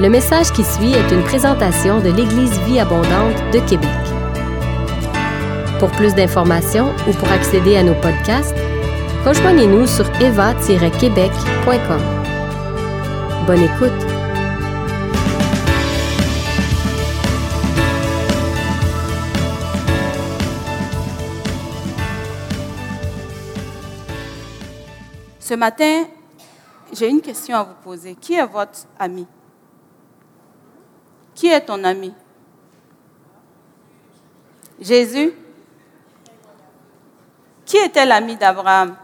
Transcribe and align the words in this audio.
Le 0.00 0.08
message 0.08 0.50
qui 0.50 0.64
suit 0.64 0.92
est 0.92 1.12
une 1.12 1.22
présentation 1.22 2.00
de 2.00 2.10
l'Église 2.10 2.58
Vie 2.62 2.80
Abondante 2.80 3.36
de 3.52 3.60
Québec. 3.60 3.88
Pour 5.78 5.88
plus 5.92 6.16
d'informations 6.16 6.92
ou 7.08 7.12
pour 7.12 7.30
accéder 7.30 7.76
à 7.76 7.84
nos 7.84 7.94
podcasts, 7.94 8.56
rejoignez-nous 9.24 9.86
sur 9.86 10.04
eva-québec.com. 10.20 12.00
Bonne 13.46 13.62
écoute! 13.62 13.92
Ce 25.38 25.54
matin, 25.54 26.02
j'ai 26.92 27.08
une 27.08 27.20
question 27.20 27.56
à 27.56 27.62
vous 27.62 27.74
poser. 27.84 28.16
Qui 28.16 28.34
est 28.34 28.44
votre 28.44 28.88
ami? 28.98 29.24
Qui 31.34 31.48
est 31.48 31.60
ton 31.62 31.82
ami? 31.84 32.12
Jésus? 34.80 35.32
Qui 37.64 37.76
était 37.78 38.06
l'ami 38.06 38.36
d'Abraham? 38.36 38.96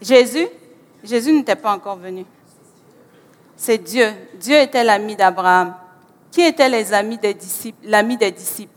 Jésus? 0.00 0.46
Jésus 1.02 1.32
n'était 1.32 1.56
pas 1.56 1.72
encore 1.74 1.96
venu. 1.96 2.24
C'est 3.56 3.78
Dieu. 3.78 4.08
Dieu 4.34 4.56
était 4.56 4.84
l'ami 4.84 5.16
d'Abraham. 5.16 5.74
Qui 6.30 6.42
étaient 6.42 6.68
les 6.68 6.92
amis 6.92 7.18
des 7.18 7.34
disciples 7.34 7.78
L'ami 7.84 8.16
des 8.16 8.30
disciples? 8.30 8.72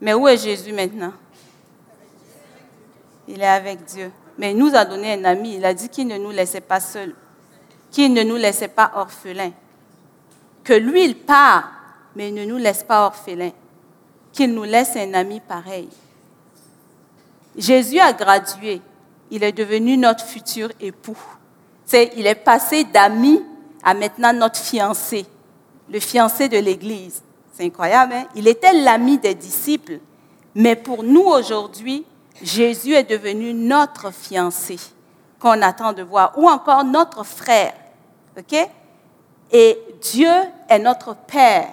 Mais 0.00 0.14
où 0.14 0.28
est 0.28 0.36
Jésus 0.36 0.72
maintenant? 0.72 1.12
Il 3.26 3.40
est 3.40 3.46
avec 3.46 3.84
Dieu. 3.84 4.12
Mais 4.38 4.52
il 4.52 4.56
nous 4.56 4.74
a 4.74 4.84
donné 4.84 5.14
un 5.14 5.24
ami. 5.24 5.56
Il 5.56 5.64
a 5.64 5.74
dit 5.74 5.88
qu'il 5.88 6.06
ne 6.06 6.18
nous 6.18 6.30
laissait 6.30 6.60
pas 6.60 6.80
seuls, 6.80 7.14
qu'il 7.94 8.12
ne 8.12 8.24
nous 8.24 8.34
laissait 8.34 8.66
pas 8.66 8.90
orphelins. 8.96 9.52
Que 10.64 10.72
lui, 10.72 11.04
il 11.04 11.16
part, 11.16 11.70
mais 12.16 12.30
il 12.30 12.34
ne 12.34 12.44
nous 12.44 12.56
laisse 12.56 12.82
pas 12.82 13.06
orphelins. 13.06 13.52
Qu'il 14.32 14.52
nous 14.52 14.64
laisse 14.64 14.96
un 14.96 15.14
ami 15.14 15.38
pareil. 15.38 15.88
Jésus 17.56 18.00
a 18.00 18.12
gradué. 18.12 18.82
Il 19.30 19.44
est 19.44 19.52
devenu 19.52 19.96
notre 19.96 20.24
futur 20.24 20.70
époux. 20.80 21.16
C'est, 21.86 22.10
il 22.16 22.26
est 22.26 22.34
passé 22.34 22.82
d'ami 22.82 23.40
à 23.84 23.94
maintenant 23.94 24.32
notre 24.32 24.58
fiancé, 24.58 25.24
le 25.88 26.00
fiancé 26.00 26.48
de 26.48 26.58
l'Église. 26.58 27.22
C'est 27.52 27.64
incroyable, 27.64 28.14
hein? 28.14 28.26
Il 28.34 28.48
était 28.48 28.72
l'ami 28.72 29.18
des 29.18 29.36
disciples. 29.36 30.00
Mais 30.56 30.74
pour 30.74 31.04
nous 31.04 31.26
aujourd'hui, 31.26 32.04
Jésus 32.42 32.94
est 32.94 33.08
devenu 33.08 33.54
notre 33.54 34.12
fiancé 34.12 34.80
qu'on 35.38 35.62
attend 35.62 35.92
de 35.92 36.02
voir, 36.02 36.32
ou 36.36 36.48
encore 36.48 36.82
notre 36.82 37.22
frère. 37.22 37.74
OK? 38.38 38.70
Et 39.52 39.78
Dieu 40.00 40.32
est 40.68 40.78
notre 40.78 41.14
Père. 41.14 41.72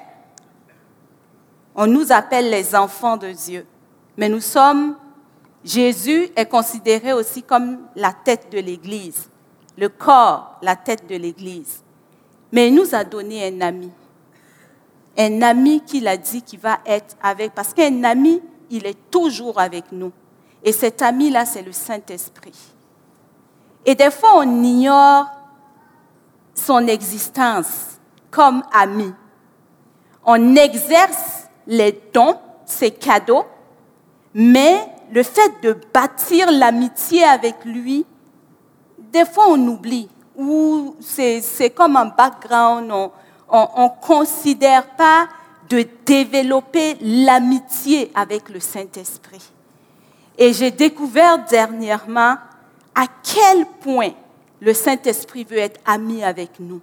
On 1.73 1.87
nous 1.87 2.11
appelle 2.11 2.49
les 2.49 2.75
enfants 2.75 3.17
de 3.17 3.31
Dieu. 3.31 3.65
Mais 4.17 4.29
nous 4.29 4.41
sommes, 4.41 4.95
Jésus 5.63 6.29
est 6.35 6.45
considéré 6.45 7.13
aussi 7.13 7.43
comme 7.43 7.79
la 7.95 8.13
tête 8.13 8.51
de 8.51 8.59
l'Église, 8.59 9.29
le 9.77 9.89
corps, 9.89 10.57
la 10.61 10.75
tête 10.75 11.07
de 11.07 11.15
l'Église. 11.15 11.81
Mais 12.51 12.67
il 12.67 12.75
nous 12.75 12.93
a 12.93 13.03
donné 13.03 13.47
un 13.47 13.61
ami. 13.61 13.89
Un 15.17 15.41
ami 15.41 15.81
qu'il 15.81 16.07
a 16.07 16.17
dit 16.17 16.41
qu'il 16.41 16.59
va 16.59 16.79
être 16.85 17.15
avec, 17.21 17.53
parce 17.53 17.73
qu'un 17.73 18.03
ami, 18.03 18.41
il 18.69 18.85
est 18.85 19.09
toujours 19.09 19.59
avec 19.59 19.91
nous. 19.91 20.11
Et 20.63 20.71
cet 20.71 21.01
ami-là, 21.01 21.45
c'est 21.45 21.63
le 21.63 21.71
Saint-Esprit. 21.71 22.53
Et 23.85 23.95
des 23.95 24.11
fois, 24.11 24.33
on 24.35 24.63
ignore 24.63 25.27
son 26.53 26.87
existence 26.87 27.99
comme 28.29 28.63
ami. 28.73 29.13
On 30.25 30.55
exerce 30.55 31.47
les 31.67 31.99
dons, 32.13 32.37
ses 32.65 32.91
cadeaux, 32.91 33.45
mais 34.33 34.85
le 35.11 35.23
fait 35.23 35.61
de 35.61 35.77
bâtir 35.93 36.51
l'amitié 36.51 37.23
avec 37.23 37.65
lui, 37.65 38.05
des 38.97 39.25
fois 39.25 39.45
on 39.49 39.67
oublie, 39.67 40.07
ou 40.37 40.95
c'est 41.01 41.73
comme 41.75 41.97
un 41.97 42.05
background, 42.05 42.91
on 43.49 43.83
ne 43.83 44.05
considère 44.05 44.87
pas 44.95 45.27
de 45.69 45.85
développer 46.05 46.97
l'amitié 47.01 48.11
avec 48.15 48.49
le 48.49 48.59
Saint-Esprit. 48.59 49.51
Et 50.37 50.53
j'ai 50.53 50.71
découvert 50.71 51.45
dernièrement 51.45 52.35
à 52.95 53.05
quel 53.23 53.65
point 53.81 54.11
le 54.61 54.73
Saint-Esprit 54.73 55.43
veut 55.43 55.57
être 55.57 55.79
ami 55.85 56.23
avec 56.23 56.59
nous. 56.59 56.79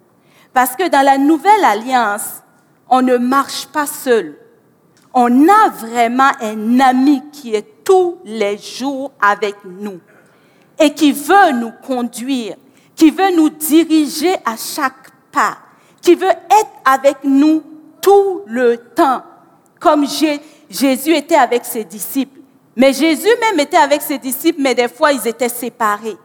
Parce 0.52 0.74
que 0.74 0.88
dans 0.88 1.04
la 1.04 1.16
nouvelle 1.16 1.64
alliance, 1.64 2.42
on 2.90 3.02
ne 3.02 3.16
marche 3.16 3.66
pas 3.66 3.86
seul. 3.86 4.36
On 5.14 5.48
a 5.48 5.70
vraiment 5.70 6.30
un 6.40 6.80
ami 6.80 7.22
qui 7.32 7.54
est 7.54 7.84
tous 7.84 8.18
les 8.24 8.58
jours 8.58 9.12
avec 9.20 9.54
nous 9.64 10.00
et 10.78 10.92
qui 10.92 11.12
veut 11.12 11.52
nous 11.54 11.72
conduire, 11.86 12.56
qui 12.94 13.10
veut 13.10 13.34
nous 13.34 13.48
diriger 13.48 14.34
à 14.44 14.56
chaque 14.56 15.10
pas, 15.32 15.58
qui 16.02 16.14
veut 16.14 16.26
être 16.26 16.70
avec 16.84 17.18
nous 17.24 17.62
tout 18.00 18.42
le 18.46 18.76
temps, 18.76 19.22
comme 19.80 20.04
Jésus 20.68 21.14
était 21.14 21.36
avec 21.36 21.64
ses 21.64 21.84
disciples. 21.84 22.40
Mais 22.76 22.92
Jésus 22.92 23.28
même 23.40 23.58
était 23.60 23.76
avec 23.76 24.02
ses 24.02 24.18
disciples, 24.18 24.60
mais 24.60 24.74
des 24.74 24.88
fois 24.88 25.12
ils 25.12 25.26
étaient 25.26 25.48
séparés. 25.48 26.16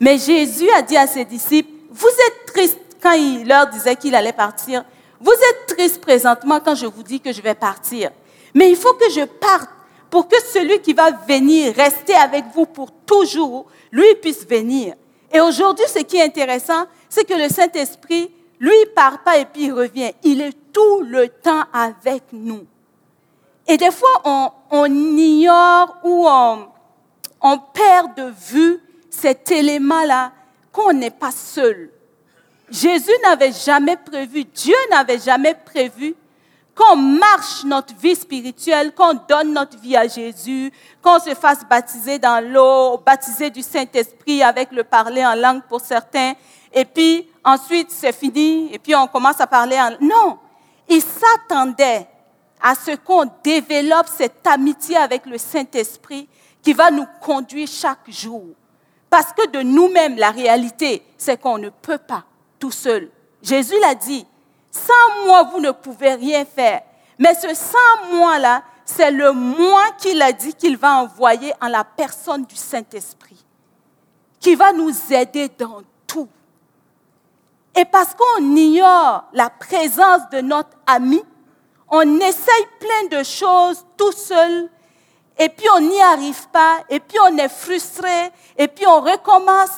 Mais 0.00 0.16
Jésus 0.16 0.68
a 0.70 0.82
dit 0.82 0.96
à 0.96 1.06
ses 1.06 1.26
disciples, 1.26 1.70
vous 1.90 2.08
êtes 2.08 2.46
tristes 2.46 2.78
quand 3.02 3.12
il 3.12 3.46
leur 3.46 3.66
disait 3.68 3.96
qu'il 3.96 4.14
allait 4.14 4.32
partir. 4.32 4.84
Vous 5.20 5.32
êtes 5.32 5.76
tristes 5.76 6.00
présentement 6.00 6.60
quand 6.64 6.74
je 6.74 6.86
vous 6.86 7.02
dis 7.02 7.20
que 7.20 7.32
je 7.32 7.42
vais 7.42 7.54
partir. 7.54 8.10
Mais 8.54 8.70
il 8.70 8.76
faut 8.76 8.94
que 8.94 9.10
je 9.10 9.24
parte 9.24 9.68
pour 10.08 10.26
que 10.26 10.36
celui 10.52 10.80
qui 10.80 10.94
va 10.94 11.10
venir 11.10 11.74
rester 11.74 12.14
avec 12.14 12.46
vous 12.54 12.66
pour 12.66 12.90
toujours, 13.06 13.66
lui 13.92 14.14
puisse 14.20 14.46
venir. 14.46 14.94
Et 15.32 15.40
aujourd'hui, 15.40 15.84
ce 15.86 16.00
qui 16.00 16.16
est 16.16 16.24
intéressant, 16.24 16.86
c'est 17.08 17.24
que 17.24 17.34
le 17.34 17.48
Saint-Esprit, 17.48 18.30
lui, 18.58 18.72
il 18.82 18.92
part 18.94 19.22
pas 19.22 19.38
et 19.38 19.44
puis 19.44 19.66
il 19.66 19.72
revient. 19.72 20.10
Il 20.24 20.40
est 20.40 20.56
tout 20.72 21.02
le 21.02 21.28
temps 21.28 21.64
avec 21.72 22.24
nous. 22.32 22.66
Et 23.68 23.76
des 23.76 23.90
fois, 23.92 24.50
on, 24.70 24.86
ignore 24.86 25.96
ou 26.02 26.26
on, 26.26 26.66
on 27.40 27.58
perd 27.72 28.16
de 28.16 28.32
vue 28.50 28.80
cet 29.10 29.50
élément-là 29.50 30.32
qu'on 30.72 30.92
n'est 30.92 31.10
pas 31.10 31.32
seul. 31.32 31.90
Jésus 32.70 33.12
n'avait 33.24 33.52
jamais 33.52 33.96
prévu, 33.96 34.44
Dieu 34.44 34.76
n'avait 34.90 35.18
jamais 35.18 35.54
prévu 35.54 36.14
qu'on 36.74 36.96
marche 36.96 37.64
notre 37.64 37.94
vie 37.96 38.14
spirituelle, 38.14 38.94
qu'on 38.94 39.14
donne 39.28 39.52
notre 39.52 39.76
vie 39.78 39.96
à 39.96 40.06
Jésus, 40.06 40.72
qu'on 41.02 41.18
se 41.18 41.34
fasse 41.34 41.64
baptiser 41.68 42.18
dans 42.18 42.42
l'eau, 42.42 42.98
baptiser 43.04 43.50
du 43.50 43.60
Saint-Esprit 43.60 44.42
avec 44.42 44.70
le 44.72 44.84
parler 44.84 45.24
en 45.26 45.34
langue 45.34 45.62
pour 45.68 45.80
certains, 45.80 46.34
et 46.72 46.84
puis 46.84 47.28
ensuite 47.44 47.90
c'est 47.90 48.14
fini, 48.14 48.72
et 48.72 48.78
puis 48.78 48.94
on 48.94 49.08
commence 49.08 49.40
à 49.40 49.46
parler 49.46 49.78
en... 49.78 49.90
Non, 50.00 50.38
il 50.88 51.02
s'attendait 51.02 52.06
à 52.62 52.74
ce 52.74 52.92
qu'on 52.96 53.24
développe 53.42 54.08
cette 54.16 54.46
amitié 54.46 54.96
avec 54.96 55.26
le 55.26 55.38
Saint-Esprit 55.38 56.28
qui 56.62 56.72
va 56.72 56.90
nous 56.90 57.06
conduire 57.20 57.68
chaque 57.68 58.08
jour. 58.08 58.44
Parce 59.10 59.32
que 59.32 59.48
de 59.48 59.60
nous-mêmes, 59.60 60.16
la 60.16 60.30
réalité, 60.30 61.02
c'est 61.18 61.38
qu'on 61.38 61.58
ne 61.58 61.68
peut 61.68 61.98
pas 61.98 62.24
tout 62.60 62.70
seul. 62.70 63.10
Jésus 63.42 63.74
l'a 63.80 63.96
dit, 63.96 64.24
sans 64.70 65.24
moi, 65.26 65.42
vous 65.42 65.60
ne 65.60 65.72
pouvez 65.72 66.14
rien 66.14 66.44
faire. 66.44 66.82
Mais 67.18 67.34
ce 67.34 67.52
sans 67.54 68.14
moi-là, 68.14 68.62
c'est 68.84 69.10
le 69.10 69.32
moi 69.32 69.82
qu'il 69.98 70.22
a 70.22 70.32
dit 70.32 70.54
qu'il 70.54 70.76
va 70.76 71.02
envoyer 71.02 71.52
en 71.60 71.68
la 71.68 71.84
personne 71.84 72.44
du 72.44 72.56
Saint-Esprit, 72.56 73.44
qui 74.38 74.54
va 74.54 74.72
nous 74.72 74.92
aider 75.10 75.50
dans 75.58 75.82
tout. 76.06 76.28
Et 77.76 77.84
parce 77.84 78.14
qu'on 78.14 78.56
ignore 78.56 79.24
la 79.32 79.50
présence 79.50 80.22
de 80.32 80.40
notre 80.40 80.76
ami, 80.86 81.22
on 81.88 82.20
essaye 82.20 82.66
plein 82.78 83.18
de 83.18 83.24
choses 83.24 83.84
tout 83.96 84.12
seul, 84.12 84.68
et 85.38 85.48
puis 85.48 85.66
on 85.76 85.80
n'y 85.80 86.00
arrive 86.00 86.48
pas, 86.48 86.80
et 86.88 87.00
puis 87.00 87.18
on 87.22 87.36
est 87.38 87.48
frustré, 87.48 88.30
et 88.56 88.68
puis 88.68 88.86
on 88.86 89.00
recommence. 89.00 89.70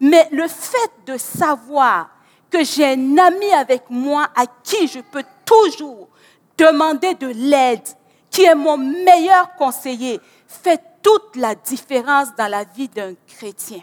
Mais 0.00 0.28
le 0.32 0.48
fait 0.48 0.90
de 1.06 1.16
savoir 1.16 2.10
que 2.50 2.64
j'ai 2.64 2.92
un 2.92 3.18
ami 3.18 3.50
avec 3.52 3.84
moi 3.90 4.28
à 4.34 4.46
qui 4.62 4.86
je 4.86 5.00
peux 5.00 5.24
toujours 5.44 6.08
demander 6.56 7.14
de 7.14 7.28
l'aide, 7.28 7.86
qui 8.30 8.44
est 8.44 8.54
mon 8.54 8.76
meilleur 8.76 9.54
conseiller, 9.56 10.20
fait 10.46 10.80
toute 11.02 11.36
la 11.36 11.54
différence 11.54 12.34
dans 12.36 12.48
la 12.48 12.64
vie 12.64 12.88
d'un 12.88 13.14
chrétien. 13.26 13.82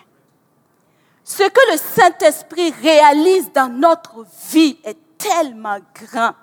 Ce 1.24 1.44
que 1.44 1.72
le 1.72 1.78
Saint-Esprit 1.78 2.74
réalise 2.82 3.52
dans 3.54 3.70
notre 3.70 4.26
vie 4.52 4.78
est 4.84 4.98
tellement 5.18 5.78
grand 5.94 6.34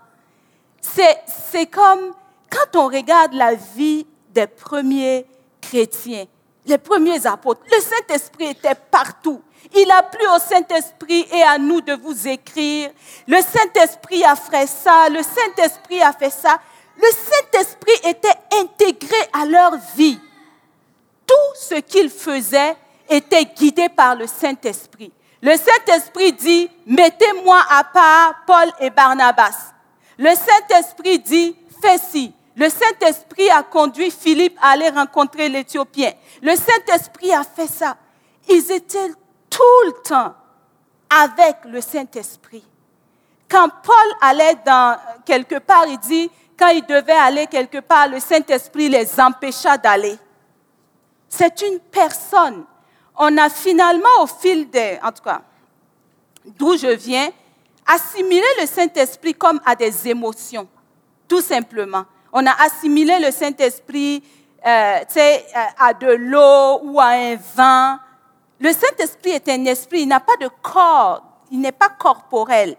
c'est 0.91 1.67
comme 1.67 2.12
quand 2.50 2.79
on 2.79 2.87
regarde 2.87 3.35
la 3.35 3.55
vie 3.55 4.06
des 4.30 4.46
premiers 4.46 5.26
chrétiens, 5.60 6.25
les 6.66 6.78
premiers 6.78 7.26
apôtres, 7.26 7.62
le 7.70 7.80
Saint-Esprit 7.80 8.46
était 8.46 8.75
partout. 8.75 9.42
Il 9.75 9.90
a 9.90 10.02
plu 10.02 10.26
au 10.34 10.38
Saint-Esprit 10.38 11.26
et 11.32 11.42
à 11.42 11.58
nous 11.58 11.80
de 11.80 11.94
vous 11.94 12.28
écrire. 12.28 12.90
Le 13.26 13.36
Saint-Esprit 13.36 14.25
a 14.25 14.36
fait 14.36 14.66
ça, 14.66 15.08
le 15.08 15.22
Saint-Esprit 15.22 16.00
a 16.02 16.12
fait 16.12 16.30
ça. 16.30 16.58
Le 16.96 17.08
Saint-Esprit 17.10 18.10
était 18.10 18.38
intégré 18.60 19.16
à 19.32 19.46
leur 19.46 19.76
vie. 19.96 20.19
Tout 21.26 21.54
ce 21.54 21.74
qu'ils 21.76 22.10
faisaient 22.10 22.76
était 23.08 23.44
guidé 23.44 23.88
par 23.88 24.14
le 24.14 24.26
Saint-Esprit. 24.26 25.12
Le 25.40 25.56
Saint-Esprit 25.56 26.32
dit, 26.32 26.69
mettez-moi 26.86 27.60
à 27.70 27.84
part 27.84 28.34
Paul 28.46 28.72
et 28.81 28.90
Barnabas. 28.90 29.72
Le 30.19 30.31
Saint-Esprit 30.31 31.19
dit, 31.20 31.56
fais 31.81 31.98
ci. 31.98 32.32
Le 32.58 32.69
Saint-Esprit 32.69 33.49
a 33.50 33.62
conduit 33.62 34.10
Philippe 34.10 34.58
à 34.60 34.70
aller 34.70 34.88
rencontrer 34.88 35.49
l'Éthiopien. 35.49 36.10
Le 36.43 36.56
Saint-Esprit 36.56 37.32
a 37.32 37.44
fait 37.44 37.69
ça. 37.69 37.96
Ils 38.49 38.72
étaient 38.72 39.12
tout 39.49 39.62
le 39.87 39.93
temps 40.02 40.34
avec 41.08 41.58
le 41.66 41.81
Saint-Esprit. 41.81 42.64
Quand 43.49 43.69
Paul 43.69 44.12
allait 44.20 44.56
dans 44.66 44.99
quelque 45.25 45.60
part, 45.60 45.87
il 45.87 46.00
dit, 46.00 46.28
quand 46.58 46.70
il 46.70 46.84
devait 46.84 47.12
aller 47.12 47.46
quelque 47.46 47.78
part, 47.78 48.08
le 48.08 48.19
Saint-Esprit 48.19 48.88
les 48.88 49.20
empêcha 49.20 49.78
d'aller. 49.78 50.19
C'est 51.28 51.60
une 51.60 51.78
personne. 51.78 52.64
On 53.16 53.38
a 53.38 53.49
finalement, 53.50 54.22
au 54.22 54.26
fil 54.26 54.69
des, 54.69 54.99
en 55.00 55.12
tout 55.12 55.22
cas, 55.22 55.43
d'où 56.44 56.76
je 56.76 56.88
viens, 56.88 57.31
assimilé 57.87 58.46
le 58.60 58.66
Saint-Esprit 58.66 59.34
comme 59.34 59.60
à 59.64 59.76
des 59.76 60.08
émotions, 60.08 60.66
tout 61.28 61.40
simplement. 61.40 62.05
On 62.32 62.44
a 62.46 62.52
assimilé 62.62 63.19
le 63.20 63.30
Saint-Esprit 63.30 64.22
euh, 64.66 64.98
à 65.78 65.94
de 65.94 66.10
l'eau 66.10 66.80
ou 66.82 67.00
à 67.00 67.08
un 67.08 67.36
vin. 67.54 68.00
Le 68.60 68.72
Saint-Esprit 68.72 69.30
est 69.30 69.48
un 69.48 69.64
esprit, 69.66 70.02
il 70.02 70.08
n'a 70.08 70.20
pas 70.20 70.36
de 70.40 70.48
corps, 70.62 71.22
il 71.50 71.60
n'est 71.60 71.72
pas 71.72 71.88
corporel. 71.88 72.76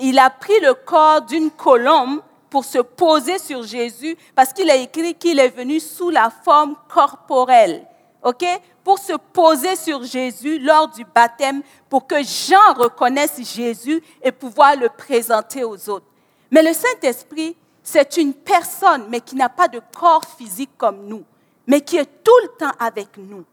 Il 0.00 0.18
a 0.18 0.28
pris 0.28 0.58
le 0.60 0.74
corps 0.74 1.22
d'une 1.22 1.50
colombe 1.50 2.20
pour 2.48 2.64
se 2.64 2.78
poser 2.78 3.38
sur 3.38 3.62
Jésus 3.62 4.16
parce 4.34 4.52
qu'il 4.52 4.70
a 4.70 4.76
écrit 4.76 5.14
qu'il 5.14 5.38
est 5.38 5.56
venu 5.56 5.78
sous 5.78 6.10
la 6.10 6.30
forme 6.30 6.74
corporelle. 6.88 7.86
OK? 8.22 8.44
Pour 8.82 8.98
se 8.98 9.12
poser 9.12 9.76
sur 9.76 10.02
Jésus 10.02 10.58
lors 10.58 10.88
du 10.88 11.04
baptême 11.04 11.62
pour 11.88 12.06
que 12.06 12.22
Jean 12.22 12.74
reconnaisse 12.76 13.40
Jésus 13.54 14.02
et 14.22 14.32
pouvoir 14.32 14.76
le 14.76 14.88
présenter 14.88 15.64
aux 15.64 15.88
autres. 15.88 16.06
Mais 16.50 16.62
le 16.62 16.72
Saint-Esprit, 16.72 17.56
c'est 17.90 18.18
une 18.18 18.34
personne, 18.34 19.06
mais 19.08 19.20
qui 19.20 19.34
n'a 19.34 19.48
pas 19.48 19.66
de 19.66 19.80
corps 19.98 20.24
physique 20.24 20.70
comme 20.78 21.06
nous, 21.06 21.24
mais 21.66 21.80
qui 21.80 21.96
est 21.96 22.22
tout 22.22 22.38
le 22.42 22.48
temps 22.56 22.72
avec 22.78 23.16
nous. 23.16 23.44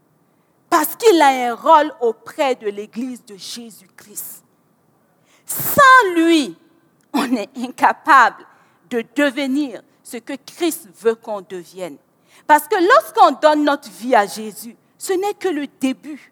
Parce 0.69 0.95
qu'il 0.95 1.19
a 1.19 1.50
un 1.50 1.56
rôle 1.56 1.92
auprès 2.01 2.54
de 2.54 2.69
l'Église 2.69 3.25
de 3.25 3.36
Jésus-Christ. 3.36 4.44
Sans 5.44 6.13
lui, 6.13 6.56
on 7.13 7.36
est 7.36 7.50
incapable 7.57 8.45
de 8.92 9.04
devenir 9.16 9.81
ce 10.04 10.18
que 10.18 10.34
Christ 10.34 10.88
veut 11.01 11.16
qu'on 11.16 11.42
devienne. 11.42 11.98
Parce 12.45 12.68
que 12.68 12.75
lorsqu'on 12.75 13.31
donne 13.42 13.63
notre 13.63 13.89
vie 13.89 14.13
à 14.13 14.28
Jésus, 14.28 14.75
ce 15.00 15.13
n'est 15.13 15.34
que 15.34 15.50
le 15.50 15.66
début. 15.80 16.31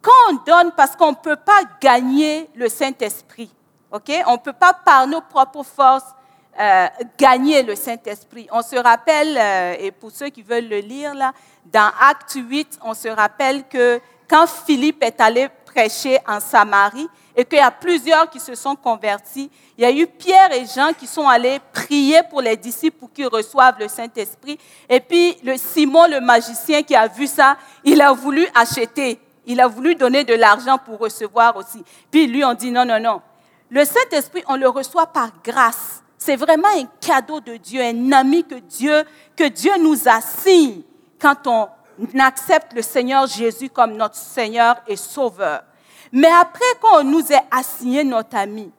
Quand 0.00 0.12
on 0.30 0.34
donne, 0.46 0.72
parce 0.76 0.94
qu'on 0.94 1.10
ne 1.10 1.16
peut 1.16 1.36
pas 1.36 1.62
gagner 1.80 2.48
le 2.54 2.68
Saint-Esprit, 2.68 3.52
on 3.90 3.98
ne 3.98 4.36
peut 4.38 4.52
pas 4.52 4.74
par 4.74 5.08
nos 5.08 5.20
propres 5.22 5.64
forces 5.64 6.14
euh, 6.58 6.86
gagner 7.18 7.62
le 7.62 7.74
Saint-Esprit. 7.74 8.48
On 8.52 8.62
se 8.62 8.76
rappelle, 8.76 9.38
euh, 9.38 9.76
et 9.78 9.90
pour 9.90 10.10
ceux 10.10 10.28
qui 10.28 10.42
veulent 10.42 10.68
le 10.68 10.78
lire, 10.78 11.14
là, 11.14 11.32
dans 11.64 11.90
Acte 12.00 12.36
8, 12.36 12.78
on 12.82 12.94
se 12.94 13.08
rappelle 13.08 13.64
que 13.68 14.00
quand 14.28 14.46
Philippe 14.46 15.02
est 15.02 15.20
allé 15.20 15.48
prêcher 15.64 16.18
en 16.26 16.40
Samarie 16.40 17.08
et 17.36 17.44
qu'il 17.44 17.58
y 17.58 17.62
a 17.62 17.70
plusieurs 17.70 18.28
qui 18.28 18.40
se 18.40 18.54
sont 18.54 18.76
convertis, 18.76 19.50
il 19.78 19.82
y 19.82 19.84
a 19.84 19.90
eu 19.90 20.06
Pierre 20.06 20.52
et 20.52 20.66
Jean 20.66 20.92
qui 20.92 21.06
sont 21.06 21.28
allés 21.28 21.60
prier 21.72 22.20
pour 22.28 22.42
les 22.42 22.56
disciples 22.56 22.98
pour 22.98 23.12
qu'ils 23.12 23.28
reçoivent 23.28 23.78
le 23.78 23.88
Saint-Esprit. 23.88 24.58
Et 24.88 25.00
puis 25.00 25.36
le 25.44 25.56
Simon, 25.56 26.06
le 26.08 26.20
magicien 26.20 26.82
qui 26.82 26.94
a 26.94 27.06
vu 27.06 27.26
ça, 27.26 27.56
il 27.84 28.00
a 28.02 28.12
voulu 28.12 28.46
acheter. 28.54 29.20
Il 29.46 29.60
a 29.60 29.66
voulu 29.66 29.94
donner 29.94 30.24
de 30.24 30.34
l'argent 30.34 30.78
pour 30.78 30.98
recevoir 30.98 31.56
aussi. 31.56 31.82
Puis 32.10 32.26
lui, 32.26 32.44
on 32.44 32.54
dit 32.54 32.70
non, 32.70 32.84
non, 32.84 33.00
non. 33.00 33.22
Le 33.70 33.84
Saint-Esprit, 33.84 34.42
on 34.48 34.56
le 34.56 34.68
reçoit 34.68 35.06
par 35.06 35.30
grâce. 35.42 35.99
C'est 36.22 36.36
vraiment 36.36 36.68
un 36.68 36.84
cadeau 37.00 37.40
de 37.40 37.56
Dieu, 37.56 37.80
un 37.80 38.12
ami 38.12 38.44
que 38.44 38.56
Dieu, 38.56 39.04
que 39.34 39.48
Dieu 39.48 39.72
nous 39.80 40.06
assigne 40.06 40.82
quand 41.18 41.46
on 41.46 41.66
accepte 42.20 42.74
le 42.74 42.82
Seigneur 42.82 43.26
Jésus 43.26 43.70
comme 43.70 43.94
notre 43.94 44.16
Seigneur 44.16 44.76
et 44.86 44.96
Sauveur. 44.96 45.62
Mais 46.12 46.28
après 46.28 46.60
qu'on 46.78 47.04
nous 47.04 47.32
ait 47.32 47.40
assigné 47.50 48.04
notre 48.04 48.36
ami, 48.36 48.70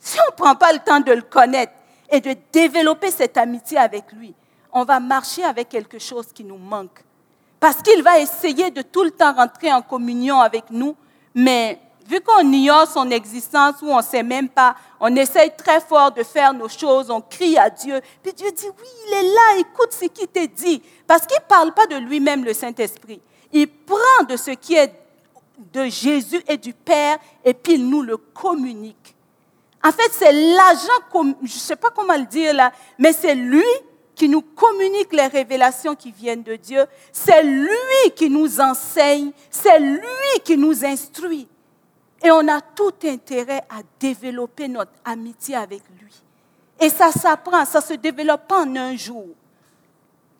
si 0.00 0.18
on 0.18 0.32
ne 0.32 0.36
prend 0.36 0.56
pas 0.56 0.72
le 0.72 0.80
temps 0.80 0.98
de 0.98 1.12
le 1.12 1.22
connaître 1.22 1.72
et 2.10 2.20
de 2.20 2.34
développer 2.52 3.12
cette 3.12 3.36
amitié 3.36 3.78
avec 3.78 4.10
lui, 4.12 4.34
on 4.72 4.82
va 4.82 4.98
marcher 4.98 5.44
avec 5.44 5.68
quelque 5.68 6.00
chose 6.00 6.26
qui 6.34 6.42
nous 6.42 6.58
manque. 6.58 7.04
Parce 7.60 7.80
qu'il 7.80 8.02
va 8.02 8.18
essayer 8.18 8.72
de 8.72 8.82
tout 8.82 9.04
le 9.04 9.12
temps 9.12 9.34
rentrer 9.34 9.72
en 9.72 9.82
communion 9.82 10.40
avec 10.40 10.64
nous, 10.70 10.96
mais 11.32 11.78
vu 12.08 12.20
qu'on 12.22 12.50
ignore 12.52 12.86
son 12.86 13.10
existence 13.10 13.76
ou 13.82 13.90
on 13.90 13.98
ne 13.98 14.02
sait 14.02 14.22
même 14.22 14.48
pas, 14.48 14.74
on 14.98 15.14
essaye 15.14 15.52
très 15.56 15.80
fort 15.80 16.10
de 16.10 16.22
faire 16.22 16.54
nos 16.54 16.68
choses, 16.68 17.10
on 17.10 17.20
crie 17.20 17.58
à 17.58 17.68
Dieu. 17.68 18.00
Puis 18.22 18.32
Dieu 18.32 18.50
dit, 18.50 18.66
oui, 18.66 18.88
il 19.06 19.14
est 19.14 19.34
là, 19.34 19.58
écoute 19.58 19.92
ce 19.92 20.06
qu'il 20.06 20.26
te 20.26 20.46
dit. 20.46 20.82
Parce 21.06 21.26
qu'il 21.26 21.36
ne 21.36 21.46
parle 21.46 21.74
pas 21.74 21.86
de 21.86 21.96
lui-même, 21.96 22.44
le 22.44 22.54
Saint-Esprit. 22.54 23.20
Il 23.52 23.68
prend 23.68 24.24
de 24.26 24.36
ce 24.36 24.52
qui 24.52 24.74
est 24.74 24.92
de 25.72 25.84
Jésus 25.84 26.42
et 26.48 26.56
du 26.56 26.72
Père 26.72 27.18
et 27.44 27.52
puis 27.52 27.74
il 27.74 27.88
nous 27.88 28.02
le 28.02 28.16
communique. 28.16 29.14
En 29.84 29.92
fait, 29.92 30.10
c'est 30.12 30.32
l'agent, 30.32 31.34
je 31.42 31.42
ne 31.42 31.48
sais 31.48 31.76
pas 31.76 31.90
comment 31.90 32.16
le 32.16 32.26
dire 32.26 32.54
là, 32.54 32.72
mais 32.98 33.12
c'est 33.12 33.34
lui 33.34 33.62
qui 34.14 34.28
nous 34.28 34.42
communique 34.42 35.12
les 35.12 35.26
révélations 35.26 35.94
qui 35.94 36.10
viennent 36.10 36.42
de 36.42 36.56
Dieu. 36.56 36.84
C'est 37.12 37.42
lui 37.42 38.10
qui 38.16 38.30
nous 38.30 38.60
enseigne, 38.60 39.30
c'est 39.50 39.78
lui 39.78 40.40
qui 40.42 40.56
nous 40.56 40.84
instruit. 40.84 41.46
Et 42.22 42.30
on 42.30 42.46
a 42.48 42.60
tout 42.60 42.94
intérêt 43.04 43.62
à 43.68 43.80
développer 44.00 44.68
notre 44.68 44.92
amitié 45.04 45.54
avec 45.54 45.82
lui. 46.00 46.12
Et 46.80 46.88
ça 46.88 47.10
s'apprend, 47.12 47.64
ça 47.64 47.80
se 47.80 47.94
développe 47.94 48.46
pas 48.46 48.62
en 48.62 48.76
un 48.76 48.96
jour. 48.96 49.26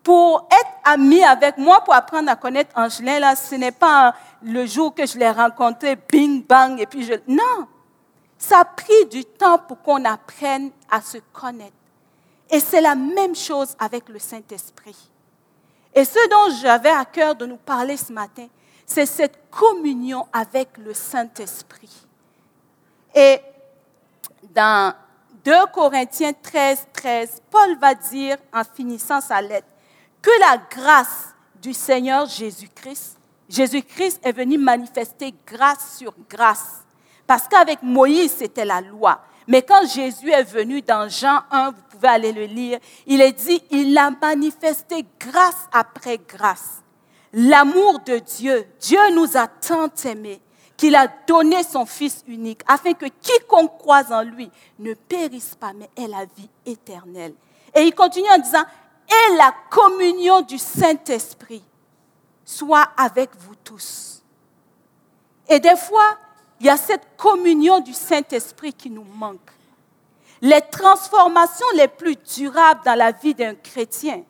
Pour 0.03 0.47
être 0.51 0.71
ami 0.83 1.23
avec 1.23 1.57
moi, 1.57 1.83
pour 1.83 1.93
apprendre 1.93 2.29
à 2.31 2.35
connaître 2.35 2.71
Angelin, 2.75 3.19
là, 3.19 3.35
ce 3.35 3.55
n'est 3.55 3.71
pas 3.71 4.13
le 4.41 4.65
jour 4.65 4.93
que 4.93 5.05
je 5.05 5.17
l'ai 5.17 5.29
rencontré, 5.29 5.95
bing, 5.95 6.43
bang, 6.45 6.79
et 6.79 6.85
puis 6.85 7.03
je... 7.03 7.13
Non, 7.27 7.67
ça 8.37 8.59
a 8.59 8.65
pris 8.65 9.05
du 9.11 9.25
temps 9.25 9.59
pour 9.59 9.81
qu'on 9.81 10.03
apprenne 10.05 10.71
à 10.89 11.01
se 11.01 11.17
connaître. 11.33 11.73
Et 12.49 12.59
c'est 12.59 12.81
la 12.81 12.95
même 12.95 13.35
chose 13.35 13.75
avec 13.77 14.09
le 14.09 14.17
Saint-Esprit. 14.17 14.97
Et 15.93 16.05
ce 16.05 16.29
dont 16.29 16.55
j'avais 16.61 16.89
à 16.89 17.05
cœur 17.05 17.35
de 17.35 17.45
nous 17.45 17.57
parler 17.57 17.97
ce 17.97 18.11
matin, 18.11 18.47
c'est 18.89 19.05
cette 19.05 19.49
communion 19.51 20.25
avec 20.33 20.77
le 20.79 20.95
Saint-Esprit. 20.95 22.07
Et 23.13 23.39
dans 24.53 24.93
2 25.45 25.51
Corinthiens 25.71 26.33
13, 26.33 26.87
13, 26.91 27.41
Paul 27.51 27.77
va 27.79 27.93
dire, 27.93 28.37
en 28.51 28.63
finissant 28.63 29.21
sa 29.21 29.41
lettre, 29.41 29.67
que 30.21 30.31
la 30.39 30.57
grâce 30.71 31.35
du 31.61 31.71
Seigneur 31.71 32.25
Jésus-Christ, 32.25 33.17
Jésus-Christ 33.47 34.21
est 34.23 34.31
venu 34.31 34.57
manifester 34.57 35.35
grâce 35.45 35.97
sur 35.97 36.13
grâce. 36.27 36.83
Parce 37.27 37.47
qu'avec 37.47 37.83
Moïse, 37.83 38.31
c'était 38.37 38.65
la 38.65 38.81
loi. 38.81 39.21
Mais 39.47 39.61
quand 39.61 39.87
Jésus 39.87 40.31
est 40.31 40.43
venu 40.43 40.81
dans 40.81 41.07
Jean 41.09 41.41
1, 41.51 41.71
vous 41.71 41.81
pouvez 41.91 42.07
aller 42.07 42.31
le 42.31 42.45
lire, 42.45 42.79
il 43.05 43.21
est 43.21 43.33
dit, 43.33 43.61
il 43.69 43.95
a 43.97 44.09
manifesté 44.09 45.05
grâce 45.19 45.67
après 45.71 46.17
grâce 46.17 46.81
l'amour 47.33 47.99
de 48.05 48.17
Dieu. 48.19 48.65
Dieu 48.79 48.99
nous 49.13 49.37
a 49.37 49.47
tant 49.47 49.89
aimés 50.05 50.41
qu'il 50.77 50.95
a 50.95 51.07
donné 51.27 51.63
son 51.63 51.85
Fils 51.85 52.23
unique 52.27 52.61
afin 52.67 52.93
que 52.93 53.05
quiconque 53.05 53.77
croise 53.77 54.11
en 54.11 54.21
lui 54.21 54.49
ne 54.79 54.93
périsse 54.93 55.55
pas, 55.55 55.73
mais 55.73 55.89
ait 55.95 56.07
la 56.07 56.25
vie 56.37 56.49
éternelle. 56.65 57.33
Et 57.75 57.81
il 57.81 57.93
continue 57.93 58.29
en 58.29 58.37
disant, 58.37 58.63
et 59.09 59.35
la 59.35 59.53
communion 59.69 60.41
du 60.41 60.57
Saint-Esprit 60.57 61.63
soit 62.45 62.89
avec 62.97 63.29
vous 63.39 63.55
tous. 63.63 64.23
Et 65.47 65.59
des 65.59 65.75
fois, 65.75 66.17
il 66.59 66.67
y 66.67 66.69
a 66.69 66.77
cette 66.77 67.15
communion 67.17 67.79
du 67.79 67.93
Saint-Esprit 67.93 68.73
qui 68.73 68.89
nous 68.89 69.03
manque. 69.03 69.39
Les 70.41 70.61
transformations 70.61 71.67
les 71.75 71.87
plus 71.87 72.15
durables 72.15 72.81
dans 72.85 72.97
la 72.97 73.11
vie 73.11 73.33
d'un 73.33 73.55
chrétien, 73.55 74.23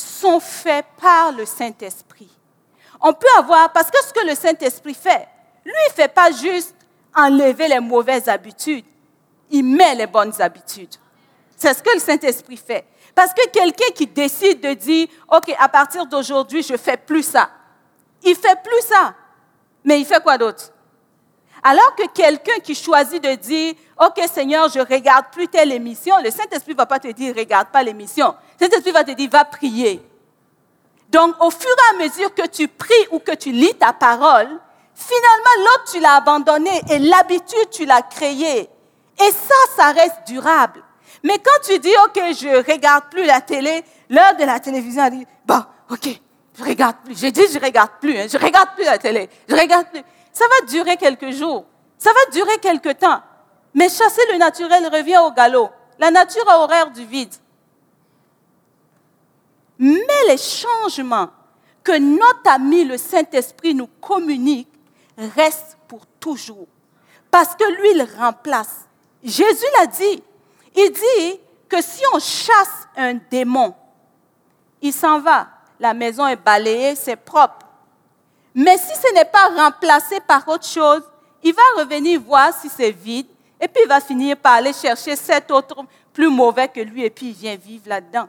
sont 0.00 0.40
faits 0.40 0.86
par 1.00 1.32
le 1.32 1.46
Saint-Esprit. 1.46 2.28
On 3.00 3.12
peut 3.12 3.26
avoir, 3.38 3.72
parce 3.72 3.90
que 3.90 4.02
ce 4.04 4.12
que 4.12 4.26
le 4.26 4.34
Saint-Esprit 4.34 4.94
fait, 4.94 5.28
lui, 5.64 5.72
il 5.88 5.90
ne 5.90 5.94
fait 5.94 6.12
pas 6.12 6.30
juste 6.30 6.74
enlever 7.14 7.68
les 7.68 7.80
mauvaises 7.80 8.28
habitudes, 8.28 8.84
il 9.50 9.64
met 9.64 9.94
les 9.94 10.06
bonnes 10.06 10.34
habitudes. 10.40 10.94
C'est 11.56 11.72
ce 11.72 11.82
que 11.82 11.94
le 11.94 12.00
Saint-Esprit 12.00 12.56
fait. 12.56 12.84
Parce 13.14 13.32
que 13.32 13.48
quelqu'un 13.48 13.90
qui 13.94 14.06
décide 14.06 14.60
de 14.60 14.74
dire, 14.74 15.08
OK, 15.32 15.54
à 15.58 15.68
partir 15.68 16.06
d'aujourd'hui, 16.06 16.62
je 16.62 16.74
ne 16.74 16.78
fais 16.78 16.98
plus 16.98 17.22
ça, 17.22 17.50
il 18.22 18.30
ne 18.30 18.36
fait 18.36 18.62
plus 18.62 18.82
ça. 18.82 19.14
Mais 19.84 20.00
il 20.00 20.04
fait 20.04 20.22
quoi 20.22 20.36
d'autre? 20.36 20.72
Alors 21.62 21.94
que 21.96 22.06
quelqu'un 22.08 22.58
qui 22.62 22.74
choisit 22.74 23.22
de 23.22 23.34
dire, 23.34 23.74
OK 23.98 24.20
Seigneur, 24.32 24.68
je 24.68 24.80
regarde 24.80 25.26
plus 25.32 25.48
telle 25.48 25.72
émission, 25.72 26.16
le 26.22 26.30
Saint-Esprit 26.30 26.74
va 26.74 26.86
pas 26.86 26.98
te 26.98 27.08
dire, 27.08 27.34
regarde 27.34 27.68
pas 27.68 27.82
l'émission. 27.82 28.34
Saint-Esprit 28.60 28.92
va 28.92 29.04
te 29.04 29.12
dire, 29.12 29.28
va 29.30 29.44
prier. 29.44 30.02
Donc, 31.10 31.34
au 31.40 31.50
fur 31.50 31.70
et 31.70 31.94
à 31.94 32.04
mesure 32.04 32.34
que 32.34 32.46
tu 32.46 32.68
pries 32.68 33.08
ou 33.10 33.18
que 33.18 33.32
tu 33.32 33.52
lis 33.52 33.74
ta 33.74 33.92
parole, 33.92 34.48
finalement, 34.94 35.56
l'autre, 35.58 35.92
tu 35.92 36.00
l'as 36.00 36.16
abandonné 36.16 36.82
et 36.90 36.98
l'habitude, 36.98 37.70
tu 37.70 37.84
l'as 37.84 38.02
créée. 38.02 38.68
Et 39.18 39.30
ça, 39.30 39.54
ça 39.76 39.92
reste 39.92 40.26
durable. 40.26 40.82
Mais 41.22 41.38
quand 41.38 41.60
tu 41.64 41.78
dis, 41.78 41.92
OK, 42.04 42.20
je 42.32 42.72
regarde 42.72 43.04
plus 43.10 43.24
la 43.24 43.40
télé, 43.40 43.84
l'heure 44.10 44.36
de 44.36 44.44
la 44.44 44.60
télévision, 44.60 45.04
elle 45.04 45.18
dit, 45.18 45.26
bon, 45.44 45.62
OK, 45.90 46.08
je 46.58 46.64
regarde 46.64 46.96
plus. 47.04 47.18
J'ai 47.18 47.30
dit, 47.30 47.42
je 47.52 47.58
regarde 47.58 47.90
plus, 48.00 48.16
hein, 48.18 48.26
je 48.30 48.38
regarde 48.38 48.70
plus 48.74 48.84
la 48.84 48.98
télé, 48.98 49.28
je 49.48 49.54
regarde 49.54 49.88
plus. 49.88 50.02
Ça 50.32 50.44
va 50.46 50.66
durer 50.66 50.96
quelques 50.96 51.30
jours, 51.30 51.64
ça 51.98 52.10
va 52.12 52.32
durer 52.32 52.58
quelques 52.58 52.98
temps. 52.98 53.20
Mais 53.74 53.88
chasser 53.88 54.22
le 54.32 54.38
naturel 54.38 54.88
revient 54.88 55.18
au 55.18 55.30
galop. 55.32 55.70
La 55.98 56.10
nature 56.10 56.48
a 56.48 56.60
horreur 56.60 56.90
du 56.90 57.04
vide. 57.04 57.34
Mais 59.78 60.24
les 60.28 60.38
changements 60.38 61.28
que 61.82 61.98
notre 61.98 62.50
ami 62.50 62.84
le 62.84 62.96
Saint-Esprit 62.96 63.74
nous 63.74 63.88
communique 64.00 64.68
restent 65.36 65.78
pour 65.86 66.06
toujours. 66.18 66.66
Parce 67.30 67.54
que 67.54 67.64
lui, 67.64 67.90
il 67.94 68.08
remplace. 68.18 68.86
Jésus 69.22 69.66
l'a 69.78 69.86
dit. 69.86 70.22
Il 70.74 70.90
dit 70.90 71.40
que 71.68 71.82
si 71.82 72.02
on 72.12 72.18
chasse 72.18 72.88
un 72.96 73.14
démon, 73.30 73.74
il 74.82 74.92
s'en 74.92 75.20
va. 75.20 75.48
La 75.78 75.94
maison 75.94 76.26
est 76.26 76.36
balayée, 76.36 76.94
c'est 76.94 77.16
propre. 77.16 77.66
Mais 78.54 78.78
si 78.78 78.94
ce 78.96 79.12
n'est 79.14 79.24
pas 79.24 79.48
remplacé 79.54 80.20
par 80.20 80.46
autre 80.48 80.66
chose, 80.66 81.02
il 81.42 81.54
va 81.54 81.62
revenir 81.78 82.20
voir 82.20 82.52
si 82.58 82.68
c'est 82.68 82.90
vide 82.90 83.26
et 83.60 83.68
puis 83.68 83.82
il 83.84 83.88
va 83.88 84.00
finir 84.00 84.36
par 84.36 84.54
aller 84.54 84.72
chercher 84.72 85.16
cet 85.16 85.50
autre 85.50 85.76
plus 86.12 86.30
mauvais 86.30 86.68
que 86.68 86.80
lui 86.80 87.04
et 87.04 87.10
puis 87.10 87.28
il 87.28 87.34
vient 87.34 87.56
vivre 87.56 87.88
là-dedans. 87.88 88.28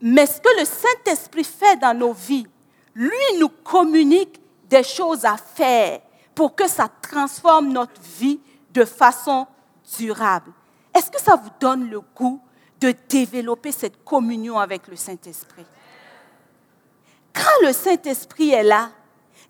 Mais 0.00 0.26
ce 0.26 0.40
que 0.40 0.60
le 0.60 0.64
Saint-Esprit 0.64 1.44
fait 1.44 1.76
dans 1.76 1.96
nos 1.96 2.12
vies, 2.12 2.46
lui 2.94 3.38
nous 3.38 3.48
communique 3.48 4.40
des 4.68 4.82
choses 4.82 5.24
à 5.24 5.36
faire 5.36 6.00
pour 6.34 6.54
que 6.54 6.68
ça 6.68 6.88
transforme 6.88 7.72
notre 7.72 8.00
vie 8.00 8.40
de 8.72 8.84
façon 8.84 9.46
durable. 9.98 10.52
Est-ce 10.94 11.10
que 11.10 11.20
ça 11.20 11.36
vous 11.36 11.50
donne 11.60 11.88
le 11.88 12.00
goût 12.00 12.40
de 12.80 12.94
développer 13.08 13.72
cette 13.72 14.04
communion 14.04 14.58
avec 14.58 14.86
le 14.88 14.96
Saint-Esprit? 14.96 15.66
Quand 17.32 17.66
le 17.66 17.72
Saint-Esprit 17.72 18.50
est 18.50 18.62
là, 18.62 18.90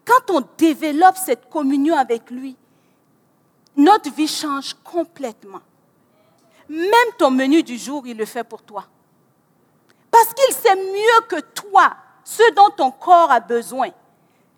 quand 0.05 0.31
on 0.31 0.43
développe 0.57 1.17
cette 1.17 1.49
communion 1.49 1.97
avec 1.97 2.31
lui, 2.31 2.57
notre 3.77 4.13
vie 4.13 4.29
change 4.29 4.75
complètement. 4.85 5.61
Même 6.69 7.13
ton 7.19 7.31
menu 7.31 7.63
du 7.63 7.77
jour, 7.77 8.07
il 8.07 8.17
le 8.17 8.25
fait 8.25 8.45
pour 8.45 8.63
toi. 8.63 8.87
Parce 10.17 10.33
qu'il 10.33 10.55
sait 10.55 10.77
mieux 10.77 11.27
que 11.29 11.41
toi 11.41 11.95
ce 12.25 12.51
dont 12.55 12.71
ton 12.71 12.91
corps 12.91 13.31
a 13.31 13.39
besoin. 13.39 13.91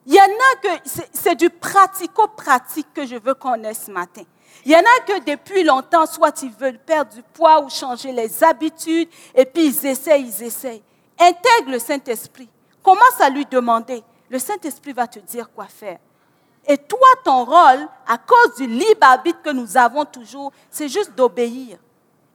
Il 0.07 0.15
y 0.15 0.21
en 0.21 0.23
a 0.23 0.57
que 0.63 0.69
c'est 1.13 1.35
du 1.35 1.51
pratico-pratique 1.51 2.87
que 2.95 3.05
je 3.05 3.17
veux 3.17 3.35
qu'on 3.35 3.65
ait 3.65 3.75
ce 3.75 3.91
matin. 3.91 4.23
Il 4.65 4.71
y 4.71 4.77
en 4.77 4.79
a 4.79 5.01
que 5.05 5.25
depuis 5.25 5.65
longtemps, 5.65 6.07
soit 6.07 6.43
ils 6.43 6.53
veulent 6.53 6.79
perdre 6.79 7.13
du 7.13 7.23
poids 7.23 7.61
ou 7.61 7.69
changer 7.69 8.13
les 8.13 8.45
habitudes, 8.45 9.09
et 9.35 9.45
puis 9.45 9.67
ils 9.67 9.87
essayent, 9.87 10.29
ils 10.29 10.45
essayent. 10.45 10.83
Intègre 11.19 11.73
le 11.73 11.81
Saint-Esprit. 11.81 12.49
Commence 12.81 13.21
à 13.21 13.29
lui 13.29 13.45
demander. 13.45 14.05
Le 14.31 14.39
Saint-Esprit 14.39 14.93
va 14.93 15.09
te 15.09 15.19
dire 15.19 15.51
quoi 15.53 15.67
faire. 15.67 15.99
Et 16.69 16.79
toi, 16.79 17.09
ton 17.25 17.45
rôle, 17.45 17.89
à 18.07 18.17
cause 18.17 18.55
du 18.59 18.69
libre 18.69 19.03
arbitre 19.03 19.43
que 19.43 19.51
nous 19.51 19.77
avons 19.77 20.05
toujours, 20.05 20.53
c'est 20.71 20.89
juste 20.89 21.17
d'obéir. 21.17 21.79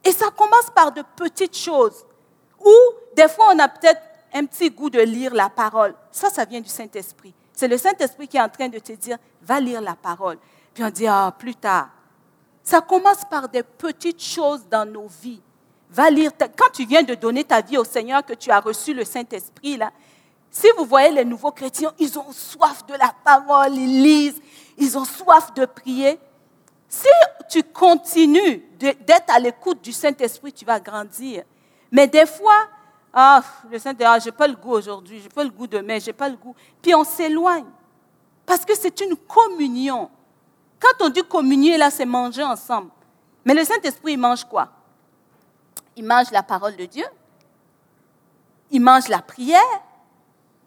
Et 0.03 0.11
ça 0.11 0.29
commence 0.29 0.69
par 0.75 0.91
de 0.91 1.03
petites 1.15 1.57
choses. 1.57 2.05
Ou 2.63 3.15
des 3.15 3.27
fois, 3.27 3.51
on 3.53 3.59
a 3.59 3.67
peut-être 3.67 4.01
un 4.33 4.45
petit 4.45 4.69
goût 4.69 4.89
de 4.89 4.99
lire 4.99 5.33
la 5.33 5.49
parole. 5.49 5.93
Ça, 6.11 6.29
ça 6.29 6.45
vient 6.45 6.61
du 6.61 6.69
Saint-Esprit. 6.69 7.33
C'est 7.53 7.67
le 7.67 7.77
Saint-Esprit 7.77 8.27
qui 8.27 8.37
est 8.37 8.41
en 8.41 8.49
train 8.49 8.67
de 8.67 8.79
te 8.79 8.93
dire, 8.93 9.17
va 9.41 9.59
lire 9.59 9.81
la 9.81 9.95
parole. 9.95 10.37
Puis 10.73 10.83
on 10.83 10.89
dit, 10.89 11.07
ah, 11.07 11.33
plus 11.37 11.55
tard. 11.55 11.89
Ça 12.63 12.81
commence 12.81 13.25
par 13.29 13.49
des 13.49 13.63
petites 13.63 14.23
choses 14.23 14.65
dans 14.69 14.89
nos 14.89 15.07
vies. 15.21 15.41
Va 15.91 16.09
lire. 16.09 16.31
Quand 16.57 16.71
tu 16.73 16.85
viens 16.85 17.03
de 17.03 17.13
donner 17.13 17.43
ta 17.43 17.61
vie 17.61 17.77
au 17.77 17.83
Seigneur, 17.83 18.25
que 18.25 18.33
tu 18.33 18.49
as 18.49 18.59
reçu 18.59 18.93
le 18.93 19.03
Saint-Esprit, 19.03 19.77
là, 19.77 19.91
si 20.49 20.67
vous 20.77 20.85
voyez 20.85 21.11
les 21.11 21.25
nouveaux 21.25 21.51
chrétiens, 21.51 21.93
ils 21.99 22.17
ont 22.17 22.31
soif 22.31 22.85
de 22.87 22.93
la 22.93 23.13
parole, 23.23 23.75
ils 23.75 24.01
lisent, 24.01 24.41
ils 24.77 24.97
ont 24.97 25.05
soif 25.05 25.53
de 25.53 25.65
prier. 25.65 26.19
Si 26.87 27.07
tu 27.49 27.63
continues 27.63 28.63
d'être 28.79 29.33
à 29.33 29.39
l'écoute 29.39 29.83
du 29.83 29.91
Saint-Esprit, 29.91 30.53
tu 30.53 30.63
vas 30.63 30.79
grandir. 30.79 31.43
Mais 31.93 32.07
des 32.07 32.25
fois, 32.25 32.67
ah, 33.13 33.43
le 33.69 33.77
Saint-Esprit, 33.77 34.21
je 34.21 34.25
n'ai 34.25 34.31
pas 34.31 34.47
le 34.47 34.55
goût 34.55 34.71
aujourd'hui, 34.71 35.19
je 35.19 35.25
n'ai 35.25 35.29
pas 35.29 35.43
le 35.43 35.51
goût 35.51 35.67
demain, 35.67 35.99
je 35.99 36.07
n'ai 36.07 36.13
pas 36.13 36.27
le 36.27 36.35
goût. 36.35 36.55
Puis 36.81 36.95
on 36.95 37.03
s'éloigne. 37.03 37.67
Parce 38.47 38.65
que 38.65 38.75
c'est 38.75 38.99
une 39.01 39.15
communion. 39.15 40.09
Quand 40.79 41.05
on 41.05 41.09
dit 41.09 41.21
communier, 41.21 41.77
là, 41.77 41.91
c'est 41.91 42.05
manger 42.05 42.43
ensemble. 42.43 42.89
Mais 43.45 43.53
le 43.53 43.63
Saint-Esprit, 43.63 44.13
il 44.13 44.17
mange 44.17 44.43
quoi? 44.43 44.69
Il 45.95 46.03
mange 46.03 46.31
la 46.31 46.41
parole 46.41 46.75
de 46.75 46.85
Dieu. 46.85 47.05
Il 48.71 48.81
mange 48.81 49.07
la 49.07 49.21
prière. 49.21 49.61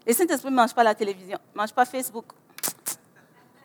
Le 0.07 0.13
Saint-Esprit 0.13 0.51
ne 0.53 0.57
mange 0.57 0.73
pas 0.73 0.85
la 0.85 0.95
télévision, 0.95 1.39
ne 1.53 1.61
mange 1.61 1.73
pas 1.73 1.85
Facebook. 1.85 2.27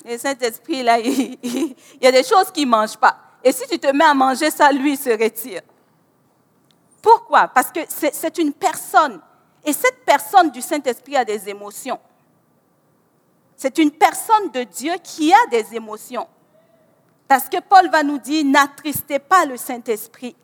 Le 0.04 0.18
Saint-Esprit, 0.18 0.82
là, 0.82 0.98
il, 1.00 1.76
y 2.02 2.08
a 2.08 2.12
des 2.12 2.24
choses 2.24 2.50
qu'il 2.52 2.66
ne 2.66 2.72
mange 2.72 2.98
pas. 2.98 3.16
Et 3.44 3.52
si 3.52 3.68
tu 3.68 3.78
te 3.78 3.96
mets 3.96 4.06
à 4.06 4.16
manger 4.16 4.50
ça, 4.50 4.72
lui, 4.72 4.94
il 4.94 4.98
se 4.98 5.12
retire. 5.12 5.62
Pourquoi? 7.02 7.48
Parce 7.48 7.72
que 7.72 7.80
c'est 7.88 8.38
une 8.38 8.54
personne. 8.54 9.20
Et 9.64 9.74
cette 9.74 10.06
personne 10.06 10.52
du 10.52 10.62
Saint-Esprit 10.62 11.16
a 11.16 11.26
des 11.26 11.50
émotions. 11.50 12.00
C'est 13.56 13.78
une 13.78 13.92
personne 13.92 14.50
de 14.52 14.64
Dieu 14.64 14.94
qui 15.04 15.34
a 15.34 15.48
des 15.50 15.76
émotions. 15.76 16.28
Parce 17.28 17.48
que 17.48 17.60
Paul 17.62 17.90
va 17.90 18.04
nous 18.04 18.18
dire, 18.18 18.44
n'attristez 18.46 19.20
pas 19.20 19.46
le 19.46 19.56
Saint-Esprit. 19.56 20.36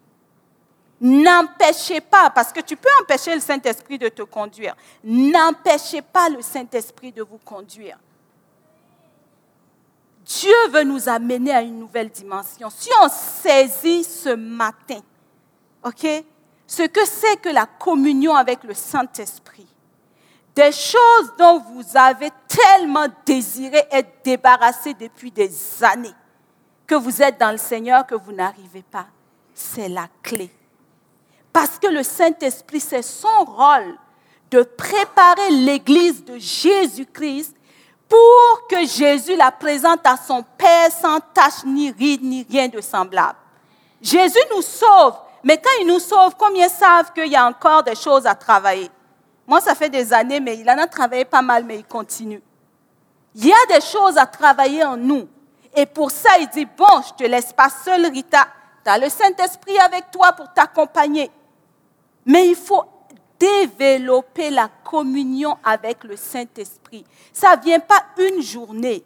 N'empêchez 1.02 2.02
pas, 2.02 2.30
parce 2.30 2.52
que 2.52 2.62
tu 2.62 2.76
peux 2.76 2.90
empêcher 3.02 3.36
le 3.36 3.42
Saint-Esprit 3.42 4.00
de 4.00 4.10
te 4.10 4.24
conduire. 4.24 4.76
N'empêchez 5.04 6.02
pas 6.02 6.30
le 6.30 6.42
Saint-Esprit 6.42 7.12
de 7.12 7.22
vous 7.22 7.40
conduire. 7.40 7.98
Dieu 10.26 10.56
veut 10.70 10.84
nous 10.84 11.08
amener 11.08 11.52
à 11.52 11.62
une 11.62 11.80
nouvelle 11.80 12.10
dimension. 12.10 12.70
Si 12.70 12.90
on 13.02 13.08
saisit 13.10 14.04
ce 14.04 14.30
matin, 14.30 15.00
OK, 15.84 16.06
ce 16.68 16.84
que 16.84 17.06
c'est 17.06 17.38
que 17.38 17.50
la 17.50 17.66
communion 17.66 18.36
avec 18.36 18.64
le 18.64 18.74
Saint-Esprit, 18.74 19.66
des 20.54 20.72
choses 20.72 21.34
dont 21.40 21.60
vous 21.60 21.96
avez 21.96 22.30
tellement 22.48 23.08
désiré 23.26 23.86
être 23.90 24.24
débarrassé 24.24 24.94
depuis 24.94 25.32
des 25.32 25.50
années, 25.84 26.14
que 26.86 26.96
vous 26.96 27.22
êtes 27.22 27.40
dans 27.40 27.52
le 27.52 27.58
Seigneur, 27.58 28.06
que 28.06 28.16
vous 28.16 28.32
n'arrivez 28.32 28.84
pas, 28.84 29.08
c'est 29.54 29.88
la 29.88 30.08
clé. 30.22 30.52
Parce 31.54 31.80
que 31.80 31.88
le 31.88 32.04
Saint-Esprit, 32.04 32.80
c'est 32.80 33.02
son 33.02 33.46
rôle 33.46 33.98
de 34.52 34.64
préparer 34.64 35.52
l'Église 35.52 36.24
de 36.24 36.38
Jésus-Christ 36.38 37.56
pour 38.08 38.68
que 38.70 38.86
Jésus 38.86 39.36
la 39.36 39.52
présente 39.52 40.06
à 40.06 40.16
son 40.18 40.44
Père 40.58 40.92
sans 40.92 41.20
tache, 41.34 41.66
ni 41.66 41.92
ride, 41.92 42.24
ni 42.24 42.46
rien 42.50 42.68
de 42.68 42.80
semblable. 42.80 43.38
Jésus 44.02 44.40
nous 44.56 44.62
sauve, 44.62 45.16
mais 45.44 45.58
quand 45.58 45.72
il 45.82 45.88
nous 45.88 46.00
sauve, 46.00 46.36
combien 46.38 46.68
savent 46.68 47.14
qu'il 47.14 47.28
y 47.28 47.36
a 47.36 47.46
encore 47.46 47.84
des 47.84 47.96
choses 47.96 48.26
à 48.26 48.36
travailler? 48.36 48.90
Moi, 49.46 49.62
ça 49.62 49.76
fait 49.76 49.90
des 49.90 50.12
années, 50.14 50.40
mais 50.40 50.58
il 50.58 50.70
en 50.70 50.78
a 50.78 50.88
travaillé 50.88 51.26
pas 51.26 51.42
mal, 51.42 51.64
mais 51.64 51.78
il 51.78 51.86
continue. 51.86 52.42
Il 53.36 53.46
y 53.46 53.52
a 53.52 53.66
des 53.70 53.86
choses 53.86 54.18
à 54.18 54.26
travailler 54.26 54.84
en 54.84 54.98
nous. 54.98 55.28
Et 55.74 55.86
pour 55.86 56.12
ça, 56.12 56.38
il 56.40 56.48
dit, 56.50 56.66
bon, 56.66 57.02
je 57.08 57.14
te 57.14 57.24
laisse 57.24 57.54
pas 57.54 57.70
seul, 57.70 58.06
Rita. 58.08 58.48
Tu 58.84 58.90
as 58.90 58.98
le 58.98 59.10
Saint-Esprit 59.10 59.78
avec 59.78 60.12
toi 60.12 60.34
pour 60.34 60.52
t'accompagner. 60.52 61.32
Mais 62.26 62.48
il 62.50 62.56
faut 62.56 62.84
développer 63.40 64.50
la 64.50 64.70
communion 64.84 65.58
avec 65.64 66.04
le 66.04 66.18
Saint-Esprit. 66.18 67.06
Ça 67.32 67.56
ne 67.56 67.62
vient 67.62 67.80
pas 67.80 68.04
une 68.18 68.42
journée. 68.42 69.06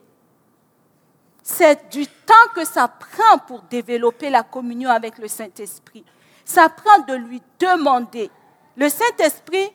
C'est 1.43 1.89
du 1.91 2.07
temps 2.07 2.33
que 2.55 2.65
ça 2.65 2.87
prend 2.87 3.37
pour 3.45 3.61
développer 3.63 4.29
la 4.29 4.43
communion 4.43 4.89
avec 4.89 5.17
le 5.17 5.27
Saint-Esprit. 5.27 6.05
Ça 6.45 6.69
prend 6.69 6.99
de 7.07 7.13
lui 7.13 7.41
demander. 7.59 8.29
Le 8.75 8.89
Saint-Esprit 8.89 9.71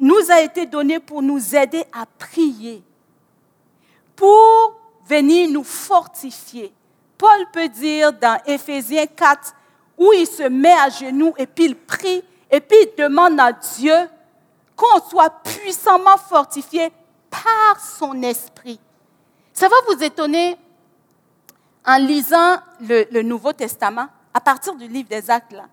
nous 0.00 0.30
a 0.30 0.40
été 0.40 0.66
donné 0.66 1.00
pour 1.00 1.22
nous 1.22 1.54
aider 1.54 1.84
à 1.92 2.06
prier, 2.18 2.82
pour 4.16 4.80
venir 5.06 5.50
nous 5.50 5.64
fortifier. 5.64 6.72
Paul 7.16 7.46
peut 7.52 7.68
dire 7.68 8.12
dans 8.12 8.40
Éphésiens 8.46 9.06
4, 9.06 9.54
où 9.96 10.12
il 10.12 10.26
se 10.26 10.42
met 10.42 10.72
à 10.72 10.88
genoux 10.88 11.32
et 11.38 11.46
puis 11.46 11.66
il 11.66 11.76
prie 11.76 12.22
et 12.50 12.60
puis 12.60 12.78
il 12.82 13.02
demande 13.02 13.38
à 13.38 13.52
Dieu 13.52 13.94
qu'on 14.76 15.00
soit 15.08 15.30
puissamment 15.42 16.16
fortifié 16.16 16.92
par 17.30 17.80
son 17.80 18.22
esprit. 18.22 18.78
Ça 19.52 19.68
va 19.68 19.76
vous 19.88 20.02
étonner, 20.02 20.56
en 21.86 21.96
lisant 21.98 22.56
le, 22.80 23.22
Nouveau 23.22 23.52
Testament, 23.52 24.06
à 24.34 24.40
partir 24.40 24.74
du 24.74 24.88
livre 24.88 25.08
des 25.08 25.30
Actes, 25.30 25.52
là, 25.52 25.66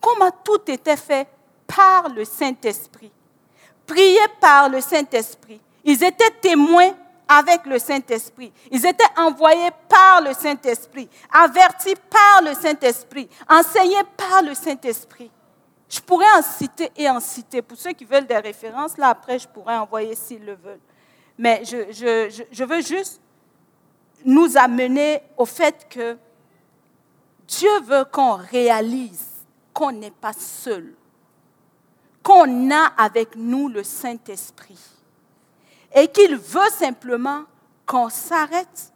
comment 0.00 0.30
tout 0.44 0.60
était 0.68 0.96
fait 0.96 1.26
par 1.66 2.08
le 2.08 2.24
Saint-Esprit. 2.24 3.10
Prié 3.86 4.20
par 4.40 4.68
le 4.68 4.80
Saint-Esprit. 4.80 5.60
Ils 5.84 6.02
étaient 6.02 6.30
témoins 6.40 6.92
avec 7.28 7.66
le 7.66 7.78
Saint-Esprit. 7.78 8.52
Ils 8.70 8.86
étaient 8.86 9.04
envoyés 9.16 9.70
par 9.88 10.22
le 10.22 10.32
Saint-Esprit, 10.32 11.08
avertis 11.32 11.96
par 12.08 12.42
le 12.42 12.54
Saint-Esprit, 12.54 13.28
enseignés 13.48 14.04
par 14.16 14.42
le 14.42 14.54
Saint-Esprit. 14.54 15.30
Je 15.88 16.00
pourrais 16.00 16.30
en 16.36 16.42
citer 16.42 16.90
et 16.96 17.08
en 17.08 17.20
citer. 17.20 17.62
Pour 17.62 17.76
ceux 17.76 17.92
qui 17.92 18.04
veulent 18.04 18.26
des 18.26 18.38
références, 18.38 18.96
là 18.96 19.08
après, 19.08 19.38
je 19.38 19.48
pourrais 19.48 19.76
envoyer 19.76 20.14
s'ils 20.14 20.44
le 20.44 20.54
veulent. 20.54 20.80
Mais 21.36 21.62
je, 21.64 21.92
je, 21.92 22.44
je 22.50 22.64
veux 22.64 22.80
juste 22.80 23.20
nous 24.24 24.56
amener 24.56 25.20
au 25.36 25.44
fait 25.44 25.86
que 25.88 26.16
Dieu 27.46 27.80
veut 27.82 28.04
qu'on 28.04 28.34
réalise 28.34 29.34
qu'on 29.74 29.92
n'est 29.92 30.10
pas 30.10 30.32
seul, 30.32 30.94
qu'on 32.22 32.70
a 32.70 32.92
avec 32.96 33.36
nous 33.36 33.68
le 33.68 33.82
Saint-Esprit 33.82 34.78
et 35.94 36.08
qu'il 36.08 36.36
veut 36.36 36.70
simplement 36.70 37.42
qu'on 37.84 38.08
s'arrête, 38.08 38.92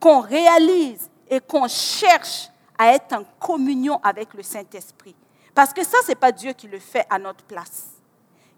qu'on 0.00 0.20
réalise 0.20 1.08
et 1.30 1.40
qu'on 1.40 1.68
cherche 1.68 2.48
à 2.76 2.92
être 2.92 3.12
en 3.14 3.24
communion 3.40 3.98
avec 4.02 4.34
le 4.34 4.42
Saint-Esprit. 4.42 5.14
Parce 5.54 5.72
que 5.72 5.84
ça, 5.84 5.98
ce 6.02 6.08
n'est 6.08 6.14
pas 6.14 6.32
Dieu 6.32 6.52
qui 6.52 6.68
le 6.68 6.78
fait 6.78 7.06
à 7.08 7.18
notre 7.18 7.44
place. 7.44 7.86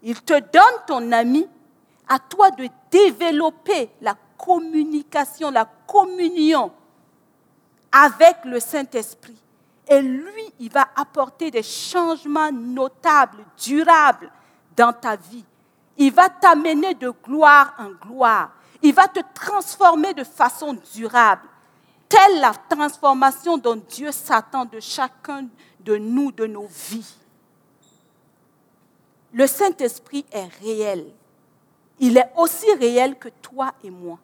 Il 0.03 0.21
te 0.21 0.33
donne 0.33 0.85
ton 0.85 1.11
ami, 1.11 1.47
à 2.07 2.19
toi 2.19 2.51
de 2.51 2.67
développer 2.91 3.89
la 4.01 4.15
communication, 4.37 5.49
la 5.49 5.65
communion 5.87 6.71
avec 7.91 8.37
le 8.45 8.59
Saint-Esprit. 8.59 9.37
Et 9.87 10.01
lui, 10.01 10.53
il 10.59 10.71
va 10.71 10.87
apporter 10.95 11.51
des 11.51 11.63
changements 11.63 12.51
notables, 12.51 13.43
durables 13.57 14.31
dans 14.75 14.93
ta 14.93 15.15
vie. 15.15 15.43
Il 15.97 16.13
va 16.13 16.29
t'amener 16.29 16.93
de 16.93 17.11
gloire 17.23 17.73
en 17.77 17.91
gloire. 18.07 18.51
Il 18.81 18.93
va 18.93 19.07
te 19.07 19.19
transformer 19.33 20.13
de 20.13 20.23
façon 20.23 20.77
durable. 20.93 21.47
Telle 22.07 22.39
la 22.39 22.53
transformation 22.69 23.57
dont 23.57 23.75
Dieu 23.75 24.11
s'attend 24.11 24.65
de 24.65 24.79
chacun 24.79 25.47
de 25.79 25.97
nous, 25.97 26.31
de 26.31 26.45
nos 26.45 26.67
vies. 26.67 27.15
Le 29.33 29.47
Saint-Esprit 29.47 30.25
est 30.31 30.49
réel. 30.61 31.05
Il 31.99 32.17
est 32.17 32.31
aussi 32.35 32.71
réel 32.73 33.17
que 33.17 33.29
toi 33.41 33.73
et 33.83 33.89
moi. 33.89 34.17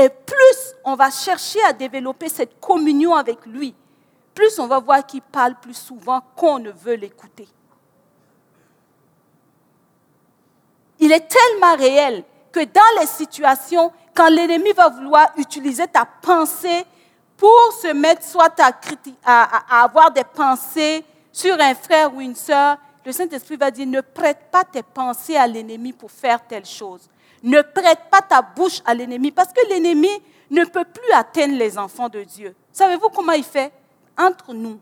Et 0.00 0.08
plus 0.08 0.74
on 0.84 0.94
va 0.94 1.10
chercher 1.10 1.62
à 1.64 1.74
développer 1.74 2.30
cette 2.30 2.58
communion 2.58 3.14
avec 3.14 3.44
lui, 3.44 3.74
plus 4.34 4.58
on 4.58 4.66
va 4.66 4.78
voir 4.78 5.04
qu'il 5.04 5.20
parle 5.20 5.56
plus 5.60 5.74
souvent 5.74 6.22
qu'on 6.34 6.58
ne 6.58 6.70
veut 6.70 6.94
l'écouter. 6.94 7.46
Il 11.00 11.12
est 11.12 11.28
tellement 11.28 11.76
réel 11.76 12.24
que 12.50 12.64
dans 12.64 13.00
les 13.00 13.06
situations, 13.06 13.92
quand 14.14 14.30
l'ennemi 14.30 14.72
va 14.72 14.88
vouloir 14.88 15.32
utiliser 15.36 15.86
ta 15.86 16.06
pensée 16.06 16.84
pour 17.36 17.72
se 17.82 17.92
mettre 17.92 18.22
soit 18.22 18.54
à, 19.24 19.82
avoir 19.82 20.10
des 20.12 20.24
pensées 20.24 21.04
sur 21.30 21.60
un 21.60 21.74
frère 21.74 22.14
ou 22.14 22.22
une 22.22 22.34
sœur, 22.34 22.78
le 23.04 23.12
Saint-Esprit 23.12 23.56
va 23.56 23.70
dire, 23.70 23.86
ne 23.86 24.00
prête 24.00 24.50
pas 24.50 24.64
tes 24.64 24.82
pensées 24.82 25.36
à 25.36 25.46
l'ennemi 25.46 25.92
pour 25.92 26.10
faire 26.10 26.46
telle 26.46 26.66
chose. 26.66 27.08
Ne 27.42 27.62
prête 27.62 28.00
pas 28.10 28.20
ta 28.20 28.42
bouche 28.42 28.80
à 28.84 28.94
l'ennemi 28.94 29.30
parce 29.30 29.52
que 29.52 29.66
l'ennemi 29.68 30.10
ne 30.50 30.64
peut 30.64 30.84
plus 30.84 31.12
atteindre 31.12 31.56
les 31.56 31.78
enfants 31.78 32.08
de 32.08 32.22
Dieu. 32.22 32.54
Savez-vous 32.72 33.08
comment 33.08 33.32
il 33.32 33.44
fait 33.44 33.72
Entre 34.18 34.52
nous? 34.52 34.78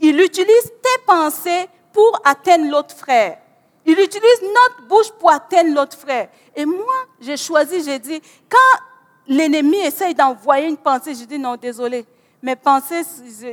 Il 0.00 0.20
utilise 0.20 0.64
tes 0.82 1.02
pensées 1.06 1.68
pour 1.92 2.20
atteindre 2.24 2.70
l'autre 2.70 2.94
frère. 2.94 3.38
Il 3.84 3.98
utilise 3.98 4.42
notre 4.42 4.88
bouche 4.88 5.10
pour 5.18 5.30
atteindre 5.30 5.74
l'autre 5.74 5.96
frère. 5.96 6.28
Et 6.54 6.64
moi, 6.64 7.06
j'ai 7.20 7.36
choisi, 7.36 7.82
j'ai 7.82 7.98
dit, 7.98 8.20
quand 8.48 8.80
l'ennemi 9.26 9.78
essaye 9.78 10.14
d'envoyer 10.14 10.68
une 10.68 10.76
pensée, 10.76 11.14
je 11.14 11.24
dis 11.24 11.38
non, 11.38 11.56
désolé, 11.56 12.06
mes 12.42 12.56
pensées, 12.56 13.02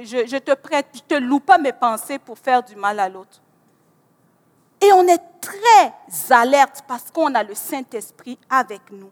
je, 0.04 0.28
je 0.28 0.38
te 0.38 0.54
prête, 0.54 0.88
je 0.93 1.02
te 1.02 1.15
loue 1.15 1.39
pas 1.39 1.58
mes 1.58 1.73
pensées 1.73 2.19
pour 2.19 2.38
faire 2.38 2.63
du 2.63 2.75
mal 2.75 2.99
à 2.99 3.10
l'autre. 3.10 3.41
Et 4.82 4.94
on 4.94 5.08
est 5.08 5.22
très 5.42 5.94
alerte 6.30 6.84
parce 6.88 7.12
qu'on 7.12 7.34
a 7.36 7.44
le 7.44 7.54
Saint-Esprit 7.54 8.38
avec 8.50 8.82
nous. 8.92 9.12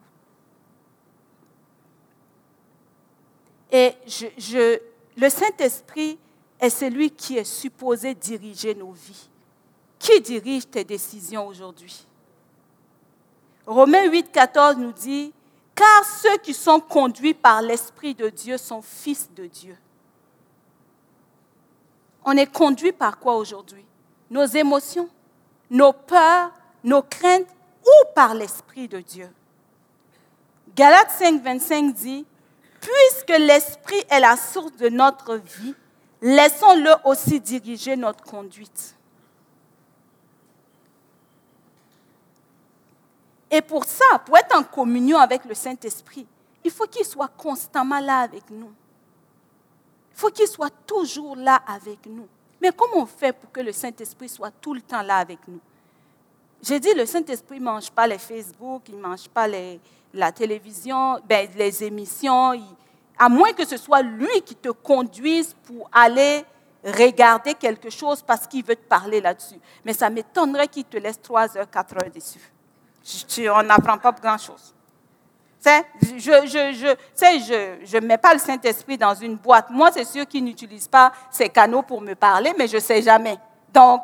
Et 3.71 3.93
le 5.17 5.30
Saint-Esprit 5.30 6.17
est 6.60 6.69
celui 6.69 7.12
qui 7.12 7.38
est 7.38 7.43
supposé 7.43 8.15
diriger 8.15 8.73
nos 8.73 8.91
vies. 8.91 9.30
Qui 9.99 10.21
dirige 10.21 10.69
tes 10.69 10.84
décisions 10.84 11.47
aujourd'hui? 11.47 12.06
Romains 13.65 14.10
8, 14.10 14.32
14 14.32 14.77
nous 14.77 14.93
dit, 14.93 15.34
car 15.75 16.06
ceux 16.06 16.38
qui 16.38 16.53
sont 16.53 16.80
conduits 16.80 17.34
par 17.34 17.62
l'Esprit 17.62 18.15
de 18.15 18.30
Dieu 18.30 18.58
sont 18.58 18.82
fils 18.82 19.30
de 19.36 19.45
Dieu. 19.47 19.77
On 22.23 22.32
est 22.32 22.51
conduit 22.51 22.93
par 22.93 23.19
quoi 23.19 23.36
aujourd'hui? 23.36 23.86
Nos 24.30 24.45
émotions, 24.45 25.10
nos 25.69 25.93
peurs, 25.93 26.51
nos 26.84 27.01
craintes 27.01 27.47
ou 27.84 28.13
par 28.13 28.34
l'Esprit 28.34 28.88
de 28.88 28.99
Dieu. 28.99 29.30
Galates 30.75 31.12
5, 31.12 31.41
25 31.41 31.93
dit, 31.93 32.25
Puisque 32.82 33.38
l'Esprit 33.39 34.01
est 34.10 34.19
la 34.19 34.38
source 34.38 34.75
de 34.77 34.89
notre 34.89 35.36
vie, 35.36 35.75
laissons-le 36.21 36.91
aussi 37.06 37.39
diriger 37.39 37.95
notre 37.95 38.23
conduite. 38.23 38.95
Et 43.49 43.62
pour 43.62 43.86
ça, 43.86 44.19
pour 44.25 44.38
être 44.38 44.56
en 44.56 44.63
communion 44.63 45.17
avec 45.17 45.45
le 45.45 45.53
Saint-Esprit, 45.53 46.27
il 46.63 46.71
faut 46.71 46.86
qu'il 46.86 47.06
soit 47.06 47.30
constamment 47.30 47.99
là 47.99 48.19
avec 48.19 48.49
nous. 48.49 48.73
Il 50.12 50.19
faut 50.19 50.30
qu'il 50.30 50.47
soit 50.47 50.73
toujours 50.86 51.36
là 51.36 51.62
avec 51.65 52.06
nous. 52.06 52.27
Mais 52.61 52.71
comment 52.71 53.03
on 53.03 53.05
fait 53.05 53.33
pour 53.33 53.51
que 53.51 53.61
le 53.61 53.71
Saint-Esprit 53.71 54.29
soit 54.29 54.51
tout 54.51 54.73
le 54.73 54.81
temps 54.81 55.01
là 55.01 55.17
avec 55.17 55.39
nous? 55.47 55.59
J'ai 56.61 56.79
dit, 56.79 56.93
le 56.93 57.05
Saint-Esprit 57.05 57.59
ne 57.59 57.65
mange 57.65 57.91
pas 57.91 58.07
les 58.07 58.17
Facebook, 58.17 58.83
il 58.87 58.95
ne 58.97 59.01
mange 59.01 59.29
pas 59.29 59.47
la 60.13 60.31
télévision, 60.31 61.19
ben, 61.27 61.47
les 61.55 61.83
émissions, 61.83 62.59
à 63.17 63.29
moins 63.29 63.53
que 63.53 63.65
ce 63.65 63.77
soit 63.77 64.01
lui 64.01 64.41
qui 64.41 64.55
te 64.55 64.69
conduise 64.69 65.55
pour 65.65 65.89
aller 65.91 66.43
regarder 66.83 67.53
quelque 67.53 67.89
chose 67.89 68.21
parce 68.21 68.47
qu'il 68.47 68.63
veut 68.63 68.75
te 68.75 68.87
parler 68.87 69.21
là-dessus. 69.21 69.59
Mais 69.83 69.93
ça 69.93 70.09
m'étonnerait 70.09 70.67
qu'il 70.67 70.85
te 70.85 70.97
laisse 70.97 71.21
3 71.21 71.57
heures, 71.57 71.69
4 71.69 71.95
heures 71.95 72.11
dessus. 72.13 72.39
on 73.49 73.63
n'apprend 73.63 73.97
pas 73.97 74.11
grand-chose. 74.11 74.73
Je 76.01 76.32
ne 76.32 77.86
je, 77.86 77.97
mets 77.97 78.17
pas 78.17 78.34
le 78.34 78.39
Saint-Esprit 78.39 78.97
dans 78.97 79.13
une 79.13 79.36
boîte. 79.36 79.69
Moi, 79.69 79.91
c'est 79.91 80.06
sûr 80.06 80.27
qu'il 80.27 80.43
n'utilise 80.43 80.88
pas 80.88 81.12
ses 81.32 81.49
canaux 81.49 81.82
pour 81.82 82.01
me 82.01 82.13
parler, 82.15 82.53
mais 82.58 82.67
je 82.67 82.75
ne 82.75 82.82
sais 82.82 83.01
jamais. 83.01 83.38
Donc, 83.73 84.01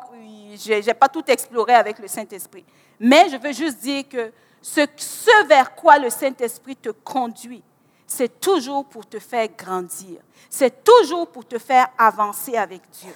je 0.54 0.86
n'ai 0.86 0.94
pas 0.94 1.08
tout 1.08 1.24
exploré 1.26 1.74
avec 1.74 1.98
le 1.98 2.08
Saint-Esprit. 2.08 2.64
Mais 3.00 3.28
je 3.28 3.36
veux 3.36 3.52
juste 3.52 3.78
dire 3.80 4.08
que 4.08 4.32
ce, 4.62 4.86
ce 4.96 5.46
vers 5.46 5.74
quoi 5.74 5.98
le 5.98 6.10
Saint-Esprit 6.10 6.76
te 6.76 6.90
conduit, 6.90 7.62
c'est 8.06 8.40
toujours 8.40 8.84
pour 8.84 9.06
te 9.08 9.18
faire 9.18 9.48
grandir. 9.56 10.20
C'est 10.48 10.84
toujours 10.84 11.26
pour 11.28 11.46
te 11.46 11.58
faire 11.58 11.88
avancer 11.98 12.56
avec 12.56 12.82
Dieu. 12.90 13.12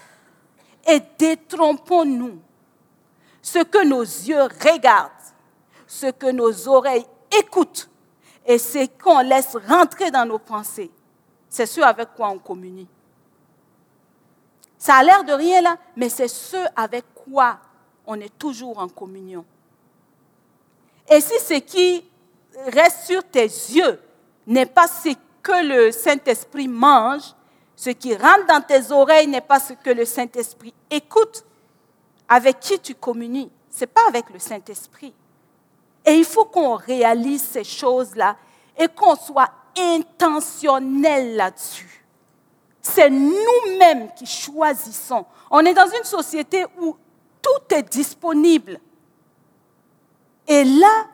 Et 0.87 1.01
détrompons-nous. 1.19 2.41
Ce 3.41 3.61
que 3.61 3.87
nos 3.87 4.03
yeux 4.03 4.43
regardent, 4.43 5.11
ce 5.87 6.07
que 6.07 6.31
nos 6.31 6.69
oreilles 6.69 7.07
écoutent, 7.39 7.89
et 8.49 8.57
ce 8.57 8.87
qu'on 9.03 9.21
laisse 9.21 9.55
rentrer 9.69 10.11
dans 10.11 10.25
nos 10.25 10.39
pensées, 10.39 10.91
c'est 11.51 11.67
ce 11.67 11.83
avec 11.83 12.09
quoi 12.17 12.31
on 12.31 12.39
communie. 12.39 12.89
Ça 14.79 14.95
a 14.95 15.03
l'air 15.03 15.23
de 15.23 15.33
rien 15.33 15.61
là, 15.61 15.77
mais 15.95 16.09
c'est 16.09 16.29
ce 16.29 16.57
avec 16.75 17.05
quoi 17.15 17.59
on 18.07 18.19
est 18.19 18.39
toujours 18.39 18.79
en 18.79 18.89
communion. 18.89 19.45
Et 21.11 21.21
si 21.21 21.39
ce 21.41 21.59
qui 21.61 22.09
reste 22.73 23.07
sur 23.07 23.23
tes 23.23 23.45
yeux 23.45 24.01
n'est 24.47 24.67
pas 24.67 24.87
ce 24.87 25.11
que 25.43 25.67
le 25.67 25.93
Saint-Esprit 25.93 26.69
mange, 26.69 27.35
ce 27.77 27.91
qui 27.91 28.17
rentre 28.17 28.47
dans 28.49 28.63
tes 28.63 28.91
oreilles 28.91 29.27
n'est 29.27 29.43
pas 29.43 29.61
ce 29.61 29.75
que 29.75 29.91
le 29.91 30.07
Saint-Esprit 30.07 30.73
écoute, 30.91 31.45
avec 32.27 32.61
qui 32.61 32.79
tu 32.79 32.95
communies, 32.95 33.51
ce 33.71 33.81
n'est 33.81 33.89
pas 33.89 34.07
avec 34.09 34.31
le 34.31 34.39
Saint-Esprit. 34.39 35.13
Et 36.09 36.15
il 36.15 36.25
faut 36.25 36.47
qu'on 36.47 36.75
réalise 36.75 37.43
ces 37.43 37.65
choses-là 37.65 38.35
et 38.79 38.89
qu'on 38.89 39.15
soit 39.15 39.51
intentionnel 39.77 41.37
là-dessus. 41.37 42.03
C'est 42.81 43.11
nous-mêmes 43.11 44.11
qui 44.15 44.25
choisissons. 44.25 45.27
On 45.51 45.61
est 45.67 45.75
dans 45.75 45.87
une 45.87 46.05
société 46.05 46.65
où 46.81 46.97
tout 47.43 47.75
est 47.75 47.83
disponible. 47.83 48.81
Et 50.47 50.65
là, 50.65 51.09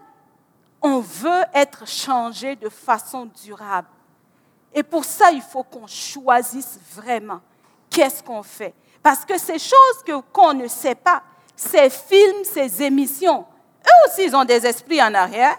on 0.80 1.00
veut 1.00 1.42
être 1.52 1.88
changé 1.88 2.54
de 2.54 2.68
façon 2.68 3.28
durable. 3.42 3.88
Et 4.72 4.84
pour 4.84 5.04
ça, 5.04 5.32
il 5.32 5.42
faut 5.42 5.64
qu'on 5.64 5.88
choisisse 5.88 6.78
vraiment 6.92 7.40
qu'est-ce 7.90 8.22
qu'on 8.22 8.44
fait. 8.44 8.74
Parce 9.02 9.24
que 9.24 9.38
ces 9.38 9.58
choses 9.58 10.22
qu'on 10.32 10.54
ne 10.54 10.68
sait 10.68 10.94
pas, 10.94 11.24
ces 11.56 11.90
films, 11.90 12.44
ces 12.44 12.80
émissions, 12.80 13.44
eux 13.94 14.10
aussi, 14.10 14.24
ils 14.24 14.36
ont 14.36 14.44
des 14.44 14.66
esprits 14.66 15.02
en 15.02 15.14
arrière. 15.14 15.56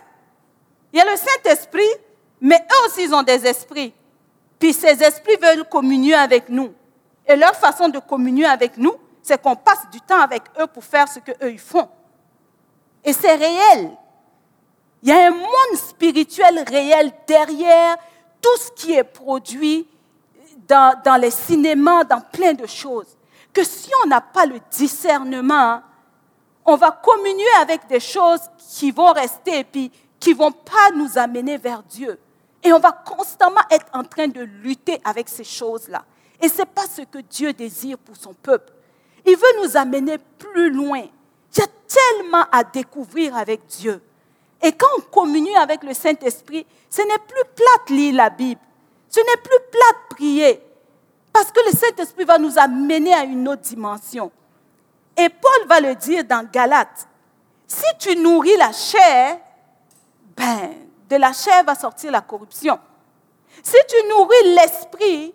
Il 0.92 1.00
y 1.00 1.02
a 1.02 1.06
le 1.06 1.18
Saint-Esprit, 1.18 1.90
mais 2.42 2.56
eux 2.56 2.88
aussi, 2.88 3.04
ils 3.04 3.14
ont 3.14 3.24
des 3.24 3.46
esprits. 3.46 3.94
Puis 4.60 4.74
ces 4.74 5.02
esprits 5.04 5.38
veulent 5.42 5.66
communier 5.66 6.16
avec 6.16 6.50
nous. 6.50 6.74
Et 7.28 7.36
leur 7.36 7.56
façon 7.56 7.90
de 7.90 8.00
communier 8.00 8.46
avec 8.46 8.78
nous, 8.78 8.94
c'est 9.22 9.42
qu'on 9.42 9.56
passe 9.56 9.90
du 9.92 10.00
temps 10.02 10.22
avec 10.22 10.44
eux 10.60 10.68
pour 10.68 10.84
faire 10.84 11.08
ce 11.08 11.20
qu'eux, 11.20 11.52
ils 11.52 11.60
font. 11.60 11.90
Et 13.04 13.14
c'est 13.14 13.36
réel. 13.36 13.92
Il 15.02 15.10
y 15.10 15.12
a 15.12 15.28
un 15.28 15.32
monde 15.32 15.76
spirituel 15.76 16.64
réel 16.68 17.12
derrière 17.28 17.98
tout 18.42 18.58
ce 18.58 18.72
qui 18.72 18.94
est 18.94 19.04
produit 19.04 19.88
dans, 20.68 21.00
dans 21.04 21.16
les 21.16 21.32
cinémas, 21.32 22.04
dans 22.04 22.22
plein 22.22 22.54
de 22.54 22.66
choses. 22.66 23.18
Que 23.54 23.64
si 23.64 23.90
on 24.04 24.08
n'a 24.08 24.22
pas 24.22 24.46
le 24.46 24.60
discernement, 24.72 25.82
on 26.66 26.76
va 26.76 26.92
communier 26.92 27.46
avec 27.62 27.88
des 27.88 28.00
choses 28.00 28.42
qui 28.58 28.92
vont 28.92 29.14
rester 29.14 29.60
et 29.60 29.64
puis 29.64 29.92
qui 30.20 30.32
ne 30.32 30.38
vont 30.38 30.52
pas 30.52 30.92
nous 30.96 31.18
amener 31.18 31.58
vers 31.58 31.84
Dieu. 31.84 32.20
Et 32.64 32.74
on 32.74 32.80
va 32.80 32.92
constamment 32.92 33.62
être 33.70 33.86
en 33.94 34.04
train 34.04 34.28
de 34.28 34.42
lutter 34.42 35.00
avec 35.04 35.30
ces 35.30 35.44
choses-là. 35.44 36.04
Et 36.42 36.50
ce 36.50 36.60
n'est 36.60 36.66
pas 36.66 36.86
ce 36.88 37.04
que 37.04 37.20
Dieu 37.20 37.54
désire 37.54 37.98
pour 38.00 38.16
son 38.16 38.34
peuple. 38.34 38.74
Il 39.26 39.36
veut 39.36 39.64
nous 39.64 39.78
amener 39.78 40.18
plus 40.18 40.72
loin. 40.72 41.02
Il 41.56 41.60
y 41.60 41.62
a 41.62 41.68
tellement 41.88 42.46
à 42.52 42.64
découvrir 42.64 43.36
avec 43.38 43.66
Dieu. 43.68 44.02
Et 44.62 44.72
quand 44.72 44.88
on 44.98 45.02
communie 45.02 45.56
avec 45.58 45.84
le 45.84 45.94
Saint-Esprit, 45.94 46.66
ce 46.90 47.02
n'est 47.02 47.20
plus 47.20 47.44
plate 47.56 47.90
lire 47.90 48.16
la 48.16 48.30
Bible. 48.32 48.62
Ce 49.10 49.20
n'est 49.20 49.42
plus 49.44 49.60
plate 49.72 50.10
prier. 50.10 50.62
Parce 51.32 51.52
que 51.52 51.60
le 51.66 51.78
Saint-Esprit 51.78 52.26
va 52.26 52.40
nous 52.40 52.58
amener 52.58 53.14
à 53.14 53.24
une 53.24 53.48
autre 53.48 53.62
dimension. 53.62 54.32
Et 55.18 55.30
Paul 55.30 55.68
va 55.68 55.80
le 55.80 55.96
dire 55.96 56.24
dans 56.24 56.48
Galates. 56.50 57.08
Si 57.68 57.86
tu 58.00 58.16
nourris 58.18 58.58
la 58.58 58.72
chair, 58.72 59.40
ben, 60.36 60.74
de 61.10 61.16
la 61.16 61.34
chair 61.34 61.64
va 61.64 61.76
sortir 61.76 62.12
la 62.12 62.22
corruption. 62.22 62.80
Si 63.64 63.78
tu 63.88 64.08
nourris 64.10 64.56
l'esprit, 64.56 65.34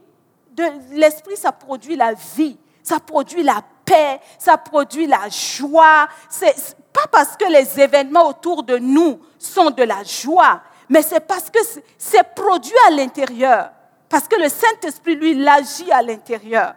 de 0.52 0.64
l'esprit, 0.92 1.36
ça 1.36 1.52
produit 1.52 1.96
la 1.96 2.12
vie, 2.12 2.58
ça 2.82 3.00
produit 3.00 3.42
la 3.42 3.62
paix, 3.84 4.20
ça 4.38 4.58
produit 4.58 5.06
la 5.06 5.28
joie. 5.28 6.08
C'est 6.28 6.76
pas 6.92 7.06
parce 7.10 7.36
que 7.36 7.50
les 7.50 7.80
événements 7.80 8.28
autour 8.28 8.62
de 8.62 8.76
nous 8.78 9.20
sont 9.38 9.70
de 9.70 9.82
la 9.82 10.02
joie, 10.04 10.60
mais 10.88 11.02
c'est 11.02 11.20
parce 11.20 11.50
que 11.50 11.60
c'est 11.96 12.34
produit 12.34 12.74
à 12.88 12.90
l'intérieur. 12.90 13.70
Parce 14.08 14.26
que 14.26 14.36
le 14.36 14.48
Saint-Esprit, 14.48 15.14
lui, 15.14 15.34
l'agit 15.34 15.90
à 15.92 16.02
l'intérieur. 16.02 16.74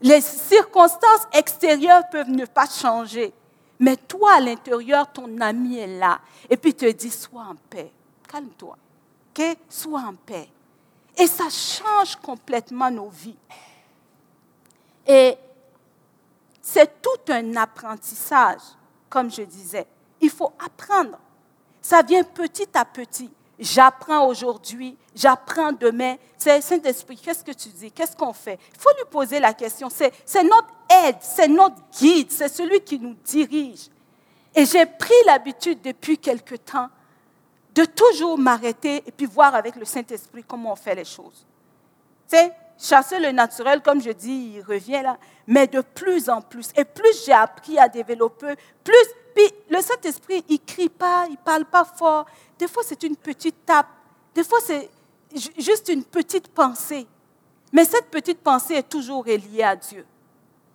Les 0.00 0.20
circonstances 0.20 1.26
extérieures 1.32 2.08
peuvent 2.08 2.30
ne 2.30 2.44
pas 2.44 2.66
changer, 2.66 3.32
mais 3.80 3.96
toi, 3.96 4.34
à 4.34 4.40
l'intérieur, 4.40 5.10
ton 5.12 5.40
ami 5.40 5.78
est 5.78 5.98
là. 5.98 6.20
Et 6.48 6.56
puis 6.56 6.74
te 6.74 6.90
dit, 6.90 7.10
sois 7.10 7.42
en 7.42 7.54
paix. 7.70 7.92
Calme-toi. 8.26 8.76
OK? 9.30 9.56
Sois 9.68 10.00
en 10.00 10.14
paix. 10.14 10.48
Et 11.16 11.26
ça 11.26 11.48
change 11.48 12.16
complètement 12.16 12.90
nos 12.90 13.08
vies. 13.08 13.36
Et 15.06 15.36
c'est 16.60 17.00
tout 17.00 17.32
un 17.32 17.56
apprentissage, 17.56 18.60
comme 19.08 19.30
je 19.30 19.42
disais. 19.42 19.86
Il 20.20 20.30
faut 20.30 20.52
apprendre. 20.64 21.18
Ça 21.80 22.02
vient 22.02 22.22
petit 22.22 22.68
à 22.74 22.84
petit. 22.84 23.30
J'apprends 23.58 24.26
aujourd'hui, 24.26 24.96
j'apprends 25.14 25.72
demain. 25.72 26.16
C'est 26.36 26.60
Saint-Esprit, 26.60 27.16
qu'est-ce 27.16 27.42
que 27.42 27.52
tu 27.52 27.68
dis? 27.70 27.90
Qu'est-ce 27.90 28.16
qu'on 28.16 28.32
fait? 28.32 28.58
Il 28.72 28.80
faut 28.80 28.94
lui 28.96 29.04
poser 29.10 29.40
la 29.40 29.52
question. 29.52 29.88
C'est 29.90 30.12
notre 30.44 30.68
aide, 31.04 31.16
c'est 31.20 31.48
notre 31.48 31.76
guide, 31.98 32.30
c'est 32.30 32.48
celui 32.48 32.80
qui 32.80 32.98
nous 32.98 33.14
dirige. 33.24 33.88
Et 34.54 34.64
j'ai 34.64 34.86
pris 34.86 35.14
l'habitude 35.26 35.80
depuis 35.82 36.18
quelque 36.18 36.54
temps 36.54 36.88
de 37.74 37.84
toujours 37.84 38.38
m'arrêter 38.38 39.02
et 39.06 39.10
puis 39.10 39.26
voir 39.26 39.54
avec 39.54 39.76
le 39.76 39.84
Saint-Esprit 39.84 40.44
comment 40.46 40.72
on 40.72 40.76
fait 40.76 40.94
les 40.94 41.04
choses. 41.04 41.44
C'est 42.26 42.52
chasser 42.78 43.18
le 43.18 43.32
naturel, 43.32 43.82
comme 43.82 44.00
je 44.00 44.10
dis, 44.10 44.54
il 44.56 44.62
revient 44.62 45.02
là, 45.02 45.16
mais 45.46 45.66
de 45.66 45.80
plus 45.80 46.28
en 46.30 46.40
plus. 46.40 46.70
Et 46.76 46.84
plus 46.84 47.24
j'ai 47.26 47.32
appris 47.32 47.78
à 47.78 47.88
développer, 47.88 48.54
plus. 48.84 48.94
Puis 49.38 49.54
le 49.70 49.80
Saint-Esprit, 49.80 50.44
il 50.48 50.58
crie 50.58 50.88
pas, 50.88 51.28
il 51.30 51.36
parle 51.36 51.64
pas 51.64 51.84
fort. 51.84 52.26
Des 52.58 52.66
fois, 52.66 52.82
c'est 52.84 53.00
une 53.04 53.14
petite 53.14 53.64
tape. 53.64 53.86
Des 54.34 54.42
fois, 54.42 54.58
c'est 54.60 54.90
juste 55.56 55.88
une 55.90 56.02
petite 56.02 56.48
pensée. 56.48 57.06
Mais 57.72 57.84
cette 57.84 58.10
petite 58.10 58.40
pensée 58.40 58.74
est 58.74 58.88
toujours 58.88 59.24
reliée 59.24 59.62
à 59.62 59.76
Dieu. 59.76 60.04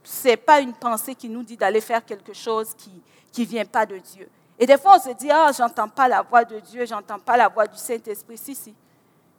Ce 0.02 0.30
n'est 0.30 0.38
pas 0.38 0.62
une 0.62 0.72
pensée 0.74 1.14
qui 1.14 1.28
nous 1.28 1.44
dit 1.44 1.58
d'aller 1.58 1.82
faire 1.82 2.06
quelque 2.06 2.32
chose 2.32 2.74
qui 2.74 3.42
ne 3.42 3.46
vient 3.46 3.66
pas 3.66 3.86
de 3.86 3.98
Dieu. 3.98 4.30
Et 4.58 4.66
des 4.66 4.78
fois, 4.78 4.96
on 4.96 5.10
se 5.10 5.14
dit, 5.14 5.30
ah, 5.30 5.52
j'entends 5.52 5.90
pas 5.90 6.08
la 6.08 6.22
voix 6.22 6.46
de 6.46 6.62
Dieu, 6.62 6.86
j'entends 6.86 7.20
pas 7.20 7.36
la 7.36 7.50
voix 7.50 7.68
du 7.68 7.78
Saint-Esprit. 7.78 8.38
Si, 8.38 8.56
si. 8.56 8.74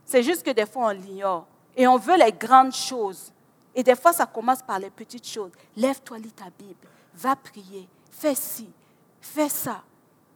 C'est 0.05 0.23
juste 0.23 0.43
que 0.43 0.51
des 0.51 0.67
fois, 0.67 0.89
on 0.89 0.91
l'ignore. 0.91 1.47
Et 1.75 1.87
on 1.87 1.97
veut 1.97 2.19
les 2.19 2.33
grandes 2.33 2.75
choses. 2.75 3.33
Et 3.75 3.83
des 3.83 3.97
fois, 3.97 4.13
ça 4.13 4.27
commence 4.27 4.61
par 4.61 4.79
les 4.79 4.91
petites 4.91 5.27
choses. 5.27 5.53
Lève-toi, 5.75 6.19
lis 6.19 6.33
ta 6.33 6.51
Bible, 6.59 6.87
va 7.15 7.35
prier, 7.37 7.89
fais 8.11 8.35
ci, 8.35 8.69
fais 9.25 9.49
ça. 9.49 9.83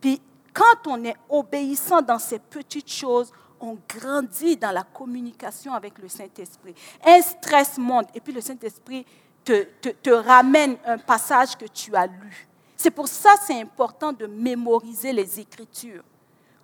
Puis, 0.01 0.21
quand 0.53 0.87
on 0.87 1.05
est 1.05 1.17
obéissant 1.29 2.03
dans 2.03 2.19
ces 2.19 2.39
petites 2.39 2.91
choses, 2.91 3.33
on 3.61 3.77
grandit 3.89 4.57
dans 4.57 4.71
la 4.71 4.83
communication 4.83 5.73
avec 5.75 5.99
le 5.99 6.09
Saint-Esprit. 6.09 6.75
Un 7.05 7.21
stress 7.21 7.77
monte, 7.79 8.09
et 8.15 8.21
puis 8.21 8.33
le 8.33 8.41
Saint-Esprit 8.41 9.05
te, 9.45 9.65
te, 9.81 9.89
te 9.91 10.11
ramène 10.11 10.77
un 10.85 10.99
passage 10.99 11.57
que 11.57 11.67
tu 11.67 11.95
as 11.95 12.07
lu. 12.07 12.49
C'est 12.77 12.91
pour 12.91 13.09
ça 13.09 13.35
que 13.35 13.45
c'est 13.47 13.61
important 13.61 14.13
de 14.13 14.27
mémoriser 14.27 15.13
les 15.13 15.41
Écritures. 15.41 16.05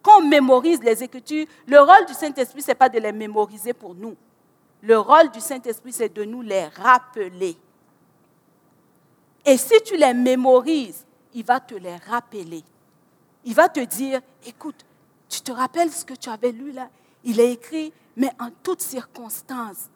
Quand 0.03 0.19
on 0.19 0.29
mémorise 0.29 0.81
les 0.83 1.03
Écritures, 1.03 1.47
le 1.67 1.81
rôle 1.81 2.07
du 2.07 2.15
Saint-Esprit, 2.15 2.63
ce 2.63 2.69
n'est 2.69 2.75
pas 2.75 2.89
de 2.89 2.99
les 2.99 3.13
mémoriser 3.13 3.73
pour 3.73 3.95
nous. 3.95 4.17
Le 4.83 4.99
rôle 4.99 5.31
du 5.31 5.41
Saint-Esprit, 5.41 5.93
c'est 5.93 6.15
de 6.15 6.25
nous 6.25 6.43
les 6.43 6.67
rappeler. 6.67 7.57
Et 9.45 9.57
si 9.57 9.75
tu 9.85 9.97
les 9.97 10.15
mémorises, 10.15 11.05
il 11.35 11.45
va 11.45 11.61
te 11.61 11.75
les 11.75 11.97
rappeler. 11.97 12.65
Il 13.45 13.55
va 13.55 13.69
te 13.69 13.81
dire, 13.81 14.21
écoute, 14.47 14.85
tu 15.29 15.41
te 15.41 15.53
rappelles 15.53 15.93
ce 15.93 16.05
que 16.05 16.15
tu 16.15 16.31
avais 16.31 16.53
lu 16.53 16.73
là? 16.73 16.89
Il 17.25 17.41
est 17.41 17.53
écrit, 17.53 17.93
mais 18.17 18.31
en 18.39 18.51
toutes 18.63 18.83
circonstances, 18.83 19.89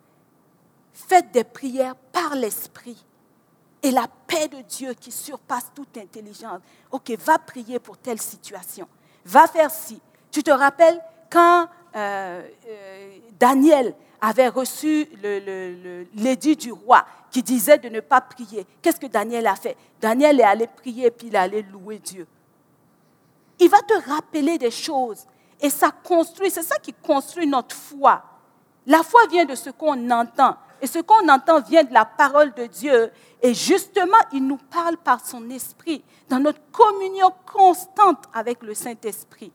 faites 0.93 1.31
des 1.31 1.45
prières 1.45 1.95
par 2.13 2.35
l'Esprit 2.35 3.05
et 3.83 3.91
la 3.91 4.07
paix 4.27 4.49
de 4.49 4.61
Dieu 4.63 4.95
qui 4.95 5.13
surpasse 5.13 5.71
toute 5.75 5.97
intelligence. 5.97 6.61
Ok, 6.91 7.11
va 7.19 7.39
prier 7.39 7.79
pour 7.79 7.97
telle 7.97 8.21
situation. 8.21 8.89
Va 9.25 9.47
faire 9.47 9.71
ci. 9.71 10.01
Tu 10.31 10.43
te 10.43 10.51
rappelles 10.51 11.01
quand 11.31 11.69
euh, 11.95 12.43
euh, 12.69 13.11
Daniel 13.39 13.95
avait 14.21 14.49
reçu 14.49 15.09
l'édit 16.15 16.57
du 16.57 16.73
roi 16.73 17.05
qui 17.31 17.43
disait 17.43 17.79
de 17.79 17.89
ne 17.89 18.01
pas 18.01 18.21
prier. 18.21 18.67
Qu'est-ce 18.83 18.99
que 19.01 19.07
Daniel 19.07 19.47
a 19.47 19.55
fait? 19.55 19.77
Daniel 20.01 20.41
est 20.41 20.45
allé 20.45 20.67
prier 20.67 21.07
et 21.07 21.11
puis 21.11 21.29
il 21.29 21.35
est 21.35 21.39
allé 21.39 21.63
louer 21.63 21.99
Dieu. 21.99 22.27
Il 23.61 23.69
va 23.69 23.79
te 23.81 23.95
rappeler 24.09 24.59
des 24.59 24.71
choses 24.71 25.27
et 25.61 25.71
ça 25.71 25.91
construit, 25.91 26.51
c'est 26.51 26.63
ça 26.63 26.79
qui 26.79 26.93
construit 26.93 27.47
notre 27.47 27.75
foi. 27.75 28.23
La 28.87 29.03
foi 29.03 29.27
vient 29.31 29.45
de 29.45 29.55
ce 29.55 29.71
qu'on 29.71 30.11
entend. 30.11 30.57
Et 30.81 30.87
ce 30.87 31.01
qu'on 31.01 31.29
entend 31.29 31.61
vient 31.61 31.85
de 31.85 31.93
la 31.93 32.05
parole 32.05 32.55
de 32.55 32.67
Dieu. 32.67 33.11
Et 33.43 33.53
justement, 33.53 34.19
il 34.33 34.47
nous 34.47 34.57
parle 34.57 34.97
par 34.97 35.25
son 35.25 35.51
esprit, 35.51 36.05
dans 36.29 36.39
notre 36.39 36.61
communion 36.71 37.33
constante 37.45 38.25
avec 38.33 38.63
le 38.63 38.75
Saint-Esprit. 38.75 39.53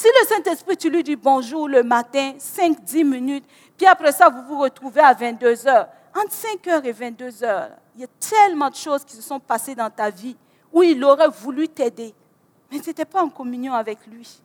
Si 0.00 0.08
le 0.18 0.26
Saint-Esprit, 0.26 0.78
tu 0.78 0.88
lui 0.88 1.02
dis 1.02 1.14
bonjour 1.14 1.68
le 1.68 1.82
matin, 1.82 2.32
5-10 2.38 3.04
minutes, 3.04 3.44
puis 3.76 3.86
après 3.86 4.12
ça, 4.12 4.30
vous 4.30 4.42
vous 4.44 4.58
retrouvez 4.58 5.02
à 5.02 5.12
22 5.12 5.68
heures. 5.68 5.88
Entre 6.16 6.32
5 6.32 6.66
heures 6.68 6.84
et 6.86 6.92
22 6.92 7.44
heures, 7.44 7.72
il 7.94 8.00
y 8.00 8.04
a 8.04 8.06
tellement 8.18 8.70
de 8.70 8.76
choses 8.76 9.04
qui 9.04 9.14
se 9.14 9.20
sont 9.20 9.38
passées 9.38 9.74
dans 9.74 9.90
ta 9.90 10.08
vie 10.08 10.34
où 10.72 10.82
il 10.82 11.04
aurait 11.04 11.28
voulu 11.28 11.68
t'aider, 11.68 12.14
mais 12.72 12.80
tu 12.80 12.88
n'étais 12.88 13.04
pas 13.04 13.22
en 13.22 13.28
communion 13.28 13.74
avec 13.74 13.98
lui. 14.06 14.40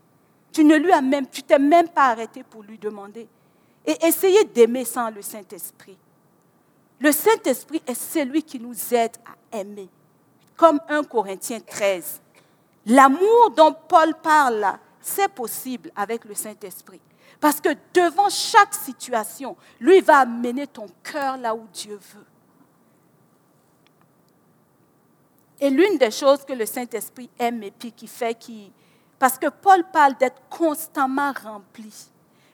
Tu 0.51 0.65
ne 0.65 0.75
lui 0.75 0.91
as 0.91 1.01
même, 1.01 1.25
tu 1.25 1.41
t'es 1.41 1.57
même 1.57 1.87
pas 1.87 2.07
arrêté 2.09 2.43
pour 2.43 2.61
lui 2.61 2.77
demander 2.77 3.25
et 3.85 4.05
essayer 4.05 4.43
d'aimer 4.43 4.83
sans 4.83 5.09
le 5.09 5.21
Saint-Esprit. 5.21 5.97
Le 6.99 7.13
Saint-Esprit 7.13 7.81
est 7.87 7.95
celui 7.95 8.43
qui 8.43 8.59
nous 8.59 8.75
aide 8.93 9.15
à 9.25 9.57
aimer, 9.57 9.87
comme 10.57 10.81
1 10.89 11.05
Corinthiens 11.05 11.61
13. 11.61 12.19
L'amour 12.87 13.51
dont 13.55 13.73
Paul 13.87 14.13
parle 14.21 14.79
c'est 15.05 15.27
possible 15.27 15.91
avec 15.95 16.25
le 16.25 16.33
Saint-Esprit. 16.33 16.99
Parce 17.39 17.61
que 17.61 17.69
devant 17.93 18.27
chaque 18.27 18.73
situation, 18.73 19.55
lui 19.79 20.01
va 20.01 20.19
amener 20.19 20.65
ton 20.65 20.87
cœur 21.03 21.37
là 21.37 21.53
où 21.53 21.67
Dieu 21.71 21.99
veut. 22.15 22.25
Et 25.59 25.69
l'une 25.69 25.99
des 25.99 26.09
choses 26.09 26.43
que 26.43 26.53
le 26.53 26.65
Saint-Esprit 26.65 27.29
aime 27.37 27.61
et 27.61 27.69
puis 27.69 27.91
qui 27.91 28.07
fait, 28.07 28.33
qui, 28.33 28.71
parce 29.19 29.37
que 29.37 29.47
Paul 29.47 29.83
parle 29.93 30.15
d'être 30.17 30.41
constamment 30.49 31.31
rempli. 31.43 31.93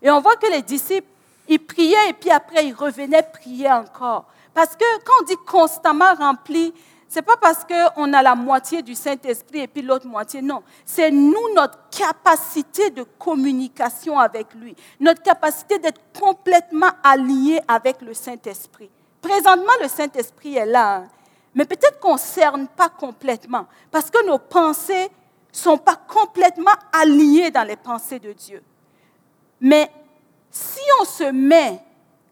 Et 0.02 0.12
on 0.12 0.20
voit 0.20 0.36
que 0.36 0.52
les 0.52 0.62
disciples 0.62 1.08
Il 1.48 1.66
priait 1.66 2.10
et 2.10 2.14
puis 2.14 2.32
après 2.32 2.68
il 2.68 2.74
revenait 2.74 3.24
prier 3.24 3.72
encore. 3.72 4.26
Parce 4.54 4.76
que 4.76 5.04
quand 5.06 5.22
on 5.22 5.26
dit 5.26 5.38
constamment 5.48 6.14
rempli, 6.16 6.74
c'est 7.12 7.24
pas 7.24 7.36
parce 7.36 7.65
qu'on 7.65 8.13
a 8.13 8.24
la 8.24 8.36
moitié 8.36 8.82
du 8.82 8.95
Saint-Esprit 8.95 9.60
et 9.60 9.67
puis 9.67 9.82
l'autre 9.82 10.08
moitié, 10.08 10.41
non. 10.41 10.63
C'est 10.86 11.12
nous, 11.12 11.54
notre 11.54 11.78
capacité 11.89 12.89
de 12.89 13.04
communication 13.04 14.17
avec 14.17 14.54
lui, 14.54 14.74
notre 14.97 15.21
capacité 15.21 15.78
d'être 15.78 16.00
complètement 16.17 16.91
allié 17.04 17.60
avec 17.67 18.02
le 18.02 18.13
Saint-Esprit. 18.13 18.89
Présentement, 19.21 19.74
le 19.82 19.89
Saint-Esprit 19.89 20.56
est 20.56 20.65
là, 20.65 21.00
hein. 21.00 21.08
mais 21.54 21.65
peut-être 21.65 22.00
qu'on 22.00 22.13
ne 22.13 22.17
cerne 22.17 22.69
pas 22.69 22.88
complètement, 22.88 23.65
parce 23.91 24.10
que 24.10 24.26
nos 24.26 24.39
pensées 24.39 25.10
ne 25.10 25.58
sont 25.58 25.78
pas 25.78 25.97
complètement 25.97 26.71
alignées 26.93 27.52
dans 27.52 27.67
les 27.67 27.76
pensées 27.76 28.19
de 28.19 28.32
Dieu. 28.32 28.63
Mais 29.60 29.91
si 30.50 30.80
on 31.02 31.04
se 31.04 31.30
met 31.30 31.78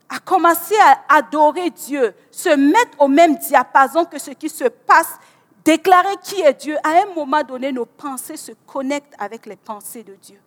à 0.10 0.20
commencer 0.20 0.76
à 0.80 1.18
adorer 1.18 1.70
Dieu, 1.70 2.14
se 2.32 2.50
mettre 2.50 3.00
au 3.00 3.08
même 3.08 3.38
diapason 3.38 4.06
que 4.06 4.18
ce 4.18 4.32
qui 4.32 4.50
se 4.50 4.66
passe, 4.66 5.20
déclarer 5.64 6.16
qui 6.24 6.42
est 6.42 6.54
Dieu, 6.54 6.78
à 6.84 7.02
un 7.02 7.14
moment 7.14 7.44
donné, 7.44 7.72
nos 7.72 7.86
pensées 7.86 8.38
se 8.38 8.54
connectent 8.66 9.14
avec 9.20 9.46
les 9.46 9.56
pensées 9.56 10.04
de 10.04 10.16
Dieu. 10.16 10.40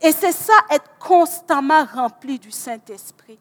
Et 0.00 0.12
c'est 0.12 0.32
ça, 0.32 0.54
être 0.70 0.90
constamment 0.98 1.84
rempli 1.84 2.38
du 2.38 2.50
Saint-Esprit. 2.50 3.38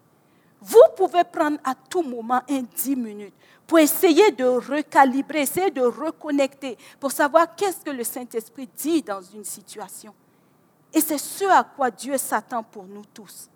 Vous 0.62 0.84
pouvez 0.98 1.24
prendre 1.24 1.58
à 1.64 1.74
tout 1.74 2.02
moment 2.02 2.42
un 2.50 2.64
dix 2.76 2.96
minutes 2.96 3.34
pour 3.66 3.80
essayer 3.80 4.32
de 4.32 4.44
recalibrer, 4.44 5.42
essayer 5.42 5.72
de 5.72 5.82
reconnecter, 5.82 6.78
pour 7.00 7.12
savoir 7.12 7.56
qu'est-ce 7.56 7.86
que 7.86 7.92
le 7.92 8.04
Saint-Esprit 8.04 8.68
dit 8.76 9.02
dans 9.02 9.22
une 9.22 9.46
situation. 9.46 10.14
Et 10.92 11.00
c'est 11.00 11.20
ce 11.20 11.46
à 11.46 11.64
quoi 11.64 11.92
Dieu 11.92 12.18
s'attend 12.18 12.64
pour 12.64 12.84
nous 12.84 13.06
tous. 13.14 13.48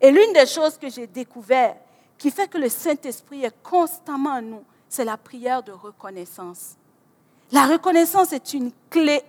Et 0.00 0.10
l'une 0.10 0.32
des 0.32 0.46
choses 0.46 0.78
que 0.78 0.88
j'ai 0.88 1.06
découvert 1.06 1.76
qui 2.16 2.30
fait 2.30 2.48
que 2.48 2.58
le 2.58 2.68
Saint-Esprit 2.68 3.44
est 3.44 3.62
constamment 3.62 4.34
en 4.34 4.42
nous, 4.42 4.64
c'est 4.88 5.04
la 5.04 5.16
prière 5.16 5.62
de 5.62 5.72
reconnaissance. 5.72 6.76
La 7.52 7.66
reconnaissance 7.66 8.32
est 8.32 8.52
une 8.52 8.70
clé 8.88 9.22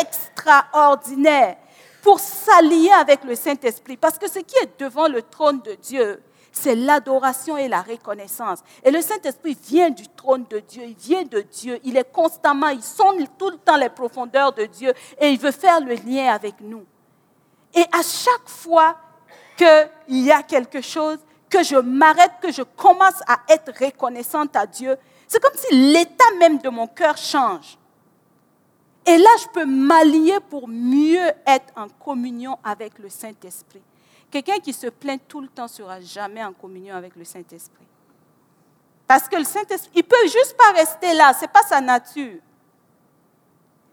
extraordinaire 0.00 1.56
pour 2.02 2.18
s'allier 2.18 2.90
avec 2.90 3.24
le 3.24 3.34
Saint-Esprit. 3.34 3.96
Parce 3.96 4.18
que 4.18 4.28
ce 4.28 4.40
qui 4.40 4.56
est 4.56 4.80
devant 4.80 5.08
le 5.08 5.22
trône 5.22 5.60
de 5.60 5.74
Dieu, 5.74 6.20
c'est 6.50 6.74
l'adoration 6.74 7.56
et 7.56 7.68
la 7.68 7.80
reconnaissance. 7.80 8.60
Et 8.84 8.90
le 8.90 9.00
Saint-Esprit 9.00 9.56
vient 9.68 9.90
du 9.90 10.06
trône 10.08 10.44
de 10.50 10.58
Dieu, 10.58 10.82
il 10.84 10.94
vient 10.94 11.22
de 11.22 11.40
Dieu, 11.40 11.80
il 11.84 11.96
est 11.96 12.12
constamment, 12.12 12.68
il 12.68 12.82
sonne 12.82 13.26
tout 13.38 13.50
le 13.50 13.56
temps 13.56 13.76
les 13.76 13.88
profondeurs 13.88 14.52
de 14.52 14.66
Dieu 14.66 14.92
et 15.18 15.30
il 15.30 15.38
veut 15.38 15.52
faire 15.52 15.80
le 15.80 15.94
lien 15.94 16.32
avec 16.34 16.60
nous. 16.60 16.84
Et 17.74 17.84
à 17.92 18.02
chaque 18.02 18.48
fois 18.48 18.96
qu'il 19.64 20.24
y 20.24 20.30
a 20.30 20.42
quelque 20.42 20.80
chose, 20.80 21.18
que 21.48 21.62
je 21.62 21.76
m'arrête, 21.76 22.32
que 22.40 22.50
je 22.50 22.62
commence 22.62 23.20
à 23.26 23.40
être 23.48 23.72
reconnaissante 23.78 24.56
à 24.56 24.66
Dieu, 24.66 24.96
c'est 25.28 25.40
comme 25.40 25.54
si 25.54 25.74
l'état 25.74 26.30
même 26.38 26.58
de 26.58 26.68
mon 26.68 26.86
cœur 26.86 27.16
change. 27.16 27.78
Et 29.04 29.18
là, 29.18 29.30
je 29.40 29.48
peux 29.48 29.64
m'allier 29.64 30.38
pour 30.48 30.68
mieux 30.68 31.30
être 31.46 31.72
en 31.76 31.88
communion 31.88 32.58
avec 32.62 32.98
le 32.98 33.08
Saint-Esprit. 33.08 33.82
Quelqu'un 34.30 34.58
qui 34.58 34.72
se 34.72 34.86
plaint 34.86 35.20
tout 35.26 35.40
le 35.40 35.48
temps 35.48 35.68
sera 35.68 36.00
jamais 36.00 36.42
en 36.42 36.52
communion 36.52 36.94
avec 36.94 37.16
le 37.16 37.24
Saint-Esprit. 37.24 37.86
Parce 39.06 39.28
que 39.28 39.36
le 39.36 39.44
Saint-Esprit, 39.44 39.90
il 39.94 39.98
ne 39.98 40.02
peut 40.02 40.22
juste 40.24 40.56
pas 40.56 40.72
rester 40.72 41.12
là, 41.14 41.34
ce 41.34 41.42
n'est 41.42 41.48
pas 41.48 41.62
sa 41.62 41.80
nature. 41.80 42.40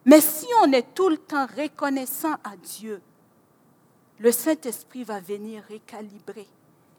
Mais 0.06 0.22
si 0.22 0.48
on 0.62 0.72
est 0.72 0.94
tout 0.94 1.10
le 1.10 1.18
temps 1.18 1.48
reconnaissant 1.58 2.36
à 2.44 2.56
Dieu, 2.56 3.02
le 4.20 4.32
Saint-Esprit 4.32 5.04
va 5.04 5.20
venir 5.20 5.64
récalibrer. 5.64 6.48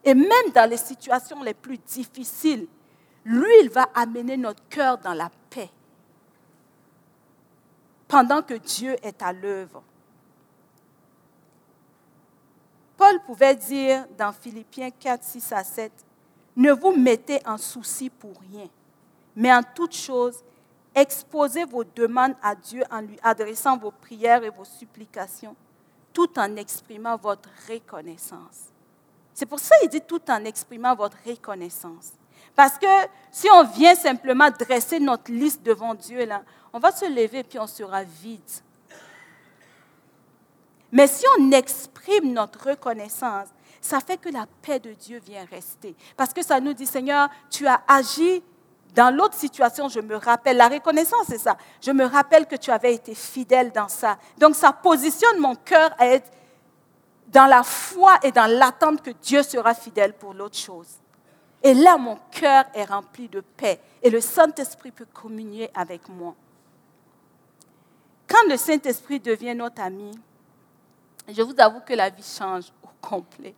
Et 0.02 0.14
même 0.14 0.50
dans 0.54 0.68
les 0.68 0.78
situations 0.78 1.42
les 1.42 1.54
plus 1.54 1.76
difficiles, 1.78 2.66
lui, 3.24 3.52
il 3.62 3.68
va 3.68 3.88
amener 3.94 4.38
notre 4.38 4.66
cœur 4.68 4.96
dans 4.98 5.12
la 5.12 5.30
paix. 5.50 5.70
Pendant 8.09 8.42
que 8.42 8.54
Dieu 8.54 8.96
est 9.02 9.22
à 9.22 9.33
l'œuvre. 9.33 9.83
Paul 12.96 13.20
pouvait 13.26 13.54
dire 13.54 14.06
dans 14.18 14.33
Philippiens 14.33 14.90
4, 14.90 15.22
6 15.22 15.52
à 15.52 15.64
7, 15.64 15.92
Ne 16.56 16.72
vous 16.72 16.92
mettez 16.92 17.40
en 17.46 17.56
souci 17.56 18.11
pour 18.11 18.33
rien, 18.50 18.68
mais 19.37 19.52
en 19.52 19.62
toute 19.62 19.94
chose, 19.94 20.42
exposez 20.94 21.64
vos 21.64 21.85
demandes 21.85 22.35
à 22.42 22.54
Dieu 22.54 22.83
en 22.90 23.00
lui 23.00 23.18
adressant 23.22 23.76
vos 23.76 23.90
prières 23.90 24.42
et 24.42 24.50
vos 24.50 24.64
supplications 24.64 25.54
tout 26.12 26.38
en 26.38 26.56
exprimant 26.56 27.16
votre 27.16 27.48
reconnaissance. 27.68 28.70
C'est 29.34 29.46
pour 29.46 29.60
ça 29.60 29.76
qu'il 29.80 29.88
dit 29.88 30.00
tout 30.00 30.22
en 30.28 30.44
exprimant 30.44 30.94
votre 30.94 31.16
reconnaissance. 31.26 32.12
Parce 32.54 32.78
que 32.78 32.86
si 33.30 33.48
on 33.50 33.64
vient 33.64 33.94
simplement 33.94 34.50
dresser 34.50 35.00
notre 35.00 35.30
liste 35.30 35.62
devant 35.62 35.94
Dieu, 35.94 36.24
là, 36.26 36.42
on 36.72 36.78
va 36.78 36.92
se 36.92 37.06
lever 37.06 37.42
puis 37.42 37.58
on 37.58 37.66
sera 37.66 38.02
vide. 38.02 38.40
Mais 40.92 41.06
si 41.06 41.24
on 41.38 41.52
exprime 41.52 42.32
notre 42.32 42.70
reconnaissance, 42.70 43.48
ça 43.80 44.00
fait 44.00 44.18
que 44.18 44.28
la 44.28 44.46
paix 44.60 44.78
de 44.78 44.92
Dieu 44.92 45.20
vient 45.24 45.44
rester. 45.44 45.94
Parce 46.16 46.32
que 46.32 46.42
ça 46.42 46.60
nous 46.60 46.72
dit, 46.72 46.86
Seigneur, 46.86 47.28
tu 47.48 47.66
as 47.66 47.80
agi 47.88 48.42
dans 48.94 49.14
l'autre 49.14 49.35
situation, 49.35 49.88
je 49.88 50.00
me 50.00 50.16
rappelle, 50.16 50.57
la 50.57 50.68
reconnaissance, 50.68 51.26
c'est 51.29 51.38
ça. 51.38 51.57
Je 51.81 51.90
me 51.92 52.05
rappelle 52.05 52.46
que 52.46 52.57
tu 52.57 52.70
avais 52.70 52.94
été 52.94 53.14
fidèle 53.14 53.72
dans 53.72 53.88
ça. 53.88 54.18
Donc 54.38 54.57
ça 54.57 54.72
positionne 54.72 55.38
mon 55.38 55.55
cœur 55.55 55.90
à 55.98 56.07
être 56.07 56.31
dans 57.29 57.46
la 57.46 57.62
foi 57.62 58.18
et 58.22 58.33
dans 58.33 58.50
l'attente 58.50 59.03
que 59.03 59.11
Dieu 59.11 59.42
sera 59.42 59.74
fidèle 59.74 60.14
pour 60.14 60.35
l'autre 60.35 60.57
chose. 60.57 60.88
Et 61.62 61.74
là, 61.74 61.96
mon 61.98 62.18
cœur 62.31 62.64
est 62.74 62.85
rempli 62.85 63.29
de 63.29 63.40
paix 63.40 63.81
et 64.03 64.11
le 64.11 64.20
Saint-Esprit 64.20 64.90
peut 64.90 65.07
communier 65.12 65.70
avec 65.74 66.09
moi. 66.09 66.35
Quand 68.26 68.48
le 68.48 68.57
Saint-Esprit 68.57 69.20
devient 69.20 69.55
notre 69.55 69.83
ami, 69.83 70.11
je 71.29 71.42
vous 71.42 71.55
avoue 71.59 71.81
que 71.81 71.92
la 71.94 72.09
vie 72.09 72.24
change 72.24 72.72
au 72.83 72.88
complet. 73.00 73.55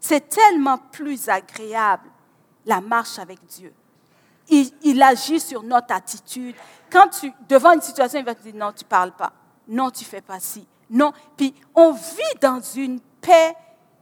C'est 0.00 0.28
tellement 0.28 0.78
plus 0.78 1.28
agréable 1.28 2.08
la 2.66 2.80
marche 2.80 3.18
avec 3.18 3.38
Dieu 3.46 3.72
il, 4.48 5.02
agit 5.02 5.40
sur 5.40 5.62
notre 5.62 5.94
attitude. 5.94 6.54
Quand 6.90 7.08
tu, 7.08 7.32
devant 7.48 7.72
une 7.72 7.80
situation, 7.80 8.18
il 8.18 8.24
va 8.24 8.34
te 8.34 8.42
dire 8.42 8.54
non, 8.54 8.72
tu 8.72 8.84
ne 8.84 8.88
parles 8.88 9.12
pas. 9.12 9.32
Non, 9.68 9.90
tu 9.90 10.04
ne 10.04 10.08
fais 10.08 10.20
pas 10.20 10.38
ci. 10.38 10.66
Non. 10.90 11.12
Puis 11.36 11.54
on 11.74 11.92
vit 11.92 12.38
dans 12.40 12.60
une 12.60 13.00
paix 13.20 13.56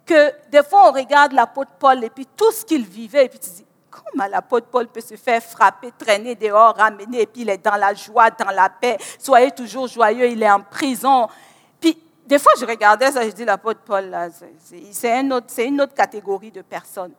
que 0.05 0.33
des 0.51 0.63
fois 0.63 0.91
on 0.91 0.93
regarde 0.93 1.33
l'apôtre 1.33 1.73
Paul 1.79 2.05
et 2.05 2.11
puis 2.11 2.27
tout 2.37 2.53
ce 2.53 2.65
qu'il 2.65 2.85
vivait, 2.85 3.25
et 3.25 3.29
puis 3.29 3.39
tu 3.39 3.49
dis, 3.49 3.65
comment 3.91 4.27
l'apôtre 4.27 4.67
Paul 4.67 4.87
peut 4.89 5.01
se 5.01 5.17
faire 5.17 5.43
frapper, 5.43 5.93
traîner 5.97 6.35
dehors, 6.35 6.77
ramener, 6.77 7.23
et 7.23 7.27
puis 7.27 7.43
il 7.43 7.49
est 7.49 7.65
dans 7.65 7.77
la 7.77 7.95
joie, 7.95 8.31
dans 8.31 8.51
la 8.51 8.69
paix. 8.69 8.99
Soyez 9.19 9.51
toujours 9.53 9.87
joyeux, 9.87 10.29
il 10.29 10.43
est 10.43 10.51
en 10.51 10.61
prison. 10.61 11.27
Puis 11.81 11.99
des 12.27 12.39
fois 12.39 12.53
je 12.59 12.67
regardais 12.67 13.11
ça, 13.11 13.27
je 13.27 13.33
dis 13.33 13.47
l'apôtre 13.47 13.81
Paul, 13.81 14.15
c'est 14.91 15.19
une 15.67 15.81
autre 15.81 15.95
catégorie 15.95 16.51
de 16.51 16.61
personnes. 16.61 17.15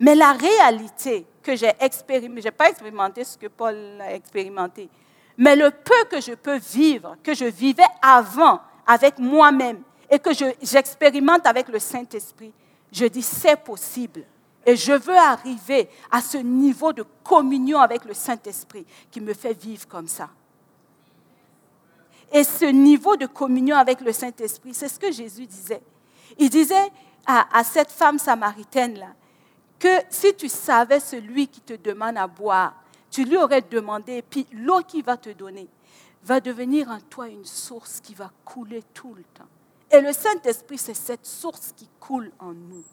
Mais 0.00 0.14
la 0.14 0.32
réalité 0.32 1.26
que 1.42 1.56
j'ai 1.56 1.72
expérimentée, 1.80 2.40
je 2.42 2.46
n'ai 2.46 2.52
pas 2.52 2.70
expérimenté 2.70 3.24
ce 3.24 3.36
que 3.36 3.48
Paul 3.48 3.76
a 4.00 4.14
expérimenté, 4.14 4.88
mais 5.36 5.56
le 5.56 5.70
peu 5.70 6.04
que 6.10 6.20
je 6.20 6.32
peux 6.32 6.58
vivre, 6.58 7.16
que 7.22 7.34
je 7.34 7.46
vivais 7.46 7.82
avant 8.00 8.60
avec 8.86 9.18
moi-même 9.18 9.82
et 10.10 10.18
que 10.18 10.30
j'expérimente 10.62 11.46
avec 11.46 11.68
le 11.68 11.78
Saint-Esprit, 11.78 12.52
je 12.90 13.06
dis 13.06 13.22
c'est 13.22 13.56
possible. 13.56 14.24
Et 14.64 14.76
je 14.76 14.92
veux 14.92 15.16
arriver 15.16 15.88
à 16.10 16.20
ce 16.20 16.38
niveau 16.38 16.92
de 16.92 17.04
communion 17.24 17.80
avec 17.80 18.04
le 18.04 18.14
Saint-Esprit 18.14 18.86
qui 19.10 19.20
me 19.20 19.34
fait 19.34 19.54
vivre 19.54 19.88
comme 19.88 20.06
ça. 20.06 20.28
Et 22.30 22.44
ce 22.44 22.66
niveau 22.66 23.16
de 23.16 23.26
communion 23.26 23.76
avec 23.76 24.00
le 24.00 24.12
Saint-Esprit, 24.12 24.72
c'est 24.72 24.88
ce 24.88 24.98
que 24.98 25.10
Jésus 25.10 25.46
disait. 25.46 25.82
Il 26.38 26.48
disait 26.48 26.92
à 27.26 27.62
cette 27.64 27.90
femme 27.90 28.18
samaritaine-là, 28.18 29.08
que 29.82 29.88
si 30.10 30.32
tu 30.36 30.48
savais 30.48 31.00
celui 31.00 31.48
qui 31.48 31.60
te 31.60 31.72
demande 31.72 32.16
à 32.16 32.28
boire, 32.28 32.72
tu 33.10 33.24
lui 33.24 33.36
aurais 33.36 33.62
demandé, 33.62 34.18
et 34.18 34.22
puis 34.22 34.46
l'eau 34.52 34.80
qu'il 34.86 35.02
va 35.02 35.16
te 35.16 35.30
donner 35.30 35.66
va 36.22 36.38
devenir 36.38 36.88
en 36.88 37.00
toi 37.00 37.26
une 37.28 37.44
source 37.44 38.00
qui 38.00 38.14
va 38.14 38.30
couler 38.44 38.84
tout 38.94 39.12
le 39.12 39.24
temps. 39.34 39.48
Et 39.90 40.00
le 40.00 40.12
Saint-Esprit, 40.12 40.78
c'est 40.78 40.94
cette 40.94 41.26
source 41.26 41.72
qui 41.76 41.88
coule 41.98 42.30
en 42.38 42.52
nous. 42.52 42.84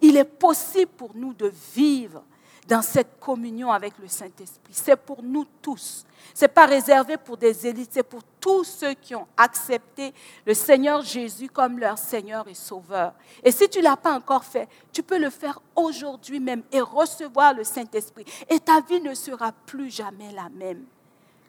Il 0.00 0.16
est 0.16 0.24
possible 0.24 0.90
pour 0.90 1.14
nous 1.14 1.34
de 1.34 1.52
vivre 1.72 2.24
dans 2.68 2.82
cette 2.82 3.18
communion 3.18 3.70
avec 3.72 3.98
le 3.98 4.08
Saint-Esprit. 4.08 4.72
C'est 4.72 4.96
pour 4.96 5.22
nous 5.22 5.44
tous. 5.60 6.04
Ce 6.34 6.44
n'est 6.44 6.48
pas 6.48 6.66
réservé 6.66 7.16
pour 7.16 7.36
des 7.36 7.66
élites, 7.66 7.90
c'est 7.92 8.02
pour 8.02 8.22
tous 8.40 8.64
ceux 8.64 8.94
qui 8.94 9.14
ont 9.14 9.26
accepté 9.36 10.14
le 10.46 10.54
Seigneur 10.54 11.02
Jésus 11.02 11.48
comme 11.48 11.78
leur 11.78 11.98
Seigneur 11.98 12.46
et 12.48 12.54
Sauveur. 12.54 13.14
Et 13.42 13.50
si 13.50 13.68
tu 13.68 13.78
ne 13.78 13.84
l'as 13.84 13.96
pas 13.96 14.14
encore 14.14 14.44
fait, 14.44 14.68
tu 14.92 15.02
peux 15.02 15.18
le 15.18 15.30
faire 15.30 15.60
aujourd'hui 15.74 16.38
même 16.38 16.62
et 16.70 16.80
recevoir 16.80 17.54
le 17.54 17.64
Saint-Esprit. 17.64 18.24
Et 18.48 18.60
ta 18.60 18.80
vie 18.80 19.00
ne 19.00 19.14
sera 19.14 19.52
plus 19.66 19.90
jamais 19.90 20.32
la 20.32 20.48
même. 20.48 20.84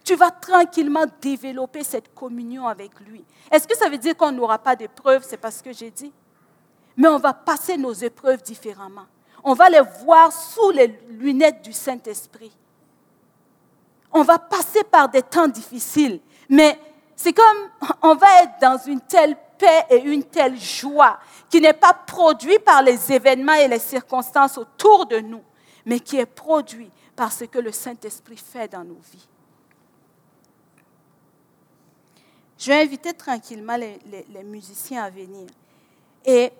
Tu 0.03 0.15
vas 0.15 0.31
tranquillement 0.31 1.05
développer 1.21 1.83
cette 1.83 2.13
communion 2.13 2.67
avec 2.67 2.99
lui. 2.99 3.23
Est-ce 3.49 3.67
que 3.67 3.77
ça 3.77 3.87
veut 3.87 3.97
dire 3.97 4.17
qu'on 4.17 4.31
n'aura 4.33 4.57
pas 4.57 4.75
d'épreuves? 4.75 5.23
C'est 5.25 5.37
pas 5.37 5.51
ce 5.51 5.63
que 5.63 5.71
j'ai 5.71 5.91
dit. 5.91 6.11
mais 6.97 7.07
on 7.07 7.17
va 7.17 7.33
passer 7.33 7.77
nos 7.77 7.93
épreuves 7.93 8.41
différemment. 8.43 9.05
On 9.43 9.53
va 9.53 9.69
les 9.69 9.81
voir 10.05 10.31
sous 10.31 10.71
les 10.71 10.87
lunettes 11.09 11.61
du 11.63 11.73
Saint-Esprit. 11.73 12.51
On 14.11 14.23
va 14.23 14.39
passer 14.39 14.83
par 14.83 15.09
des 15.09 15.23
temps 15.23 15.47
difficiles, 15.47 16.19
mais 16.47 16.79
c'est 17.15 17.33
comme 17.33 17.69
on 18.01 18.15
va 18.15 18.43
être 18.43 18.59
dans 18.61 18.77
une 18.77 19.01
telle 19.01 19.35
paix 19.57 19.85
et 19.89 20.01
une 20.01 20.23
telle 20.23 20.59
joie 20.59 21.19
qui 21.49 21.59
n'est 21.61 21.73
pas 21.73 21.93
produite 21.93 22.63
par 22.63 22.81
les 22.83 23.11
événements 23.11 23.53
et 23.53 23.67
les 23.67 23.79
circonstances 23.79 24.57
autour 24.57 25.05
de 25.05 25.19
nous, 25.19 25.43
mais 25.85 25.99
qui 25.99 26.17
est 26.17 26.25
produite 26.25 26.91
par 27.15 27.31
ce 27.31 27.45
que 27.45 27.59
le 27.59 27.71
Saint-Esprit 27.71 28.37
fait 28.37 28.67
dans 28.67 28.83
nos 28.83 28.99
vies. 29.11 29.27
Je 32.57 32.71
vais 32.71 32.81
inviter 32.81 33.13
tranquillement 33.13 33.75
les, 33.75 34.43
musiciens 34.43 35.03
à 35.03 35.09
venir. 35.09 35.47
Et 36.25 36.51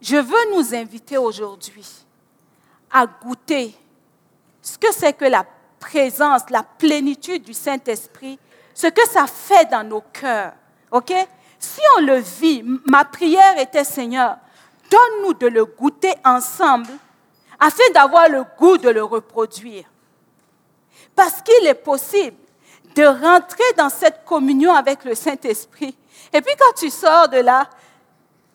je 0.00 0.16
veux 0.16 0.54
nous 0.54 0.74
inviter 0.74 1.18
aujourd'hui 1.18 1.86
à 2.90 3.06
goûter 3.06 3.74
ce 4.62 4.78
que 4.78 4.92
c'est 4.92 5.12
que 5.12 5.24
la 5.24 5.44
présence, 5.78 6.42
la 6.50 6.62
plénitude 6.62 7.42
du 7.42 7.54
Saint-Esprit, 7.54 8.38
ce 8.74 8.88
que 8.88 9.06
ça 9.08 9.26
fait 9.26 9.70
dans 9.70 9.84
nos 9.84 10.02
cœurs. 10.12 10.52
OK? 10.90 11.12
Si 11.58 11.80
on 11.96 12.00
le 12.00 12.16
vit, 12.16 12.62
ma 12.84 13.04
prière 13.04 13.58
était 13.58 13.84
Seigneur, 13.84 14.36
donne-nous 14.90 15.34
de 15.34 15.46
le 15.46 15.64
goûter 15.64 16.12
ensemble 16.24 16.90
afin 17.58 17.84
d'avoir 17.94 18.28
le 18.28 18.44
goût 18.58 18.76
de 18.76 18.90
le 18.90 19.02
reproduire. 19.02 19.84
Parce 21.14 21.40
qu'il 21.42 21.66
est 21.66 21.74
possible 21.74 22.36
de 22.94 23.04
rentrer 23.04 23.64
dans 23.76 23.90
cette 23.90 24.24
communion 24.24 24.74
avec 24.74 25.04
le 25.04 25.14
Saint-Esprit. 25.14 25.96
Et 26.32 26.40
puis 26.40 26.54
quand 26.58 26.74
tu 26.76 26.90
sors 26.90 27.28
de 27.28 27.38
là, 27.38 27.68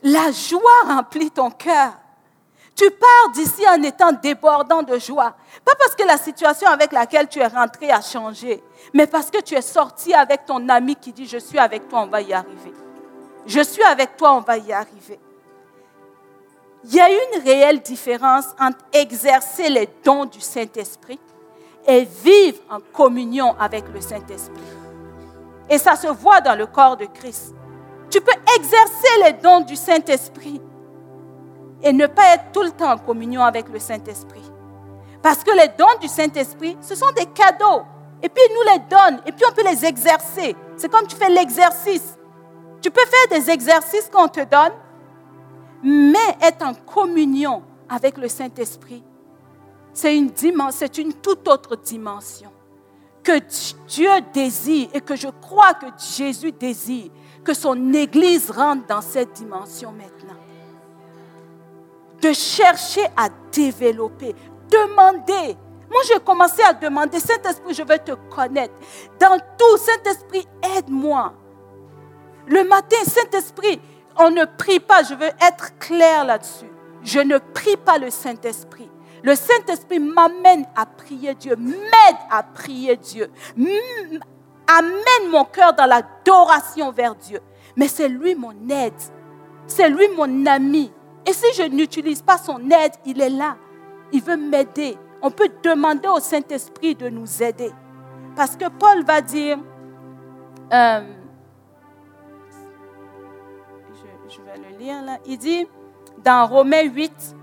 la 0.04 0.32
joie 0.32 0.84
remplit 0.88 1.32
ton 1.32 1.52
cœur. 1.52 1.94
Tu 2.76 2.90
pars 2.90 3.32
d'ici 3.34 3.68
en 3.68 3.82
étant 3.84 4.12
débordant 4.12 4.82
de 4.82 4.98
joie. 4.98 5.36
Pas 5.64 5.76
parce 5.78 5.96
que 5.96 6.04
la 6.04 6.18
situation 6.18 6.68
avec 6.68 6.92
laquelle 6.92 7.28
tu 7.28 7.40
es 7.40 7.48
rentré 7.48 7.92
a 7.92 8.02
changé, 8.02 8.64
mais 8.94 9.06
parce 9.08 9.30
que 9.30 9.42
tu 9.42 9.56
es 9.56 9.62
sorti 9.62 10.14
avec 10.14 10.46
ton 10.46 10.68
ami 10.70 10.96
qui 10.96 11.12
dit, 11.12 11.28
je 11.28 11.38
suis 11.38 11.60
avec 11.60 11.88
toi, 11.88 12.02
on 12.02 12.08
va 12.08 12.22
y 12.22 12.34
arriver. 12.34 12.74
Je 13.46 13.62
suis 13.62 13.84
avec 13.84 14.16
toi, 14.18 14.34
on 14.34 14.40
va 14.40 14.58
y 14.58 14.72
arriver. 14.72 15.20
Il 16.86 16.96
y 16.96 17.00
a 17.00 17.10
une 17.10 17.44
réelle 17.44 17.82
différence 17.82 18.46
entre 18.60 18.80
exercer 18.94 19.70
les 19.70 19.88
dons 20.04 20.26
du 20.26 20.42
Saint-Esprit 20.42 21.20
et 21.86 22.06
vivre 22.06 22.60
en 22.70 22.80
communion 22.94 23.56
avec 23.60 23.84
le 23.94 24.02
Saint-Esprit. 24.02 24.58
Et 25.70 25.78
ça 25.78 25.96
se 25.96 26.08
voit 26.08 26.42
dans 26.42 26.58
le 26.58 26.66
corps 26.66 26.98
de 26.98 27.06
Christ. 27.06 27.54
Tu 28.12 28.20
peux 28.22 28.32
exercer 28.58 29.24
les 29.26 29.34
dons 29.34 29.62
du 29.62 29.76
Saint-Esprit 29.76 30.62
et 31.82 31.94
ne 31.94 32.06
pas 32.06 32.36
être 32.36 32.52
tout 32.52 32.62
le 32.62 32.72
temps 32.72 32.92
en 32.92 32.98
communion 32.98 33.42
avec 33.42 33.70
le 33.70 33.80
Saint-Esprit. 33.80 34.44
Parce 35.22 35.44
que 35.44 35.52
les 35.52 35.70
dons 35.70 36.00
du 36.02 36.08
Saint-Esprit, 36.08 36.78
ce 36.82 36.94
sont 36.94 37.12
des 37.16 37.26
cadeaux. 37.28 37.84
Et 38.22 38.30
puis 38.30 38.44
il 38.50 38.54
nous 38.54 38.74
les 38.74 38.80
donne. 38.90 39.22
Et 39.26 39.32
puis 39.32 39.46
on 39.50 39.54
peut 39.54 39.64
les 39.64 39.86
exercer. 39.86 40.56
C'est 40.76 40.92
comme 40.92 41.08
tu 41.08 41.16
fais 41.16 41.30
l'exercice. 41.30 42.18
Tu 42.82 42.92
peux 42.92 43.06
faire 43.06 43.40
des 43.40 43.50
exercices 43.50 44.10
qu'on 44.12 44.28
te 44.28 44.42
donne, 44.42 44.74
mais 45.84 46.36
être 46.42 46.66
en 46.66 46.74
communion 46.74 47.64
avec 47.88 48.18
le 48.18 48.28
Saint-Esprit, 48.28 49.04
c'est 49.94 50.18
une, 50.18 50.32
c'est 50.72 50.98
une 50.98 51.14
toute 51.14 51.48
autre 51.48 51.76
dimension 51.76 52.52
que 53.24 53.40
Dieu 53.88 54.10
désire 54.34 54.90
et 54.94 55.02
que 55.02 55.16
je 55.16 55.28
crois 55.28 55.74
que 55.74 55.86
Jésus 56.16 56.52
désire 56.52 57.12
que 57.44 57.54
son 57.54 57.94
Église 57.94 58.52
rentre 58.52 58.86
dans 58.88 59.02
cette 59.02 59.34
dimension 59.34 59.92
maintenant. 59.92 60.40
De 62.22 62.34
chercher 62.34 63.06
à 63.18 63.30
développer, 63.52 64.36
demander. 64.70 65.58
Moi, 65.90 66.02
j'ai 66.08 66.20
commencé 66.20 66.62
à 66.64 66.74
demander, 66.74 67.20
Saint-Esprit, 67.20 67.74
je 67.74 67.84
veux 67.84 67.98
te 67.98 68.14
connaître. 68.34 68.74
Dans 69.20 69.38
tout, 69.58 69.78
Saint-Esprit, 69.78 70.48
aide-moi. 70.78 71.34
Le 72.48 72.64
matin, 72.64 72.98
Saint-Esprit, 73.06 73.82
on 74.18 74.30
ne 74.30 74.46
prie 74.46 74.80
pas, 74.80 75.04
je 75.04 75.16
veux 75.16 75.32
être 75.42 75.78
clair 75.80 76.26
là-dessus. 76.26 76.70
Je 77.04 77.20
ne 77.20 77.38
prie 77.38 77.78
pas 77.78 77.98
le 77.98 78.10
Saint-Esprit. 78.10 78.90
Le 79.24 79.36
Saint-Esprit 79.36 80.00
m'amène 80.00 80.66
à 80.76 80.86
prier 80.86 81.36
Dieu, 81.36 81.56
m'aide 81.56 82.18
à 82.30 82.44
prier 82.44 82.98
Dieu, 82.98 83.30
amène 84.68 85.32
mon 85.32 85.46
cœur 85.46 85.74
dans 85.74 85.86
l'adoration 85.86 86.92
vers 86.92 87.16
Dieu. 87.16 87.40
Mais 87.76 87.88
c'est 87.88 88.10
lui 88.10 88.36
mon 88.36 88.54
aide, 88.70 88.94
c'est 89.68 89.90
lui 89.90 90.08
mon 90.16 90.46
ami. 90.46 90.92
Et 91.26 91.34
si 91.34 91.46
je 91.56 91.64
n'utilise 91.64 92.22
pas 92.22 92.38
son 92.38 92.60
aide, 92.70 92.94
il 93.06 93.22
est 93.22 93.30
là. 93.30 93.58
Il 94.12 94.22
veut 94.22 94.38
m'aider. 94.38 94.98
On 95.22 95.30
peut 95.32 95.50
demander 95.64 96.08
au 96.08 96.20
Saint-Esprit 96.20 96.96
de 96.96 97.10
nous 97.10 97.44
aider. 97.44 97.72
Parce 98.36 98.56
que 98.56 98.68
Paul 98.70 99.04
va 99.04 99.22
dire, 99.22 99.58
euh, 100.74 101.02
je 104.28 104.42
vais 104.42 104.58
le 104.58 104.78
lire 104.78 105.02
là. 105.04 105.18
Il 105.26 105.38
dit 105.38 105.68
dans 106.24 106.48
Romains 106.48 106.84
8, 106.84 107.36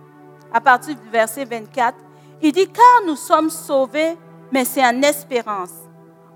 à 0.53 0.61
partir 0.61 0.97
du 0.97 1.09
verset 1.09 1.45
24, 1.45 1.97
il 2.43 2.53
dit 2.53 2.67
Car 2.69 3.07
nous 3.07 3.17
sommes 3.17 3.51
sauvés, 3.51 4.17
mais 4.51 4.65
c'est 4.65 4.85
en 4.85 5.03
espérance. 5.03 5.88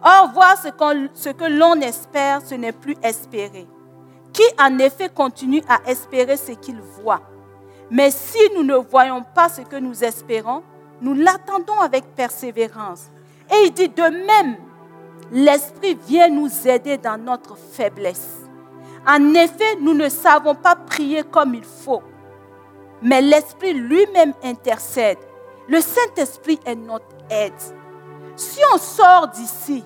Or, 0.05 0.33
voir 0.33 0.57
ce, 0.57 0.69
ce 1.15 1.29
que 1.29 1.45
l'on 1.45 1.81
espère, 1.81 2.43
ce 2.45 2.55
n'est 2.57 2.73
plus 2.73 2.97
espérer. 3.03 3.67
Qui 4.33 4.43
en 4.59 4.79
effet 4.79 5.09
continue 5.09 5.63
à 5.69 5.89
espérer 5.89 6.37
ce 6.37 6.53
qu'il 6.53 6.81
voit 6.81 7.21
Mais 7.91 8.11
si 8.11 8.39
nous 8.57 8.65
ne 8.65 8.75
voyons 8.75 9.23
pas 9.23 9.49
ce 9.49 9.61
que 9.61 9.77
nous 9.77 10.03
espérons, 10.03 10.63
nous 11.01 11.15
l'attendons 11.15 11.79
avec 11.81 12.05
persévérance. 12.17 13.11
Et 13.51 13.67
il 13.67 13.73
dit 13.73 13.89
de 13.89 14.27
même, 14.27 14.57
l'Esprit 15.31 15.99
vient 16.07 16.29
nous 16.29 16.51
aider 16.67 16.97
dans 16.99 17.19
notre 17.23 17.57
faiblesse. 17.57 18.39
En 19.07 19.35
effet, 19.35 19.77
nous 19.81 19.95
ne 19.95 20.09
savons 20.09 20.55
pas 20.55 20.77
prier 20.77 21.23
comme 21.25 21.55
il 21.55 21.65
faut, 21.65 22.03
mais 23.03 23.21
l'Esprit 23.21 23.75
lui-même 23.75 24.33
intercède. 24.43 25.19
Le 25.69 25.81
Saint-Esprit 25.81 26.61
est 26.65 26.77
notre 26.77 27.07
aide. 27.31 27.53
Si 28.37 28.61
on 28.73 28.79
sort 28.79 29.29
d'ici 29.29 29.85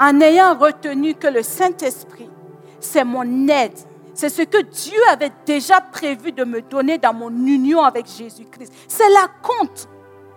en 0.00 0.20
ayant 0.20 0.56
retenu 0.56 1.14
que 1.14 1.26
le 1.26 1.42
Saint-Esprit, 1.42 2.30
c'est 2.80 3.04
mon 3.04 3.48
aide, 3.48 3.78
c'est 4.14 4.28
ce 4.28 4.42
que 4.42 4.62
Dieu 4.62 4.98
avait 5.10 5.32
déjà 5.46 5.80
prévu 5.80 6.32
de 6.32 6.44
me 6.44 6.60
donner 6.60 6.98
dans 6.98 7.14
mon 7.14 7.30
union 7.30 7.82
avec 7.82 8.06
Jésus-Christ. 8.06 8.72
C'est 8.88 9.08
la 9.10 9.28
compte. 9.42 9.88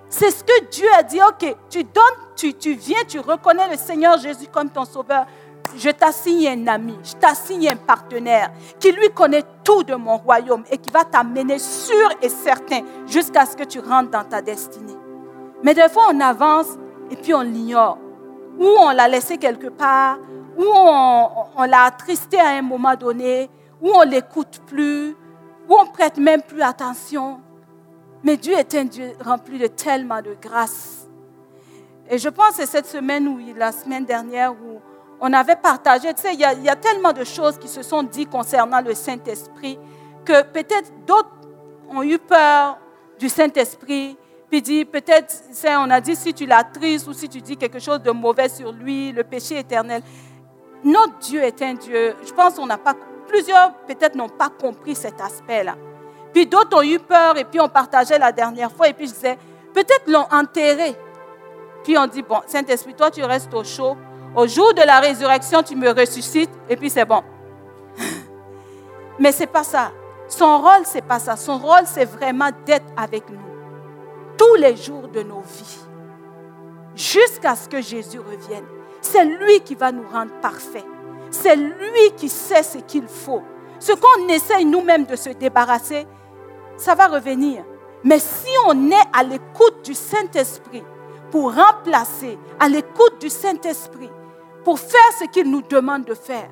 C'est 0.07 0.29
ce 0.29 0.43
que 0.43 0.65
Dieu 0.69 0.87
a 0.97 1.03
dit, 1.03 1.19
ok, 1.21 1.55
tu 1.69 1.83
donnes, 1.83 2.03
tu, 2.35 2.73
viens, 2.73 2.99
tu 3.07 3.19
reconnais 3.19 3.69
le 3.69 3.77
Seigneur 3.77 4.17
Jésus 4.19 4.47
comme 4.51 4.69
ton 4.69 4.85
sauveur 4.85 5.25
je 5.77 5.89
t'assigne 5.89 6.47
un 6.49 6.67
ami, 6.67 6.97
je 7.03 7.13
t'assigne 7.13 7.69
un 7.69 7.75
partenaire 7.75 8.51
qui 8.79 8.91
lui 8.91 9.09
connaît 9.09 9.43
tout 9.63 9.83
de 9.83 9.95
mon 9.95 10.17
royaume 10.17 10.63
et 10.69 10.77
qui 10.77 10.89
va 10.89 11.03
t'amener 11.05 11.59
sûr 11.59 12.09
et 12.21 12.29
certain 12.29 12.81
jusqu'à 13.07 13.45
ce 13.45 13.55
que 13.55 13.63
tu 13.63 13.79
rentres 13.79 14.11
dans 14.11 14.23
ta 14.23 14.41
destinée. 14.41 14.97
Mais 15.63 15.73
des 15.73 15.87
fois, 15.89 16.07
on 16.11 16.19
avance 16.19 16.67
et 17.09 17.15
puis 17.15 17.33
on 17.33 17.41
l'ignore. 17.41 17.97
Ou 18.59 18.65
on 18.65 18.91
l'a 18.91 19.07
laissé 19.07 19.37
quelque 19.37 19.67
part, 19.67 20.17
ou 20.57 20.63
on, 20.65 21.63
l'a 21.63 21.83
attristé 21.83 22.39
à 22.39 22.49
un 22.49 22.61
moment 22.61 22.95
donné, 22.95 23.49
ou 23.81 23.91
on 23.93 24.03
l'écoute 24.03 24.61
plus, 24.67 25.11
ou 25.69 25.75
on 25.75 25.85
prête 25.87 26.17
même 26.17 26.41
plus 26.41 26.61
attention. 26.61 27.39
Mais 28.23 28.37
Dieu 28.37 28.53
est 28.53 28.75
un 28.75 28.85
Dieu 28.85 29.13
rempli 29.23 29.57
de 29.57 29.67
tellement 29.67 30.21
de 30.21 30.35
grâce. 30.39 31.07
Et 32.09 32.17
je 32.17 32.29
pense 32.29 32.57
que 32.57 32.65
cette 32.65 32.85
semaine 32.85 33.27
ou 33.27 33.39
la 33.55 33.71
semaine 33.71 34.05
dernière 34.05 34.51
où 34.51 34.81
on 35.21 35.31
avait 35.33 35.55
partagé, 35.55 36.13
tu 36.13 36.21
sais, 36.21 36.33
il 36.33 36.39
y, 36.39 36.69
a 36.69 36.75
tellement 36.75 37.13
de 37.13 37.23
choses 37.23 37.57
qui 37.57 37.67
se 37.67 37.83
sont 37.83 38.03
dites 38.03 38.29
concernant 38.29 38.81
le 38.81 38.93
Saint-Esprit 38.95 39.77
que 40.25 40.41
peut-être 40.43 40.91
d'autres 41.05 41.29
ont 41.89 42.01
eu 42.01 42.17
peur 42.17 42.79
du 43.19 43.29
Saint-Esprit, 43.29 44.17
puis 44.51 44.61
dit 44.61 44.83
peut-être, 44.83 45.33
on 45.79 45.89
a 45.89 46.01
dit 46.01 46.13
si 46.13 46.33
tu 46.33 46.45
l'attristes 46.45 47.07
ou 47.07 47.13
si 47.13 47.29
tu 47.29 47.39
dis 47.39 47.55
quelque 47.55 47.79
chose 47.79 48.01
de 48.01 48.11
mauvais 48.11 48.49
sur 48.49 48.73
lui, 48.73 49.13
le 49.13 49.23
péché 49.23 49.59
éternel. 49.59 50.03
Notre 50.83 51.17
Dieu 51.19 51.41
est 51.41 51.61
un 51.61 51.73
Dieu, 51.75 52.17
je 52.21 52.33
pense 52.33 52.55
qu'on 52.55 52.65
n'a 52.65 52.77
pas, 52.77 52.93
plusieurs 53.29 53.73
peut-être 53.87 54.15
n'ont 54.15 54.27
pas 54.27 54.49
compris 54.49 54.93
cet 54.93 55.21
aspect-là. 55.21 55.75
Puis 56.33 56.47
d'autres 56.47 56.77
ont 56.77 56.81
eu 56.81 56.99
peur 56.99 57.37
et 57.37 57.45
puis 57.45 57.61
on 57.61 57.69
partageait 57.69 58.19
la 58.19 58.33
dernière 58.33 58.73
fois 58.73 58.89
et 58.89 58.93
puis 58.93 59.07
je 59.07 59.13
disais, 59.13 59.37
peut-être 59.73 60.07
l'ont 60.07 60.27
enterré. 60.29 60.97
Puis 61.85 61.97
on 61.97 62.07
dit, 62.07 62.21
bon, 62.21 62.41
Saint-Esprit, 62.45 62.93
toi 62.93 63.09
tu 63.09 63.23
restes 63.23 63.53
au 63.53 63.63
chaud, 63.63 63.95
au 64.35 64.47
jour 64.47 64.73
de 64.73 64.81
la 64.81 64.99
résurrection, 64.99 65.63
tu 65.63 65.77
me 65.77 65.89
ressuscites 65.97 66.51
et 66.67 66.75
puis 66.75 66.89
c'est 66.89 67.05
bon. 67.05 67.23
Mais 69.17 69.31
c'est 69.31 69.47
pas 69.47 69.63
ça. 69.63 69.93
Son 70.27 70.57
rôle, 70.59 70.83
c'est 70.83 71.05
pas 71.05 71.19
ça. 71.19 71.37
Son 71.37 71.57
rôle, 71.57 71.85
c'est 71.85 72.05
vraiment 72.05 72.49
d'être 72.65 72.91
avec 72.97 73.29
nous 73.29 73.50
tous 74.41 74.55
les 74.55 74.75
jours 74.75 75.07
de 75.07 75.21
nos 75.21 75.41
vies 75.41 75.77
jusqu'à 76.95 77.55
ce 77.55 77.69
que 77.69 77.79
Jésus 77.79 78.17
revienne. 78.17 78.65
C'est 78.99 79.23
lui 79.23 79.59
qui 79.59 79.75
va 79.75 79.91
nous 79.91 80.07
rendre 80.11 80.31
parfaits. 80.41 80.85
C'est 81.29 81.55
lui 81.55 82.11
qui 82.17 82.27
sait 82.27 82.63
ce 82.63 82.79
qu'il 82.79 83.07
faut. 83.07 83.43
ce 83.79 83.93
qu'on 83.93 84.27
essaye 84.29 84.65
nous-mêmes 84.65 85.05
de 85.05 85.15
se 85.15 85.29
débarrasser, 85.29 86.07
ça 86.75 86.95
va 86.95 87.07
revenir. 87.07 87.63
Mais 88.03 88.17
si 88.17 88.49
on 88.67 88.89
est 88.89 89.09
à 89.13 89.23
l'écoute 89.23 89.85
du 89.85 89.93
Saint-Esprit 89.93 90.83
pour 91.29 91.53
remplacer, 91.53 92.37
à 92.59 92.67
l'écoute 92.67 93.21
du 93.21 93.29
Saint-Esprit, 93.29 94.09
pour 94.63 94.79
faire 94.79 95.11
ce 95.19 95.25
qu'il 95.25 95.49
nous 95.51 95.61
demande 95.61 96.05
de 96.05 96.15
faire, 96.15 96.49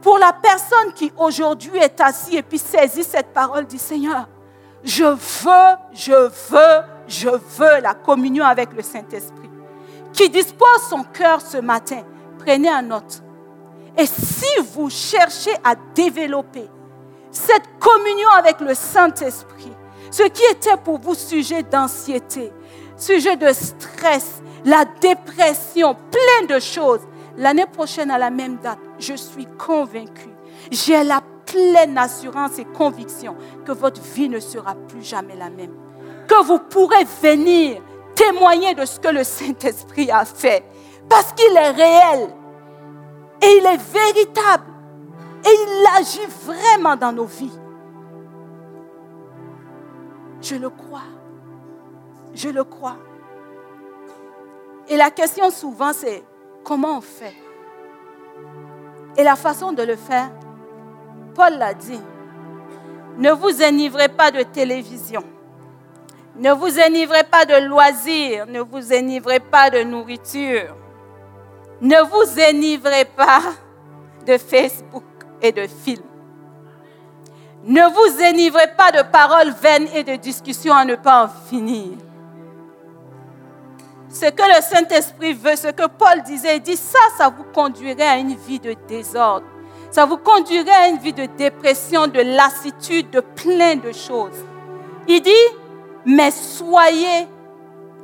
pour 0.00 0.18
la 0.18 0.32
personne 0.32 0.92
qui 0.94 1.12
aujourd'hui 1.16 1.76
est 1.78 2.00
assise 2.00 2.34
et 2.34 2.42
puis 2.42 2.58
saisit 2.58 3.04
cette 3.04 3.32
parole 3.32 3.66
du 3.66 3.78
Seigneur, 3.78 4.28
je 4.86 5.04
veux, 5.04 5.76
je 5.92 6.12
veux, 6.12 6.84
je 7.08 7.28
veux 7.28 7.80
la 7.82 7.94
communion 7.94 8.44
avec 8.44 8.72
le 8.72 8.82
Saint-Esprit, 8.82 9.50
qui 10.12 10.30
dispose 10.30 10.88
son 10.88 11.02
cœur 11.02 11.40
ce 11.40 11.58
matin, 11.58 12.02
prenez 12.38 12.68
un 12.68 12.82
note. 12.82 13.22
Et 13.98 14.06
si 14.06 14.46
vous 14.72 14.88
cherchez 14.88 15.50
à 15.64 15.74
développer 15.94 16.68
cette 17.32 17.78
communion 17.80 18.28
avec 18.38 18.60
le 18.60 18.74
Saint-Esprit, 18.74 19.72
ce 20.10 20.22
qui 20.22 20.42
était 20.52 20.76
pour 20.76 21.00
vous 21.00 21.14
sujet 21.14 21.64
d'anxiété, 21.64 22.52
sujet 22.96 23.36
de 23.36 23.52
stress, 23.52 24.40
la 24.64 24.84
dépression, 25.00 25.94
plein 25.94 26.56
de 26.56 26.60
choses, 26.60 27.00
l'année 27.36 27.66
prochaine 27.66 28.10
à 28.10 28.18
la 28.18 28.30
même 28.30 28.56
date, 28.58 28.78
je 29.00 29.14
suis 29.14 29.46
convaincue, 29.58 30.30
j'ai 30.70 31.02
la 31.02 31.20
pleine 31.46 31.96
assurance 31.96 32.58
et 32.58 32.64
conviction 32.64 33.36
que 33.64 33.72
votre 33.72 34.00
vie 34.00 34.28
ne 34.28 34.40
sera 34.40 34.74
plus 34.74 35.02
jamais 35.02 35.36
la 35.36 35.48
même. 35.48 35.74
Que 36.28 36.44
vous 36.44 36.58
pourrez 36.58 37.04
venir 37.22 37.80
témoigner 38.14 38.74
de 38.74 38.84
ce 38.84 38.98
que 38.98 39.08
le 39.08 39.24
Saint-Esprit 39.24 40.10
a 40.10 40.24
fait. 40.24 40.64
Parce 41.08 41.32
qu'il 41.32 41.56
est 41.56 41.70
réel. 41.70 42.28
Et 43.40 43.58
il 43.58 43.66
est 43.66 43.76
véritable. 43.76 44.72
Et 45.44 45.48
il 45.48 45.86
agit 45.96 46.26
vraiment 46.44 46.96
dans 46.96 47.12
nos 47.12 47.26
vies. 47.26 47.58
Je 50.42 50.56
le 50.56 50.70
crois. 50.70 51.02
Je 52.34 52.48
le 52.48 52.64
crois. 52.64 52.96
Et 54.88 54.96
la 54.96 55.10
question 55.10 55.50
souvent, 55.50 55.92
c'est 55.92 56.24
comment 56.64 56.98
on 56.98 57.00
fait? 57.00 57.34
Et 59.16 59.24
la 59.24 59.36
façon 59.36 59.72
de 59.72 59.82
le 59.82 59.96
faire, 59.96 60.30
Paul 61.36 61.58
l'a 61.58 61.74
dit. 61.74 62.00
Ne 63.18 63.30
vous 63.30 63.62
enivrez 63.62 64.08
pas 64.08 64.30
de 64.30 64.42
télévision. 64.42 65.22
Ne 66.38 66.50
vous 66.52 66.78
enivrez 66.78 67.24
pas 67.24 67.44
de 67.44 67.66
loisirs. 67.66 68.46
Ne 68.46 68.60
vous 68.60 68.92
enivrez 68.92 69.40
pas 69.40 69.68
de 69.70 69.82
nourriture. 69.82 70.74
Ne 71.82 71.96
vous 72.04 72.40
enivrez 72.40 73.04
pas 73.04 73.42
de 74.26 74.38
Facebook 74.38 75.04
et 75.42 75.52
de 75.52 75.66
films. 75.66 76.02
Ne 77.64 77.82
vous 77.82 78.22
enivrez 78.22 78.68
pas 78.76 78.92
de 78.92 79.02
paroles 79.10 79.52
vaines 79.60 79.88
et 79.94 80.04
de 80.04 80.16
discussions 80.16 80.74
à 80.74 80.84
ne 80.84 80.94
pas 80.94 81.24
en 81.24 81.28
finir. 81.28 81.98
Ce 84.08 84.30
que 84.30 84.42
le 84.42 84.62
Saint-Esprit 84.62 85.34
veut, 85.34 85.56
ce 85.56 85.68
que 85.68 85.86
Paul 85.86 86.22
disait, 86.22 86.56
il 86.56 86.62
dit 86.62 86.76
ça, 86.76 86.98
ça 87.18 87.28
vous 87.28 87.44
conduirait 87.52 88.06
à 88.06 88.16
une 88.16 88.36
vie 88.36 88.60
de 88.60 88.74
désordre. 88.88 89.46
Ça 89.96 90.04
vous 90.04 90.18
conduirait 90.18 90.70
à 90.70 90.88
une 90.88 90.98
vie 90.98 91.14
de 91.14 91.24
dépression, 91.24 92.06
de 92.06 92.20
lassitude, 92.20 93.08
de 93.08 93.20
plein 93.20 93.76
de 93.76 93.92
choses. 93.92 94.44
Il 95.08 95.22
dit, 95.22 95.30
mais 96.04 96.30
soyez 96.30 97.26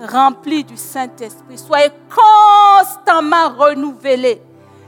remplis 0.01 0.64
du 0.64 0.78
Saint-Esprit, 0.78 1.59
soyez 1.59 1.90
constamment 2.09 3.51
renouvelés. 3.59 4.40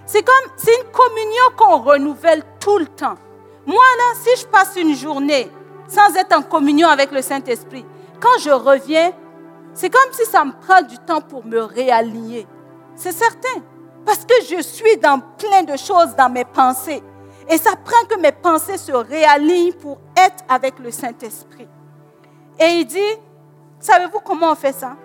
C'est 0.07 0.23
comme, 0.23 0.51
c'est 0.57 0.75
une 0.75 0.91
communion 0.93 1.45
qu'on 1.59 1.83
renouvelle 1.83 2.43
tout 2.59 2.79
le 2.79 2.87
temps. 2.87 3.17
Moi, 3.67 3.85
là, 3.99 4.19
si 4.23 4.41
je 4.41 4.47
passe 4.47 4.75
une 4.77 4.95
journée 4.95 5.51
sans 5.87 6.17
être 6.17 6.35
en 6.35 6.41
communion 6.41 6.89
avec 6.89 7.13
le 7.13 7.21
Saint-Esprit, 7.21 7.85
quand 8.19 8.39
je 8.41 8.49
reviens, 8.49 9.13
c'est 9.75 9.91
comme 9.91 10.11
si 10.13 10.25
ça 10.25 10.43
me 10.43 10.53
prend 10.53 10.81
du 10.81 10.97
temps 10.97 11.21
pour 11.21 11.45
me 11.45 11.61
réaligner. 11.61 12.47
C'est 12.97 13.13
certain. 13.13 13.61
Parce 14.05 14.25
que 14.25 14.35
je 14.49 14.63
suis 14.63 14.97
dans 14.99 15.21
plein 15.21 15.63
de 15.63 15.77
choses 15.77 16.15
dans 16.17 16.29
mes 16.29 16.45
pensées. 16.45 17.03
Et 17.49 17.59
ça 17.59 17.73
prend 17.77 18.07
que 18.09 18.19
mes 18.21 18.33
pensées 18.33 18.79
se 18.79 18.93
réalignent 18.93 19.73
pour 19.75 19.99
être 20.17 20.45
avec 20.49 20.79
le 20.79 20.91
Saint-Esprit. 20.91 21.69
Et 22.59 22.81
il 22.81 22.87
dit, 22.87 23.19
savez-vous 23.81 24.21
comment 24.21 24.53
on 24.53 24.55
fait 24.55 24.73
ça? 24.73 24.97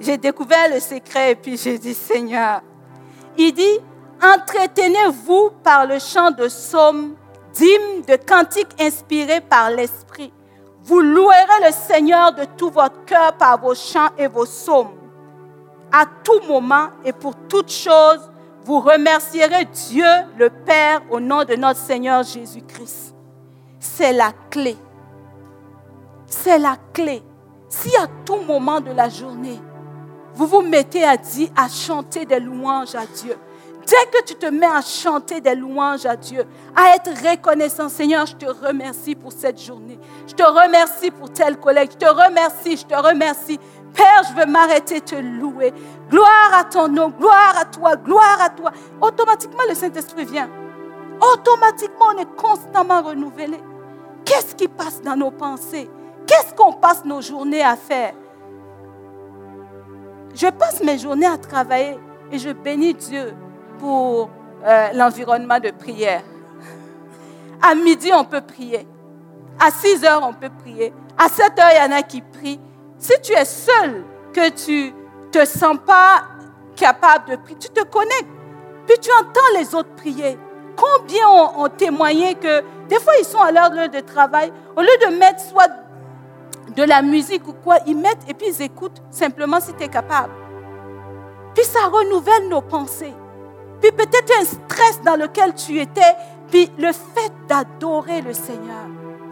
J'ai 0.00 0.18
découvert 0.18 0.68
le 0.72 0.80
secret 0.80 1.32
et 1.32 1.34
puis 1.36 1.56
j'ai 1.56 1.78
dit, 1.78 1.94
Seigneur, 1.94 2.60
il 3.38 3.52
dit, 3.52 3.78
entretenez-vous 4.22 5.50
par 5.62 5.86
le 5.86 5.98
chant 5.98 6.30
de 6.30 6.46
psaumes, 6.46 7.14
d'hymnes, 7.54 8.02
de 8.06 8.16
cantiques 8.16 8.80
inspirés 8.80 9.40
par 9.40 9.70
l'Esprit. 9.70 10.32
Vous 10.82 11.00
louerez 11.00 11.64
le 11.66 11.72
Seigneur 11.72 12.32
de 12.34 12.44
tout 12.56 12.70
votre 12.70 13.04
cœur 13.06 13.32
par 13.38 13.58
vos 13.58 13.74
chants 13.74 14.10
et 14.18 14.28
vos 14.28 14.44
psaumes 14.44 14.92
à 15.92 16.04
tout 16.24 16.40
moment 16.48 16.88
et 17.04 17.12
pour 17.12 17.34
toute 17.48 17.70
chose, 17.70 18.30
vous 18.64 18.80
remercierez 18.80 19.66
Dieu 19.66 20.06
le 20.38 20.50
Père 20.50 21.02
au 21.10 21.20
nom 21.20 21.44
de 21.44 21.54
notre 21.54 21.80
Seigneur 21.80 22.22
Jésus-Christ. 22.22 23.14
C'est 23.78 24.12
la 24.12 24.32
clé. 24.50 24.76
C'est 26.26 26.58
la 26.58 26.76
clé. 26.92 27.22
Si 27.68 27.94
à 27.96 28.06
tout 28.24 28.40
moment 28.46 28.80
de 28.80 28.90
la 28.90 29.08
journée, 29.08 29.60
vous 30.34 30.46
vous 30.46 30.62
mettez 30.62 31.04
à 31.04 31.16
dire, 31.16 31.48
à 31.56 31.68
chanter 31.68 32.26
des 32.26 32.40
louanges 32.40 32.94
à 32.94 33.06
Dieu, 33.06 33.36
dès 33.86 34.10
que 34.10 34.24
tu 34.24 34.34
te 34.34 34.46
mets 34.46 34.66
à 34.66 34.82
chanter 34.82 35.40
des 35.40 35.54
louanges 35.54 36.04
à 36.04 36.16
Dieu, 36.16 36.44
à 36.74 36.96
être 36.96 37.10
reconnaissant, 37.30 37.88
Seigneur, 37.88 38.26
je 38.26 38.34
te 38.34 38.46
remercie 38.46 39.14
pour 39.14 39.32
cette 39.32 39.62
journée. 39.62 39.98
Je 40.26 40.34
te 40.34 40.42
remercie 40.42 41.10
pour 41.10 41.32
tel 41.32 41.56
collègue. 41.56 41.90
Je 41.92 42.06
te 42.06 42.10
remercie, 42.10 42.76
je 42.76 42.84
te 42.84 42.94
remercie. 42.94 43.58
Père, 43.96 44.22
je 44.28 44.38
veux 44.38 44.46
m'arrêter 44.46 45.00
te 45.00 45.14
louer. 45.14 45.72
Gloire 46.10 46.52
à 46.52 46.64
ton 46.64 46.88
nom, 46.88 47.08
gloire 47.08 47.54
à 47.58 47.64
toi, 47.64 47.96
gloire 47.96 48.38
à 48.40 48.50
toi. 48.50 48.70
Automatiquement, 49.00 49.62
le 49.68 49.74
Saint-Esprit 49.74 50.26
vient. 50.26 50.50
Automatiquement, 51.32 52.06
on 52.14 52.18
est 52.18 52.36
constamment 52.36 53.02
renouvelé. 53.02 53.58
Qu'est-ce 54.24 54.54
qui 54.54 54.68
passe 54.68 55.00
dans 55.00 55.16
nos 55.16 55.30
pensées? 55.30 55.88
Qu'est-ce 56.26 56.52
qu'on 56.54 56.74
passe 56.74 57.04
nos 57.04 57.22
journées 57.22 57.62
à 57.62 57.76
faire? 57.76 58.12
Je 60.34 60.48
passe 60.48 60.82
mes 60.82 60.98
journées 60.98 61.26
à 61.26 61.38
travailler 61.38 61.98
et 62.30 62.38
je 62.38 62.50
bénis 62.50 62.92
Dieu 62.92 63.32
pour 63.78 64.28
euh, 64.64 64.88
l'environnement 64.92 65.58
de 65.58 65.70
prière. 65.70 66.22
À 67.62 67.74
midi, 67.74 68.10
on 68.12 68.24
peut 68.24 68.42
prier. 68.42 68.86
À 69.58 69.70
6 69.70 70.04
heures, 70.04 70.22
on 70.22 70.34
peut 70.34 70.50
prier. 70.62 70.92
À 71.16 71.28
7 71.28 71.58
heures, 71.58 71.70
il 71.72 71.90
y 71.90 71.94
en 71.94 71.96
a 71.96 72.02
qui 72.02 72.20
prient. 72.20 72.60
Si 72.98 73.12
tu 73.22 73.32
es 73.32 73.44
seul, 73.44 74.04
que 74.32 74.50
tu 74.50 74.94
te 75.30 75.44
sens 75.44 75.76
pas 75.84 76.24
capable 76.76 77.30
de 77.30 77.36
prier, 77.36 77.58
tu 77.58 77.68
te 77.68 77.84
connectes. 77.84 78.28
Puis 78.86 78.98
tu 79.00 79.10
entends 79.12 79.58
les 79.58 79.74
autres 79.74 79.94
prier. 79.96 80.38
Combien 80.76 81.28
ont, 81.28 81.68
témoigné 81.68 82.34
que 82.34 82.62
des 82.88 83.00
fois 83.00 83.14
ils 83.18 83.24
sont 83.24 83.40
à 83.40 83.50
leur 83.50 83.70
lieu 83.70 83.88
de 83.88 84.00
travail, 84.00 84.52
au 84.76 84.80
lieu 84.80 85.08
de 85.08 85.16
mettre 85.18 85.40
soit 85.40 85.70
de 86.74 86.82
la 86.82 87.00
musique 87.00 87.46
ou 87.48 87.54
quoi, 87.54 87.78
ils 87.86 87.96
mettent 87.96 88.28
et 88.28 88.34
puis 88.34 88.48
ils 88.48 88.62
écoutent 88.62 89.02
simplement 89.10 89.60
si 89.60 89.72
tu 89.74 89.84
es 89.84 89.88
capable. 89.88 90.32
Puis 91.54 91.64
ça 91.64 91.86
renouvelle 91.86 92.48
nos 92.48 92.60
pensées. 92.60 93.14
Puis 93.80 93.92
peut-être 93.92 94.32
un 94.40 94.44
stress 94.44 95.00
dans 95.02 95.16
lequel 95.16 95.54
tu 95.54 95.80
étais, 95.80 96.14
puis 96.50 96.70
le 96.78 96.92
fait 96.92 97.32
d'adorer 97.48 98.20
le 98.20 98.32
Seigneur 98.32 98.86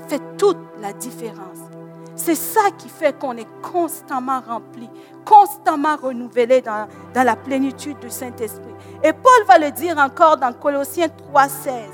fait 0.09 0.21
toute 0.39 0.59
la 0.81 0.93
différence. 0.93 1.74
C'est 2.17 2.37
ça 2.37 2.71
qui 2.79 2.89
fait 2.89 3.19
qu'on 3.19 3.37
est 3.37 3.49
constamment 3.61 4.41
rempli, 4.41 4.89
constamment 5.25 5.97
renouvelé 5.97 6.61
dans, 6.61 6.87
la 7.15 7.37
plénitude 7.37 7.99
du 7.99 8.11
Saint-Esprit. 8.11 8.75
Et 9.03 9.13
Paul 9.13 9.45
va 9.49 9.59
le 9.59 9.71
dire 9.73 9.99
encore 9.99 10.37
dans 10.37 10.53
Colossiens 10.53 11.09
3,16. 11.35 11.89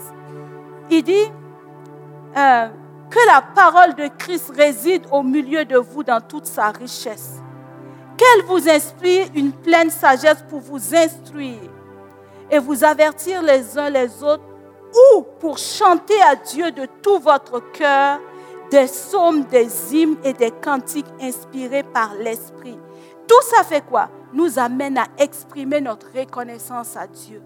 Il 0.90 1.02
dit 1.02 1.32
euh, 2.36 2.68
que 3.08 3.18
la 3.26 3.42
parole 3.54 3.94
de 3.94 4.08
Christ 4.18 4.52
réside 4.54 5.04
au 5.10 5.22
milieu 5.22 5.64
de 5.64 5.76
vous 5.76 6.04
dans 6.04 6.20
toute 6.20 6.46
sa 6.46 6.68
richesse. 6.70 7.40
Qu'elle 8.18 8.44
vous 8.44 8.68
inspire 8.68 9.28
une 9.34 9.52
pleine 9.52 9.88
sagesse 9.88 10.44
pour 10.50 10.60
vous 10.60 10.94
instruire 10.94 11.70
et 12.50 12.58
vous 12.58 12.84
avertir 12.84 13.42
les 13.42 13.78
uns 13.78 13.88
les 13.88 14.22
autres 14.22 14.44
ou 15.14 15.22
pour 15.38 15.56
chanter 15.56 16.20
à 16.22 16.36
Dieu 16.36 16.70
de 16.72 16.86
tout 17.00 17.18
votre 17.20 17.60
cœur 17.72 18.18
des 18.70 18.84
psaumes, 18.84 19.44
des 19.44 19.94
hymnes 19.94 20.16
et 20.24 20.32
des 20.32 20.50
cantiques 20.50 21.12
inspirés 21.20 21.82
par 21.82 22.14
l'Esprit. 22.14 22.78
Tout 23.26 23.42
ça 23.42 23.64
fait 23.64 23.84
quoi? 23.84 24.08
Nous 24.32 24.58
amène 24.58 24.98
à 24.98 25.06
exprimer 25.18 25.80
notre 25.80 26.06
reconnaissance 26.16 26.96
à 26.96 27.06
Dieu. 27.06 27.42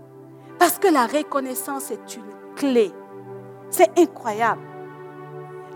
Parce 0.58 0.78
que 0.78 0.88
la 0.88 1.06
reconnaissance 1.06 1.90
est 1.90 2.16
une 2.16 2.30
clé. 2.56 2.92
C'est 3.70 3.98
incroyable. 3.98 4.62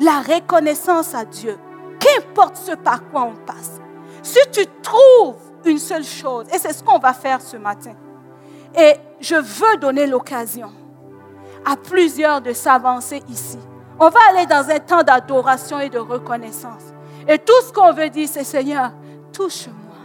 La 0.01 0.21
reconnaissance 0.21 1.15
à 1.15 1.25
Dieu, 1.25 1.59
qu'importe 1.99 2.57
ce 2.57 2.73
par 2.77 3.09
quoi 3.11 3.23
on 3.23 3.35
passe. 3.45 3.81
Si 4.23 4.39
tu 4.53 4.65
trouves 4.83 5.41
une 5.65 5.79
seule 5.79 6.05
chose, 6.05 6.47
et 6.53 6.59
c'est 6.59 6.73
ce 6.73 6.85
qu'on 6.85 6.99
va 6.99 7.13
faire 7.13 7.41
ce 7.41 7.57
matin, 7.57 7.95
et 8.79 8.95
je 9.21 9.35
veux 9.35 9.77
donner 9.79 10.07
l'occasion 10.07 10.71
à 11.65 11.77
plusieurs 11.77 12.41
de 12.41 12.53
s'avancer 12.53 13.23
ici. 13.29 13.59
On 14.01 14.09
va 14.11 14.21
aller 14.31 14.47
dans 14.47 14.69
un 14.71 14.79
temps 14.79 15.03
d'adoration 15.03 15.81
et 15.81 15.89
de 15.89 15.99
reconnaissance. 15.99 16.93
Et 17.29 17.39
tout 17.39 17.61
ce 17.67 17.73
qu'on 17.73 17.93
veut 17.93 18.11
dire, 18.11 18.29
c'est 18.31 18.45
Seigneur, 18.45 18.93
touche-moi, 19.33 19.97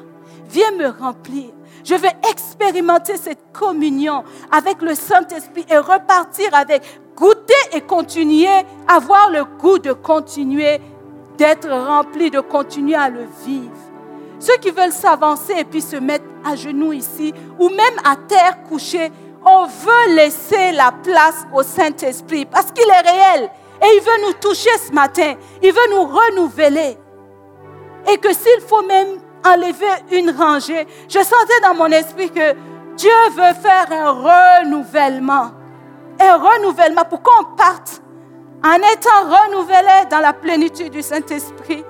viens 0.50 0.72
me 0.72 0.88
remplir. 0.88 1.52
Je 1.84 1.96
vais 1.96 2.12
expérimenter 2.30 3.18
cette 3.18 3.52
communion 3.52 4.24
avec 4.52 4.82
le 4.82 4.96
Saint-Esprit 4.96 5.66
et 5.70 5.78
repartir 5.78 6.50
avec 6.54 6.82
goûter 7.16 7.54
et 7.74 7.82
continuer, 7.82 8.48
avoir 8.88 9.30
le 9.30 9.44
goût 9.46 9.78
de 9.78 9.94
continuer, 9.94 10.82
d'être 11.38 11.70
rempli, 11.70 12.32
de 12.32 12.40
continuer 12.40 12.96
à 12.96 13.10
le 13.10 13.28
vivre. 13.46 13.72
Ceux 14.40 14.58
qui 14.58 14.72
veulent 14.72 14.92
s'avancer 14.92 15.54
et 15.58 15.66
puis 15.66 15.82
se 15.82 15.98
mettre 15.98 16.26
à 16.44 16.56
genoux 16.56 16.94
ici, 16.94 17.34
ou 17.60 17.70
même 17.70 18.00
à 18.04 18.16
terre 18.16 18.64
couchés, 18.64 19.12
on 19.46 19.66
veut 19.66 20.16
laisser 20.16 20.72
la 20.72 20.92
place 20.92 21.46
au 21.54 21.64
Saint-Esprit 21.64 22.46
parce 22.46 22.72
qu'il 22.72 22.88
est 22.90 23.10
réel 23.10 23.50
et 23.84 23.98
il 23.98 24.02
veut 24.02 24.28
nous 24.28 24.34
toucher 24.34 24.70
ce 24.78 24.94
matin. 24.94 25.36
Il 25.62 25.74
veut 25.74 25.90
nous 25.92 26.04
renouveler. 26.04 26.98
Et 28.12 28.18
que 28.18 28.34
s'il 28.34 28.62
faut 28.66 28.82
même 28.84 29.20
enlever 29.46 29.86
une 30.12 30.30
rangée, 30.32 30.88
je 31.10 31.20
sentais 31.20 31.60
dans 31.62 31.76
mon 31.76 31.88
esprit 31.88 32.30
que 32.30 32.54
Dieu 32.96 33.12
veut 33.32 33.54
faire 33.62 33.88
un 33.92 34.12
renouvellement. 34.12 35.52
Un 36.20 36.38
renouvellement 36.38 37.04
pour 37.10 37.22
qu'on 37.22 37.56
parte 37.56 38.02
en 38.64 38.76
étant 38.76 39.24
renouvelé 39.26 40.06
dans 40.10 40.20
la 40.20 40.32
plénitude 40.32 40.92
du 40.92 41.02
Saint-Esprit 41.02 41.84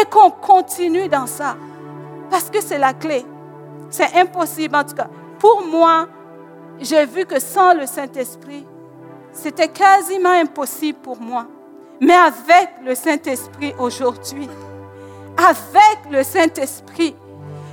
et 0.00 0.04
qu'on 0.06 0.30
continue 0.30 1.08
dans 1.08 1.26
ça. 1.26 1.56
Parce 2.30 2.50
que 2.50 2.60
c'est 2.60 2.78
la 2.78 2.94
clé. 2.94 3.24
C'est 3.90 4.16
impossible 4.16 4.74
en 4.74 4.84
tout 4.84 4.94
cas. 4.96 5.08
Pour 5.38 5.64
moi, 5.66 6.08
j'ai 6.80 7.04
vu 7.06 7.26
que 7.26 7.38
sans 7.38 7.74
le 7.74 7.86
Saint-Esprit, 7.86 8.66
c'était 9.32 9.68
quasiment 9.68 10.30
impossible 10.30 10.98
pour 10.98 11.20
moi. 11.20 11.46
Mais 12.00 12.14
avec 12.14 12.70
le 12.84 12.94
Saint-Esprit 12.94 13.74
aujourd'hui, 13.78 14.48
avec 15.36 16.10
le 16.10 16.22
Saint-Esprit, 16.22 17.14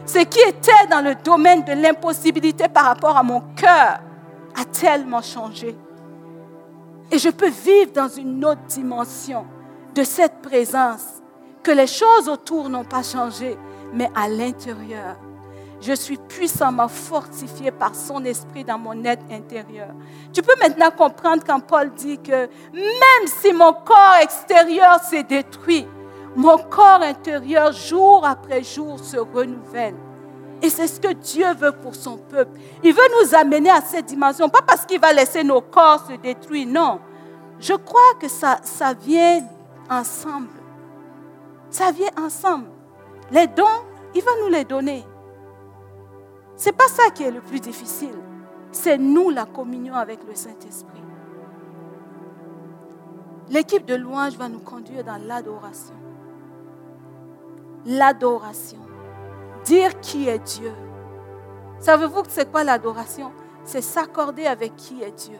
ce 0.05 0.19
qui 0.19 0.39
était 0.39 0.87
dans 0.89 1.03
le 1.03 1.15
domaine 1.15 1.63
de 1.63 1.73
l'impossibilité 1.73 2.67
par 2.67 2.85
rapport 2.85 3.17
à 3.17 3.23
mon 3.23 3.41
cœur 3.55 3.99
a 4.55 4.65
tellement 4.71 5.21
changé. 5.21 5.75
Et 7.11 7.17
je 7.17 7.29
peux 7.29 7.49
vivre 7.49 7.91
dans 7.93 8.07
une 8.07 8.43
autre 8.45 8.61
dimension 8.67 9.45
de 9.95 10.03
cette 10.03 10.41
présence, 10.41 11.03
que 11.63 11.71
les 11.71 11.87
choses 11.87 12.29
autour 12.29 12.69
n'ont 12.69 12.85
pas 12.85 13.03
changé, 13.03 13.57
mais 13.93 14.09
à 14.15 14.29
l'intérieur, 14.29 15.17
je 15.81 15.93
suis 15.93 16.17
puissamment 16.17 16.87
fortifié 16.87 17.71
par 17.71 17.95
son 17.95 18.23
esprit 18.25 18.63
dans 18.63 18.77
mon 18.77 19.03
être 19.05 19.23
intérieur. 19.31 19.89
Tu 20.33 20.41
peux 20.41 20.55
maintenant 20.61 20.91
comprendre 20.91 21.43
quand 21.45 21.59
Paul 21.61 21.91
dit 21.93 22.17
que 22.17 22.47
même 22.73 23.27
si 23.27 23.53
mon 23.53 23.73
corps 23.73 24.17
extérieur 24.21 24.99
s'est 25.01 25.23
détruit, 25.23 25.87
mon 26.35 26.57
corps 26.57 27.01
intérieur, 27.01 27.71
jour 27.71 28.25
après 28.25 28.63
jour, 28.63 28.99
se 28.99 29.17
renouvelle. 29.17 29.95
Et 30.61 30.69
c'est 30.69 30.87
ce 30.87 30.99
que 30.99 31.13
Dieu 31.13 31.53
veut 31.53 31.71
pour 31.71 31.95
son 31.95 32.17
peuple. 32.17 32.59
Il 32.83 32.93
veut 32.93 33.01
nous 33.21 33.35
amener 33.35 33.69
à 33.69 33.81
cette 33.81 34.07
dimension, 34.07 34.49
pas 34.49 34.61
parce 34.61 34.85
qu'il 34.85 34.99
va 34.99 35.13
laisser 35.13 35.43
nos 35.43 35.61
corps 35.61 36.05
se 36.07 36.17
détruire, 36.17 36.67
non. 36.67 36.99
Je 37.59 37.73
crois 37.73 38.13
que 38.19 38.27
ça, 38.27 38.59
ça 38.63 38.93
vient 38.93 39.41
ensemble. 39.89 40.49
Ça 41.69 41.91
vient 41.91 42.09
ensemble. 42.17 42.67
Les 43.31 43.47
dons, 43.47 43.65
il 44.13 44.21
va 44.21 44.31
nous 44.41 44.49
les 44.49 44.65
donner. 44.65 45.05
N'est 46.65 46.71
pas 46.73 46.87
ça 46.87 47.09
qui 47.13 47.23
est 47.23 47.31
le 47.31 47.41
plus 47.41 47.59
difficile. 47.59 48.15
C'est 48.71 48.97
nous 48.97 49.29
la 49.29 49.45
communion 49.45 49.95
avec 49.95 50.19
le 50.27 50.35
Saint-Esprit. 50.35 51.03
L'équipe 53.49 53.85
de 53.85 53.95
louange 53.95 54.37
va 54.37 54.47
nous 54.47 54.59
conduire 54.59 55.03
dans 55.03 55.17
l'adoration. 55.17 55.95
L'adoration. 57.85 58.79
Dire 59.63 59.99
qui 60.01 60.27
est 60.27 60.39
Dieu. 60.39 60.73
Savez-vous 61.79 62.23
que 62.23 62.31
c'est 62.31 62.51
quoi 62.51 62.63
l'adoration? 62.63 63.31
C'est 63.63 63.81
s'accorder 63.81 64.45
avec 64.45 64.75
qui 64.75 65.01
est 65.01 65.11
Dieu. 65.11 65.39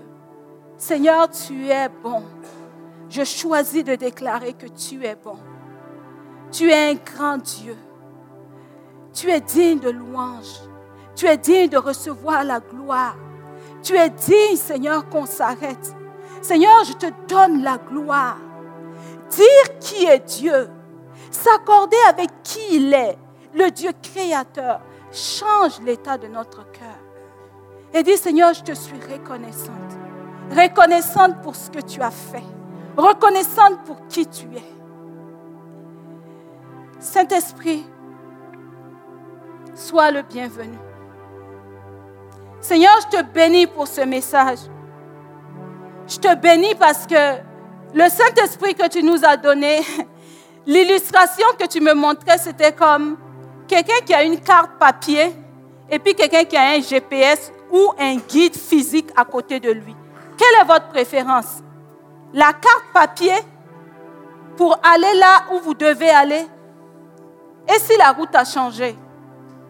Seigneur, 0.78 1.30
tu 1.30 1.68
es 1.68 1.90
bon. 2.02 2.24
Je 3.10 3.24
choisis 3.24 3.84
de 3.84 3.96
déclarer 3.96 4.54
que 4.54 4.68
tu 4.68 5.04
es 5.06 5.16
bon. 5.16 5.38
Tu 6.52 6.70
es 6.70 6.92
un 6.92 6.96
grand 6.96 7.38
Dieu. 7.38 7.76
Tu 9.14 9.30
es 9.30 9.42
digne 9.42 9.80
de 9.80 9.90
louange. 9.90 10.69
Tu 11.20 11.26
es 11.26 11.36
digne 11.36 11.68
de 11.68 11.78
recevoir 11.78 12.46
la 12.46 12.62
gloire. 12.62 13.18
Tu 13.84 13.94
es 13.94 14.10
digne, 14.10 14.56
Seigneur, 14.56 15.10
qu'on 15.10 15.26
s'arrête. 15.26 15.94
Seigneur, 16.42 16.86
je 16.86 16.94
te 16.94 17.08
donne 17.28 17.62
la 17.62 17.78
gloire. 17.78 18.38
Dire 19.30 19.80
qui 19.82 20.06
est 20.06 20.26
Dieu, 20.40 20.70
s'accorder 21.30 21.98
avec 22.08 22.30
qui 22.42 22.62
il 22.72 22.94
est, 22.94 23.18
le 23.54 23.70
Dieu 23.70 23.92
créateur, 24.02 24.80
change 25.12 25.82
l'état 25.82 26.18
de 26.18 26.28
notre 26.28 26.64
cœur. 26.72 27.00
Et 27.94 28.02
dire, 28.02 28.18
Seigneur, 28.18 28.54
je 28.54 28.64
te 28.64 28.72
suis 28.72 28.98
reconnaissante. 29.12 29.74
Reconnaissante 30.52 31.42
pour 31.42 31.58
ce 31.58 31.70
que 31.70 31.82
tu 31.82 32.02
as 32.02 32.12
fait. 32.12 32.46
Reconnaissante 32.96 33.84
pour 33.84 34.08
qui 34.08 34.26
tu 34.26 34.46
es. 34.56 34.74
Saint-Esprit, 36.98 37.86
sois 39.76 40.12
le 40.12 40.22
bienvenu. 40.22 40.78
Seigneur, 42.62 42.92
je 43.02 43.18
te 43.18 43.24
bénis 43.24 43.68
pour 43.68 43.88
ce 43.88 44.02
message. 44.02 44.60
Je 46.08 46.18
te 46.18 46.36
bénis 46.36 46.76
parce 46.76 47.06
que 47.08 47.38
le 47.94 48.10
Saint-Esprit 48.10 48.76
que 48.76 48.88
tu 48.88 49.02
nous 49.02 49.24
as 49.24 49.38
donné, 49.38 49.80
l'illustration 50.66 51.48
que 51.58 51.68
tu 51.68 51.80
me 51.80 51.94
montrais, 51.94 52.38
c'était 52.38 52.74
comme 52.74 53.18
quelqu'un 53.68 54.04
qui 54.06 54.14
a 54.14 54.24
une 54.24 54.40
carte 54.40 54.72
papier 54.78 55.34
et 55.90 56.00
puis 56.00 56.14
quelqu'un 56.16 56.44
qui 56.44 56.58
a 56.58 56.72
un 56.72 56.82
GPS 56.82 57.52
ou 57.72 57.94
un 57.98 58.16
guide 58.16 58.56
physique 58.56 59.10
à 59.16 59.24
côté 59.24 59.60
de 59.60 59.72
lui. 59.72 59.96
Quelle 60.38 60.62
est 60.62 60.66
votre 60.66 60.88
préférence? 60.88 61.64
La 62.34 62.54
carte 62.54 62.86
papier 62.94 63.36
pour 64.58 64.78
aller 64.84 65.18
là 65.18 65.46
où 65.54 65.60
vous 65.60 65.74
devez 65.74 66.10
aller? 66.10 66.46
Et 67.68 67.80
si 67.80 67.98
la 67.98 68.12
route 68.12 68.36
a 68.36 68.44
changé? 68.44 68.98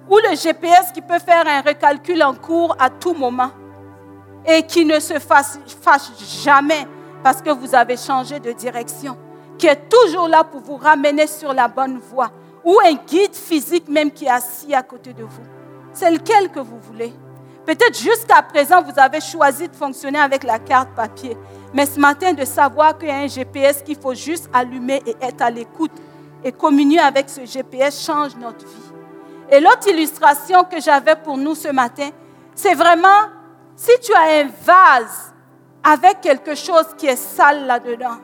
Ou 0.10 0.18
le 0.18 0.36
GPS 0.36 0.92
qui 0.94 1.02
peut 1.02 1.20
faire 1.20 1.44
un 1.46 1.62
recalcul 1.62 2.22
en 2.24 2.34
cours 2.34 2.76
à 2.80 2.90
tout 2.90 3.14
moment 3.14 3.52
et 4.46 4.64
qui 4.64 4.86
ne 4.86 5.00
se 5.00 5.20
fâche 5.20 6.10
jamais 6.44 6.88
parce 7.24 7.42
que 7.42 7.50
vous 7.52 7.76
avez 7.76 7.98
changé 7.98 8.40
de 8.40 8.52
direction, 8.52 9.18
qui 9.58 9.68
est 9.68 9.90
toujours 9.90 10.28
là 10.28 10.44
pour 10.44 10.62
vous 10.62 10.78
ramener 10.78 11.28
sur 11.28 11.54
la 11.54 11.68
bonne 11.68 12.00
voie, 12.00 12.32
ou 12.64 12.80
un 12.86 12.94
guide 12.94 13.36
physique 13.36 13.88
même 13.90 14.10
qui 14.10 14.26
est 14.26 14.30
assis 14.30 14.74
à 14.74 14.82
côté 14.82 15.14
de 15.14 15.24
vous. 15.24 15.44
C'est 15.94 16.10
lequel 16.10 16.50
que 16.50 16.60
vous 16.60 16.80
voulez? 16.80 17.14
Peut-être 17.66 18.00
jusqu'à 18.00 18.42
présent, 18.42 18.82
vous 18.82 18.98
avez 18.98 19.20
choisi 19.22 19.68
de 19.68 19.76
fonctionner 19.76 20.20
avec 20.20 20.44
la 20.44 20.60
carte 20.60 20.90
papier, 20.96 21.38
mais 21.74 21.86
ce 21.86 22.00
matin, 22.00 22.34
de 22.34 22.46
savoir 22.46 22.98
qu'il 22.98 23.10
y 23.10 23.12
a 23.12 23.18
un 23.18 23.28
GPS 23.28 23.84
qu'il 23.84 23.98
faut 23.98 24.16
juste 24.16 24.50
allumer 24.54 25.04
et 25.06 25.16
être 25.22 25.42
à 25.42 25.50
l'écoute 25.50 25.92
et 26.44 26.52
communier 26.52 27.00
avec 27.00 27.30
ce 27.30 27.46
GPS 27.46 28.04
change 28.04 28.36
notre 28.38 28.66
vie. 28.66 28.89
Et 29.52 29.60
l'autre 29.60 29.88
illustration 29.88 30.64
que 30.64 30.80
j'avais 30.80 31.16
pour 31.16 31.38
nous 31.38 31.56
ce 31.56 31.70
matin, 31.70 32.10
c'est 32.54 32.76
vraiment 32.76 33.30
si 33.76 33.92
tu 34.02 34.14
as 34.14 34.42
un 34.42 34.50
vase 34.64 35.34
avec 35.84 36.22
quelque 36.22 36.56
chose 36.56 36.86
qui 36.98 37.08
est 37.08 37.16
sale 37.16 37.66
là-dedans 37.66 38.18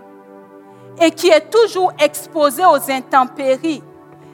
et 1.02 1.12
qui 1.12 1.30
est 1.30 1.50
toujours 1.50 1.94
exposé 2.00 2.64
aux 2.66 2.92
intempéries, 2.92 3.82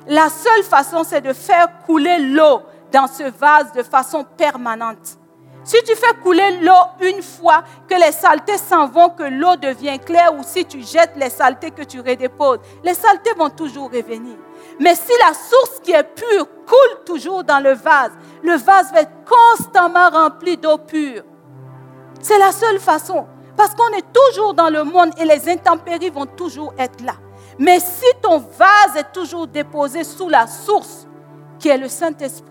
la 0.08 0.30
seule 0.30 0.64
façon, 0.64 1.04
c'est 1.04 1.22
de 1.22 1.34
faire 1.34 1.68
couler 1.86 2.18
l'eau 2.18 2.62
dans 2.92 3.08
ce 3.08 3.24
vase 3.24 3.72
de 3.74 3.84
façon 3.84 4.26
permanente. 4.36 5.18
Si 5.64 5.78
tu 5.84 5.96
fais 5.96 6.14
couler 6.22 6.60
l'eau 6.62 6.74
une 7.02 7.22
fois, 7.22 7.64
que 7.88 7.96
les 7.96 8.12
saletés 8.12 8.58
s'en 8.58 8.88
vont, 8.88 9.10
que 9.10 9.24
l'eau 9.24 9.56
devient 9.58 10.00
claire, 10.00 10.34
ou 10.36 10.42
si 10.44 10.66
tu 10.66 10.82
jettes 10.82 11.14
les 11.16 11.30
saletés 11.30 11.72
que 11.72 11.84
tu 11.84 12.00
redéposes, 12.00 12.60
les 12.84 12.96
saletés 12.96 13.34
vont 13.38 13.50
toujours 13.50 13.92
revenir. 13.92 14.38
Mais 14.80 14.96
si 14.96 15.12
la 15.28 15.34
source 15.34 15.80
qui 15.84 15.92
est 15.92 16.04
pure 16.04 16.48
coule 16.66 17.04
toujours 17.06 17.44
dans 17.44 17.60
le 17.60 17.74
vase, 17.74 18.12
le 18.42 18.56
vase 18.56 18.92
va 18.92 19.02
être 19.02 19.12
constamment 19.26 20.10
rempli 20.10 20.58
d'eau 20.58 20.78
pure. 20.80 21.24
C'est 22.22 22.40
la 22.40 22.52
seule 22.52 22.80
façon. 22.80 23.28
Parce 23.56 23.76
qu'on 23.76 23.90
est 23.96 24.14
toujours 24.14 24.54
dans 24.54 24.70
le 24.70 24.84
monde 24.84 25.12
et 25.20 25.26
les 25.26 25.50
intempéries 25.50 26.10
vont 26.10 26.26
toujours 26.26 26.74
être 26.80 27.04
là. 27.04 27.14
Mais 27.60 27.80
si 27.80 28.06
ton 28.22 28.40
vase 28.40 28.96
est 28.98 29.12
toujours 29.14 29.46
déposé 29.46 30.04
sous 30.04 30.30
la 30.30 30.48
source, 30.48 31.08
qui 31.60 31.70
est 31.70 31.78
le 31.78 31.88
Saint-Esprit, 31.88 32.51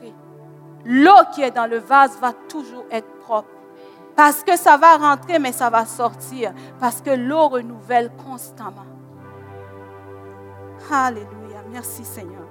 l'eau 0.84 1.22
qui 1.34 1.42
est 1.42 1.50
dans 1.50 1.66
le 1.66 1.78
vase 1.78 2.18
va 2.20 2.32
toujours 2.48 2.84
être 2.90 3.10
propre. 3.20 3.48
Parce 4.16 4.42
que 4.42 4.56
ça 4.56 4.76
va 4.76 4.96
rentrer, 4.96 5.38
mais 5.38 5.52
ça 5.52 5.70
va 5.70 5.86
sortir. 5.86 6.52
Parce 6.78 7.00
que 7.00 7.10
l'eau 7.10 7.48
renouvelle 7.48 8.10
constamment. 8.26 8.86
Alléluia. 10.90 11.62
Merci 11.72 12.04
Seigneur. 12.04 12.48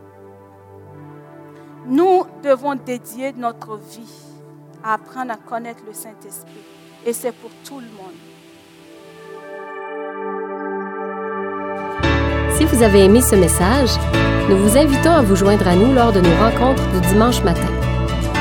Nous 1.86 2.24
devons 2.44 2.76
dédier 2.76 3.34
notre 3.34 3.76
vie 3.78 4.24
à 4.84 4.94
apprendre 4.94 5.32
à 5.34 5.36
connaître 5.36 5.84
le 5.86 5.94
Saint-Esprit. 5.94 6.64
Et 7.06 7.14
c'est 7.14 7.32
pour 7.32 7.52
tout 7.66 7.80
le 7.80 7.88
monde. 7.88 8.14
Si 12.58 12.66
vous 12.66 12.84
avez 12.84 13.06
aimé 13.06 13.22
ce 13.22 13.36
message, 13.36 13.92
nous 14.50 14.58
vous 14.58 14.78
invitons 14.78 15.12
à 15.12 15.22
vous 15.22 15.36
joindre 15.36 15.68
à 15.68 15.76
nous 15.76 15.94
lors 15.94 16.12
de 16.12 16.20
nos 16.20 16.36
rencontres 16.36 16.86
du 16.92 17.00
dimanche 17.08 17.42
matin. 17.44 17.89